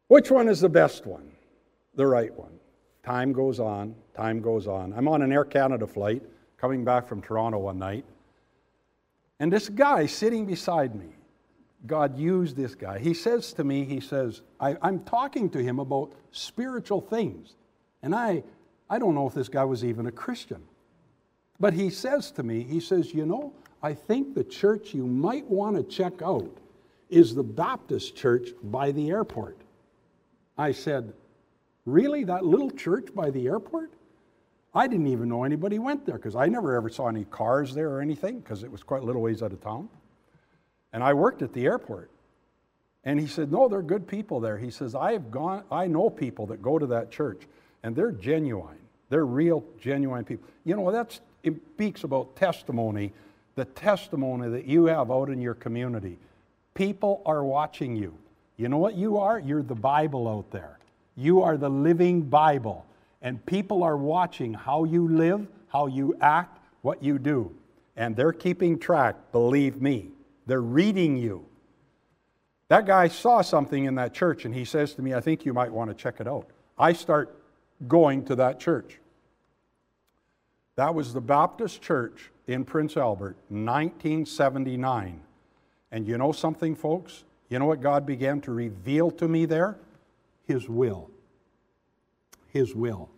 Which 0.08 0.30
one 0.30 0.50
is 0.50 0.60
the 0.60 0.70
best 0.70 1.06
one? 1.06 1.32
the 1.96 2.06
right 2.06 2.34
one. 2.38 2.52
Time 3.04 3.34
goes 3.34 3.60
on, 3.60 3.96
time 4.16 4.42
goes 4.42 4.68
on. 4.68 4.94
I'm 4.94 5.08
on 5.08 5.22
an 5.22 5.32
Air 5.32 5.46
Canada 5.46 5.88
flight 5.88 6.22
coming 6.58 6.84
back 6.84 7.08
from 7.08 7.22
Toronto 7.22 7.60
one 7.60 7.78
night, 7.78 8.06
and 9.40 9.52
this 9.52 9.70
guy 9.70 10.06
sitting 10.06 10.46
beside 10.46 10.96
me, 10.96 11.08
God 11.86 12.18
used 12.18 12.56
this 12.56 12.74
guy. 12.74 13.00
He 13.00 13.14
says 13.14 13.54
to 13.54 13.64
me, 13.64 13.86
He 13.86 14.00
says, 14.00 14.42
I, 14.60 14.76
am 14.82 15.02
talking 15.02 15.50
to 15.52 15.62
him 15.62 15.80
about 15.80 16.14
spiritual 16.32 17.02
things. 17.02 17.56
And 18.06 18.14
I, 18.14 18.44
I 18.88 19.00
don't 19.00 19.16
know 19.16 19.28
if 19.28 19.34
this 19.34 19.50
guy 19.50 19.64
was 19.66 19.84
even 19.84 20.06
a 20.06 20.12
Christian. 20.12 20.62
But 21.60 21.74
he 21.74 21.90
says 21.90 22.30
to 22.34 22.44
me, 22.44 22.62
He 22.62 22.80
says, 22.80 23.16
You 23.16 23.26
know, 23.26 23.52
I 23.82 23.96
think 23.96 24.36
the 24.36 24.44
church 24.44 24.94
you 24.94 25.08
might 25.08 25.46
want 25.46 25.76
to 25.76 25.84
check 25.84 26.22
out 26.22 26.56
is 27.10 27.34
the 27.34 27.44
Baptist 27.44 28.16
church 28.16 28.50
by 28.64 28.92
the 28.92 29.10
airport. 29.10 29.58
I 30.56 30.72
said, 30.72 31.14
Really? 31.86 32.24
That 32.24 32.46
little 32.46 32.70
church 32.70 33.08
by 33.16 33.32
the 33.32 33.48
airport? 33.48 33.92
I 34.76 34.86
didn't 34.86 35.08
even 35.08 35.28
know 35.28 35.44
anybody 35.44 35.80
went 35.80 36.06
there 36.06 36.18
because 36.18 36.36
I 36.36 36.46
never 36.46 36.76
ever 36.76 36.90
saw 36.90 37.08
any 37.08 37.26
cars 37.26 37.74
there 37.74 37.90
or 37.90 38.02
anything 38.02 38.40
because 38.40 38.64
it 38.64 38.72
was 38.72 38.84
quite 38.84 39.02
a 39.02 39.06
little 39.06 39.24
ways 39.24 39.42
out 39.42 39.52
of 39.52 39.62
town. 39.62 39.90
And 40.94 41.04
I 41.04 41.14
worked 41.14 41.42
at 41.42 41.54
the 41.54 41.66
airport. 41.66 42.12
And 43.04 43.20
he 43.20 43.26
said, 43.26 43.52
No, 43.52 43.68
they're 43.68 43.82
good 43.82 44.08
people 44.08 44.40
there. 44.40 44.60
He 44.60 44.70
says, 44.70 44.94
I 44.94 45.14
have 45.14 45.32
gone, 45.32 45.64
I 45.72 45.88
know 45.88 46.12
people 46.12 46.46
that 46.48 46.62
go 46.62 46.78
to 46.78 46.86
that 46.88 47.10
church, 47.10 47.48
and 47.86 47.96
they're 47.96 48.12
genuine. 48.12 48.80
They're 49.10 49.28
real, 49.28 49.64
genuine 49.80 50.26
people. 50.26 50.50
You 50.64 50.76
know, 50.76 50.92
that 50.92 51.20
speaks 51.44 52.04
about 52.04 52.36
testimony, 52.36 53.14
the 53.54 53.66
testimony 53.66 54.50
that 54.50 54.66
you 54.66 54.86
have 54.86 55.12
out 55.12 55.30
in 55.30 55.40
your 55.40 55.54
community. 55.54 56.18
People 56.74 57.22
are 57.28 57.44
watching 57.44 57.96
you. 57.96 58.18
You 58.58 58.70
know 58.70 58.80
what 58.80 58.96
you 58.96 59.20
are? 59.20 59.38
You're 59.38 59.62
the 59.62 59.76
Bible 59.76 60.28
out 60.28 60.50
there. 60.50 60.80
You 61.16 61.44
are 61.44 61.58
the 61.58 61.70
living 61.70 62.24
Bible, 62.24 62.88
and 63.22 63.46
people 63.46 63.84
are 63.84 63.98
watching 63.98 64.56
how 64.56 64.84
you 64.84 65.08
live, 65.08 65.46
how 65.68 65.86
you 65.86 66.18
act, 66.20 66.58
what 66.82 67.04
you 67.04 67.20
do. 67.20 67.54
And 67.96 68.16
they're 68.16 68.34
keeping 68.34 68.80
track, 68.80 69.16
believe 69.32 69.80
me. 69.80 70.10
They're 70.48 70.60
reading 70.60 71.18
you. 71.18 71.46
That 72.68 72.88
guy 72.88 73.10
saw 73.10 73.44
something 73.44 73.86
in 73.86 73.94
that 73.96 74.16
church, 74.16 74.44
and 74.44 74.56
he 74.56 74.66
says 74.66 74.96
to 74.96 75.04
me, 75.04 75.14
I 75.14 75.22
think 75.22 75.46
you 75.46 75.54
might 75.54 75.72
want 75.72 75.92
to 75.92 75.94
check 75.94 76.20
it 76.20 76.28
out. 76.28 76.48
I 76.80 76.92
start 76.94 77.44
going 77.88 78.26
to 78.26 78.36
that 78.36 78.60
church. 78.60 79.00
That 80.76 80.94
was 80.94 81.14
the 81.14 81.22
Baptist 81.22 81.82
Church 81.82 82.32
in 82.48 82.66
Prince 82.66 82.98
Albert, 82.98 83.38
1979. 83.50 85.22
And 85.92 86.08
you 86.08 86.18
know 86.18 86.32
something, 86.32 86.76
folks? 86.76 87.24
You 87.50 87.60
know 87.60 87.66
what 87.66 87.82
God 87.82 88.06
began 88.06 88.42
to 88.42 88.52
reveal 88.52 89.12
to 89.12 89.28
me 89.28 89.46
there? 89.46 89.78
His 90.46 90.68
will. 90.68 91.10
His 92.48 92.76
will. 92.76 93.10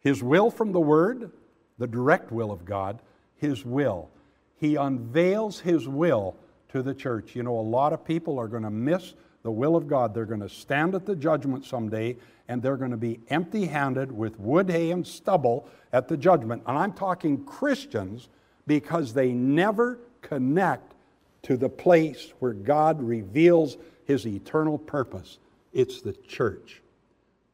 His 0.00 0.22
will 0.22 0.50
from 0.50 0.72
the 0.72 0.80
Word, 0.80 1.30
the 1.78 1.86
direct 1.86 2.30
will 2.30 2.50
of 2.50 2.64
God, 2.64 3.00
His 3.36 3.64
will. 3.64 4.10
He 4.56 4.76
unveils 4.76 5.60
His 5.60 5.88
will 5.88 6.36
to 6.70 6.82
the 6.82 6.94
church. 6.94 7.34
You 7.34 7.42
know, 7.42 7.58
a 7.58 7.60
lot 7.60 7.92
of 7.92 8.04
people 8.04 8.38
are 8.38 8.48
going 8.48 8.62
to 8.62 8.70
miss 8.70 9.14
the 9.42 9.50
will 9.50 9.76
of 9.76 9.88
God. 9.88 10.14
They're 10.14 10.24
going 10.24 10.40
to 10.40 10.48
stand 10.48 10.94
at 10.94 11.06
the 11.06 11.16
judgment 11.16 11.64
someday 11.64 12.16
and 12.48 12.62
they're 12.62 12.76
going 12.76 12.90
to 12.90 12.96
be 12.96 13.20
empty 13.28 13.66
handed 13.66 14.10
with 14.10 14.38
wood, 14.40 14.70
hay, 14.70 14.90
and 14.90 15.06
stubble 15.06 15.68
at 15.92 16.08
the 16.08 16.16
judgment. 16.16 16.62
And 16.66 16.78
I'm 16.78 16.92
talking 16.92 17.44
Christians 17.44 18.28
because 18.66 19.12
they 19.12 19.32
never 19.32 19.98
connect 20.22 20.94
to 21.42 21.56
the 21.56 21.68
place 21.68 22.32
where 22.38 22.52
God 22.52 23.02
reveals 23.02 23.76
his 24.06 24.26
eternal 24.26 24.78
purpose. 24.78 25.38
It's 25.72 26.00
the 26.00 26.12
church. 26.12 26.82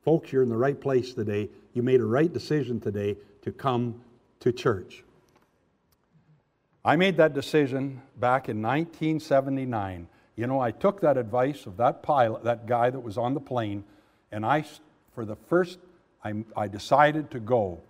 Folks, 0.05 0.33
you're 0.33 0.43
in 0.43 0.49
the 0.49 0.57
right 0.57 0.81
place 0.81 1.13
today. 1.15 1.49
You 1.73 1.83
made 1.83 2.01
a 2.01 2.05
right 2.05 2.33
decision 2.33 2.81
today 2.81 3.17
to 3.43 3.53
come 3.53 4.01
to 4.41 4.53
church. 4.53 5.03
I 6.85 6.97
made 6.97 7.17
that 7.17 7.33
decision 7.33 8.03
back 8.21 8.49
in 8.49 8.61
1979. 8.61 10.07
You 10.37 10.47
know, 10.47 10.61
I 10.61 10.73
took 10.73 11.01
that 11.03 11.17
advice 11.17 11.67
of 11.67 11.77
that 11.77 12.03
pilot, 12.03 12.45
that 12.45 12.67
guy 12.67 12.91
that 12.91 13.01
was 13.01 13.17
on 13.17 13.35
the 13.35 13.41
plane, 13.41 13.85
and 14.33 14.45
I, 14.45 14.65
for 15.15 15.25
the 15.25 15.37
first, 15.37 15.79
I, 16.25 16.35
I 16.57 16.67
decided 16.67 17.31
to 17.33 17.41
go, 17.41 17.81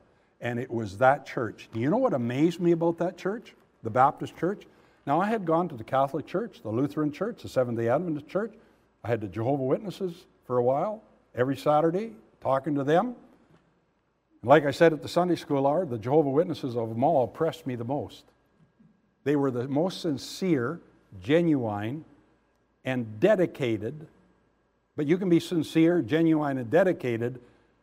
and 0.40 0.58
it 0.58 0.70
was 0.70 0.98
that 0.98 1.26
church. 1.26 1.68
Do 1.72 1.80
you 1.80 1.88
know 1.88 1.96
what 1.96 2.12
amazed 2.12 2.60
me 2.60 2.72
about 2.72 2.98
that 2.98 3.16
church, 3.16 3.54
the 3.82 3.90
Baptist 3.90 4.36
church? 4.36 4.64
Now, 5.06 5.20
I 5.20 5.26
had 5.26 5.44
gone 5.44 5.68
to 5.68 5.76
the 5.76 5.84
Catholic 5.84 6.26
Church, 6.26 6.62
the 6.62 6.70
Lutheran 6.70 7.12
Church, 7.12 7.42
the 7.42 7.48
Seventh 7.48 7.78
day 7.78 7.88
Adventist 7.88 8.26
Church. 8.26 8.52
I 9.02 9.08
had 9.08 9.20
the 9.20 9.28
Jehovah 9.28 9.62
Witnesses 9.62 10.26
for 10.46 10.58
a 10.58 10.62
while, 10.62 11.02
every 11.34 11.56
Saturday, 11.56 12.12
talking 12.40 12.74
to 12.74 12.84
them. 12.84 13.14
And 14.42 14.48
like 14.48 14.64
I 14.64 14.70
said 14.70 14.92
at 14.92 15.02
the 15.02 15.08
Sunday 15.08 15.36
school 15.36 15.66
hour, 15.66 15.84
the 15.86 15.98
Jehovah 15.98 16.30
Witnesses 16.30 16.76
of 16.76 16.88
them 16.90 17.04
all 17.04 17.24
impressed 17.24 17.66
me 17.66 17.74
the 17.74 17.84
most. 17.84 18.24
They 19.24 19.36
were 19.36 19.50
the 19.50 19.68
most 19.68 20.02
sincere, 20.02 20.80
genuine, 21.22 22.04
and 22.84 23.20
dedicated. 23.20 24.06
But 24.96 25.06
you 25.06 25.18
can 25.18 25.28
be 25.28 25.40
sincere, 25.40 26.02
genuine, 26.02 26.58
and 26.58 26.70
dedicated 26.70 27.40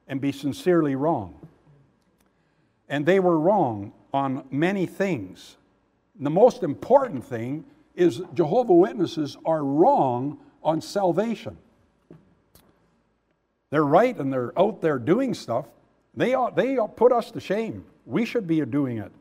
and 0.07 0.21
be 0.21 0.31
sincerely 0.31 0.95
wrong. 0.95 1.35
And 2.89 3.05
they 3.05 3.19
were 3.19 3.39
wrong 3.39 3.93
on 4.13 4.43
many 4.51 4.85
things. 4.85 5.55
The 6.19 6.29
most 6.29 6.63
important 6.63 7.23
thing 7.23 7.65
is 7.95 8.21
Jehovah 8.33 8.73
Witnesses 8.73 9.37
are 9.45 9.63
wrong 9.63 10.37
on 10.63 10.81
salvation. 10.81 11.57
They're 13.69 13.85
right 13.85 14.15
and 14.17 14.31
they're 14.31 14.57
out 14.59 14.81
there 14.81 14.99
doing 14.99 15.33
stuff. 15.33 15.65
They, 16.13 16.33
ought, 16.33 16.55
they 16.55 16.77
ought 16.77 16.97
put 16.97 17.11
us 17.11 17.31
to 17.31 17.39
shame. 17.39 17.85
We 18.05 18.25
should 18.25 18.45
be 18.45 18.63
doing 18.65 18.97
it. 18.97 19.11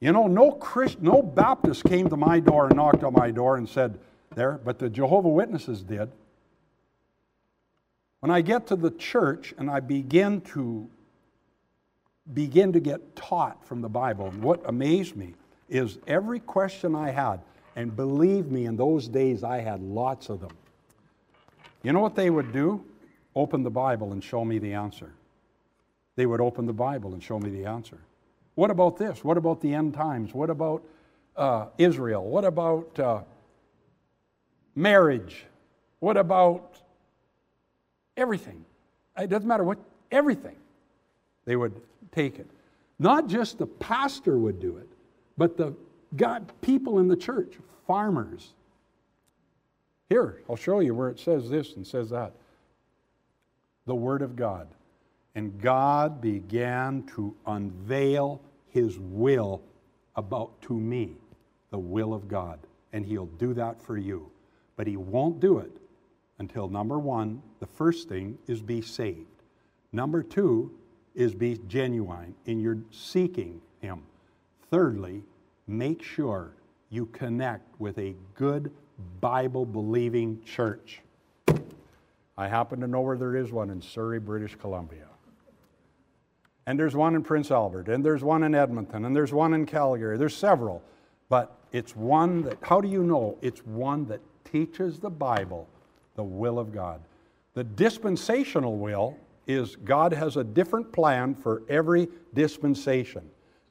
You 0.00 0.12
know, 0.12 0.26
no 0.26 0.52
Christ, 0.52 1.00
no 1.00 1.22
Baptist 1.22 1.84
came 1.84 2.08
to 2.10 2.16
my 2.16 2.38
door 2.38 2.66
and 2.66 2.76
knocked 2.76 3.02
on 3.02 3.12
my 3.12 3.30
door 3.30 3.56
and 3.56 3.68
said, 3.68 3.98
there, 4.34 4.60
but 4.64 4.78
the 4.78 4.88
Jehovah 4.88 5.28
Witnesses 5.28 5.82
did. 5.82 6.10
When 8.20 8.30
I 8.30 8.40
get 8.40 8.66
to 8.68 8.76
the 8.76 8.90
church 8.90 9.54
and 9.58 9.70
I 9.70 9.80
begin 9.80 10.40
to 10.52 10.88
begin 12.32 12.72
to 12.72 12.80
get 12.80 13.14
taught 13.14 13.62
from 13.66 13.82
the 13.82 13.88
Bible, 13.88 14.30
what 14.40 14.62
amazed 14.66 15.14
me 15.14 15.34
is 15.68 15.98
every 16.06 16.40
question 16.40 16.94
I 16.94 17.10
had, 17.10 17.40
and 17.76 17.94
believe 17.94 18.50
me, 18.50 18.64
in 18.64 18.76
those 18.76 19.08
days 19.08 19.44
I 19.44 19.58
had 19.58 19.82
lots 19.82 20.30
of 20.30 20.40
them. 20.40 20.56
You 21.82 21.92
know 21.92 22.00
what 22.00 22.14
they 22.14 22.30
would 22.30 22.52
do? 22.52 22.82
Open 23.36 23.62
the 23.62 23.70
Bible 23.70 24.12
and 24.12 24.24
show 24.24 24.44
me 24.44 24.58
the 24.58 24.72
answer. 24.72 25.12
They 26.16 26.24
would 26.24 26.40
open 26.40 26.66
the 26.66 26.72
Bible 26.72 27.12
and 27.12 27.22
show 27.22 27.38
me 27.38 27.50
the 27.50 27.66
answer. 27.66 27.98
What 28.54 28.70
about 28.70 28.96
this? 28.96 29.24
What 29.24 29.36
about 29.36 29.60
the 29.60 29.74
end 29.74 29.94
times? 29.94 30.32
What 30.32 30.48
about 30.48 30.82
uh, 31.36 31.66
Israel? 31.76 32.24
What 32.24 32.44
about 32.44 32.98
uh, 32.98 33.20
marriage? 34.74 35.44
What 36.00 36.16
about 36.16 36.76
everything? 38.16 38.64
It 39.18 39.28
doesn't 39.28 39.48
matter 39.48 39.64
what, 39.64 39.78
everything. 40.10 40.56
They 41.44 41.56
would 41.56 41.80
take 42.12 42.38
it. 42.38 42.46
Not 42.98 43.26
just 43.26 43.58
the 43.58 43.66
pastor 43.66 44.38
would 44.38 44.60
do 44.60 44.76
it, 44.76 44.88
but 45.36 45.56
the 45.56 45.74
God, 46.16 46.52
people 46.60 47.00
in 47.00 47.08
the 47.08 47.16
church, 47.16 47.54
farmers. 47.86 48.54
Here, 50.08 50.42
I'll 50.48 50.56
show 50.56 50.80
you 50.80 50.94
where 50.94 51.08
it 51.08 51.18
says 51.18 51.50
this 51.50 51.74
and 51.74 51.86
says 51.86 52.10
that. 52.10 52.32
The 53.86 53.94
Word 53.94 54.22
of 54.22 54.36
God. 54.36 54.68
And 55.34 55.60
God 55.60 56.20
began 56.20 57.02
to 57.16 57.34
unveil 57.46 58.40
his 58.68 58.98
will 58.98 59.60
about 60.14 60.60
to 60.62 60.74
me, 60.74 61.16
the 61.70 61.78
will 61.78 62.14
of 62.14 62.28
God. 62.28 62.60
And 62.92 63.04
he'll 63.04 63.26
do 63.26 63.52
that 63.54 63.82
for 63.82 63.98
you. 63.98 64.30
But 64.76 64.86
he 64.86 64.96
won't 64.96 65.40
do 65.40 65.58
it 65.58 65.70
until 66.38 66.68
number 66.68 66.98
one, 66.98 67.42
the 67.60 67.66
first 67.66 68.08
thing 68.08 68.38
is 68.46 68.60
be 68.60 68.80
saved. 68.80 69.42
Number 69.92 70.22
two 70.22 70.72
is 71.14 71.34
be 71.34 71.58
genuine 71.68 72.34
in 72.46 72.60
your 72.60 72.78
seeking 72.90 73.60
him. 73.80 74.02
Thirdly, 74.70 75.22
make 75.66 76.02
sure 76.02 76.54
you 76.90 77.06
connect 77.06 77.80
with 77.80 77.98
a 77.98 78.14
good 78.34 78.72
Bible 79.20 79.64
believing 79.64 80.42
church. 80.44 81.00
I 82.36 82.48
happen 82.48 82.80
to 82.80 82.88
know 82.88 83.00
where 83.00 83.16
there 83.16 83.36
is 83.36 83.52
one 83.52 83.70
in 83.70 83.80
Surrey, 83.80 84.18
British 84.18 84.56
Columbia 84.56 85.06
and 86.66 86.78
there's 86.78 86.96
one 86.96 87.14
in 87.14 87.22
Prince 87.22 87.50
Albert, 87.50 87.88
and 87.88 88.04
there's 88.04 88.24
one 88.24 88.42
in 88.42 88.54
Edmonton, 88.54 89.04
and 89.04 89.14
there's 89.14 89.32
one 89.32 89.52
in 89.54 89.66
Calgary. 89.66 90.16
There's 90.16 90.36
several, 90.36 90.82
but 91.28 91.58
it's 91.72 91.94
one 91.94 92.42
that, 92.42 92.58
how 92.62 92.80
do 92.80 92.88
you 92.88 93.02
know? 93.02 93.36
It's 93.42 93.60
one 93.66 94.06
that 94.06 94.20
teaches 94.44 94.98
the 94.98 95.10
Bible 95.10 95.68
the 96.16 96.24
will 96.24 96.58
of 96.58 96.72
God. 96.72 97.00
The 97.54 97.64
dispensational 97.64 98.76
will 98.76 99.16
is 99.46 99.76
God 99.76 100.12
has 100.12 100.36
a 100.36 100.44
different 100.44 100.92
plan 100.92 101.34
for 101.34 101.62
every 101.68 102.08
dispensation. 102.32 103.22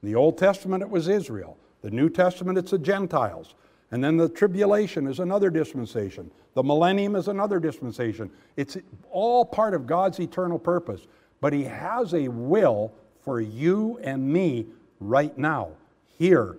In 0.01 0.09
the 0.09 0.15
Old 0.15 0.37
Testament, 0.37 0.83
it 0.83 0.89
was 0.89 1.07
Israel. 1.07 1.57
The 1.81 1.91
New 1.91 2.09
Testament, 2.09 2.57
it's 2.57 2.71
the 2.71 2.77
Gentiles. 2.77 3.55
And 3.91 4.03
then 4.03 4.17
the 4.17 4.29
tribulation 4.29 5.07
is 5.07 5.19
another 5.19 5.49
dispensation. 5.49 6.31
The 6.53 6.63
millennium 6.63 7.15
is 7.15 7.27
another 7.27 7.59
dispensation. 7.59 8.29
It's 8.57 8.77
all 9.11 9.45
part 9.45 9.73
of 9.73 9.87
God's 9.87 10.19
eternal 10.19 10.59
purpose 10.59 11.07
but 11.43 11.51
He 11.51 11.65
has 11.65 12.13
a 12.13 12.29
will 12.29 12.93
for 13.19 13.41
you 13.41 13.99
and 14.01 14.25
me 14.25 14.65
right 15.01 15.37
now, 15.37 15.71
here, 16.17 16.55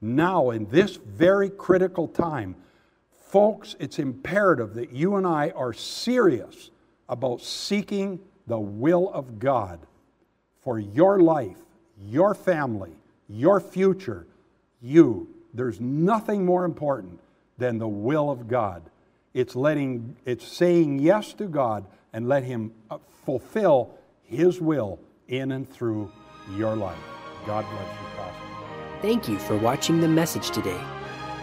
now, 0.00 0.48
in 0.52 0.64
this 0.70 0.96
very 0.96 1.50
critical 1.50 2.08
time. 2.08 2.56
Folks, 3.32 3.76
it's 3.80 3.98
imperative 3.98 4.74
that 4.74 4.92
you 4.92 5.16
and 5.16 5.26
I 5.26 5.54
are 5.56 5.72
serious 5.72 6.70
about 7.08 7.40
seeking 7.40 8.20
the 8.46 8.60
will 8.60 9.10
of 9.10 9.38
God 9.38 9.80
for 10.60 10.78
your 10.78 11.18
life, 11.18 11.56
your 11.98 12.34
family, 12.34 12.92
your 13.30 13.58
future, 13.58 14.26
you. 14.82 15.28
There's 15.54 15.80
nothing 15.80 16.44
more 16.44 16.66
important 16.66 17.20
than 17.56 17.78
the 17.78 17.88
will 17.88 18.28
of 18.28 18.48
God. 18.48 18.82
It's 19.32 19.56
letting 19.56 20.14
it's 20.26 20.46
saying 20.46 20.98
yes 20.98 21.32
to 21.34 21.46
God 21.46 21.86
and 22.12 22.28
let 22.28 22.44
him 22.44 22.70
uh, 22.90 22.98
fulfill 23.24 23.94
his 24.24 24.60
will 24.60 25.00
in 25.28 25.52
and 25.52 25.66
through 25.66 26.12
your 26.54 26.76
life. 26.76 26.98
God 27.46 27.64
bless 27.70 27.88
you, 27.88 28.08
Pastor. 28.14 29.00
Thank 29.00 29.26
you 29.26 29.38
for 29.38 29.56
watching 29.56 30.02
the 30.02 30.08
message 30.08 30.50
today. 30.50 30.78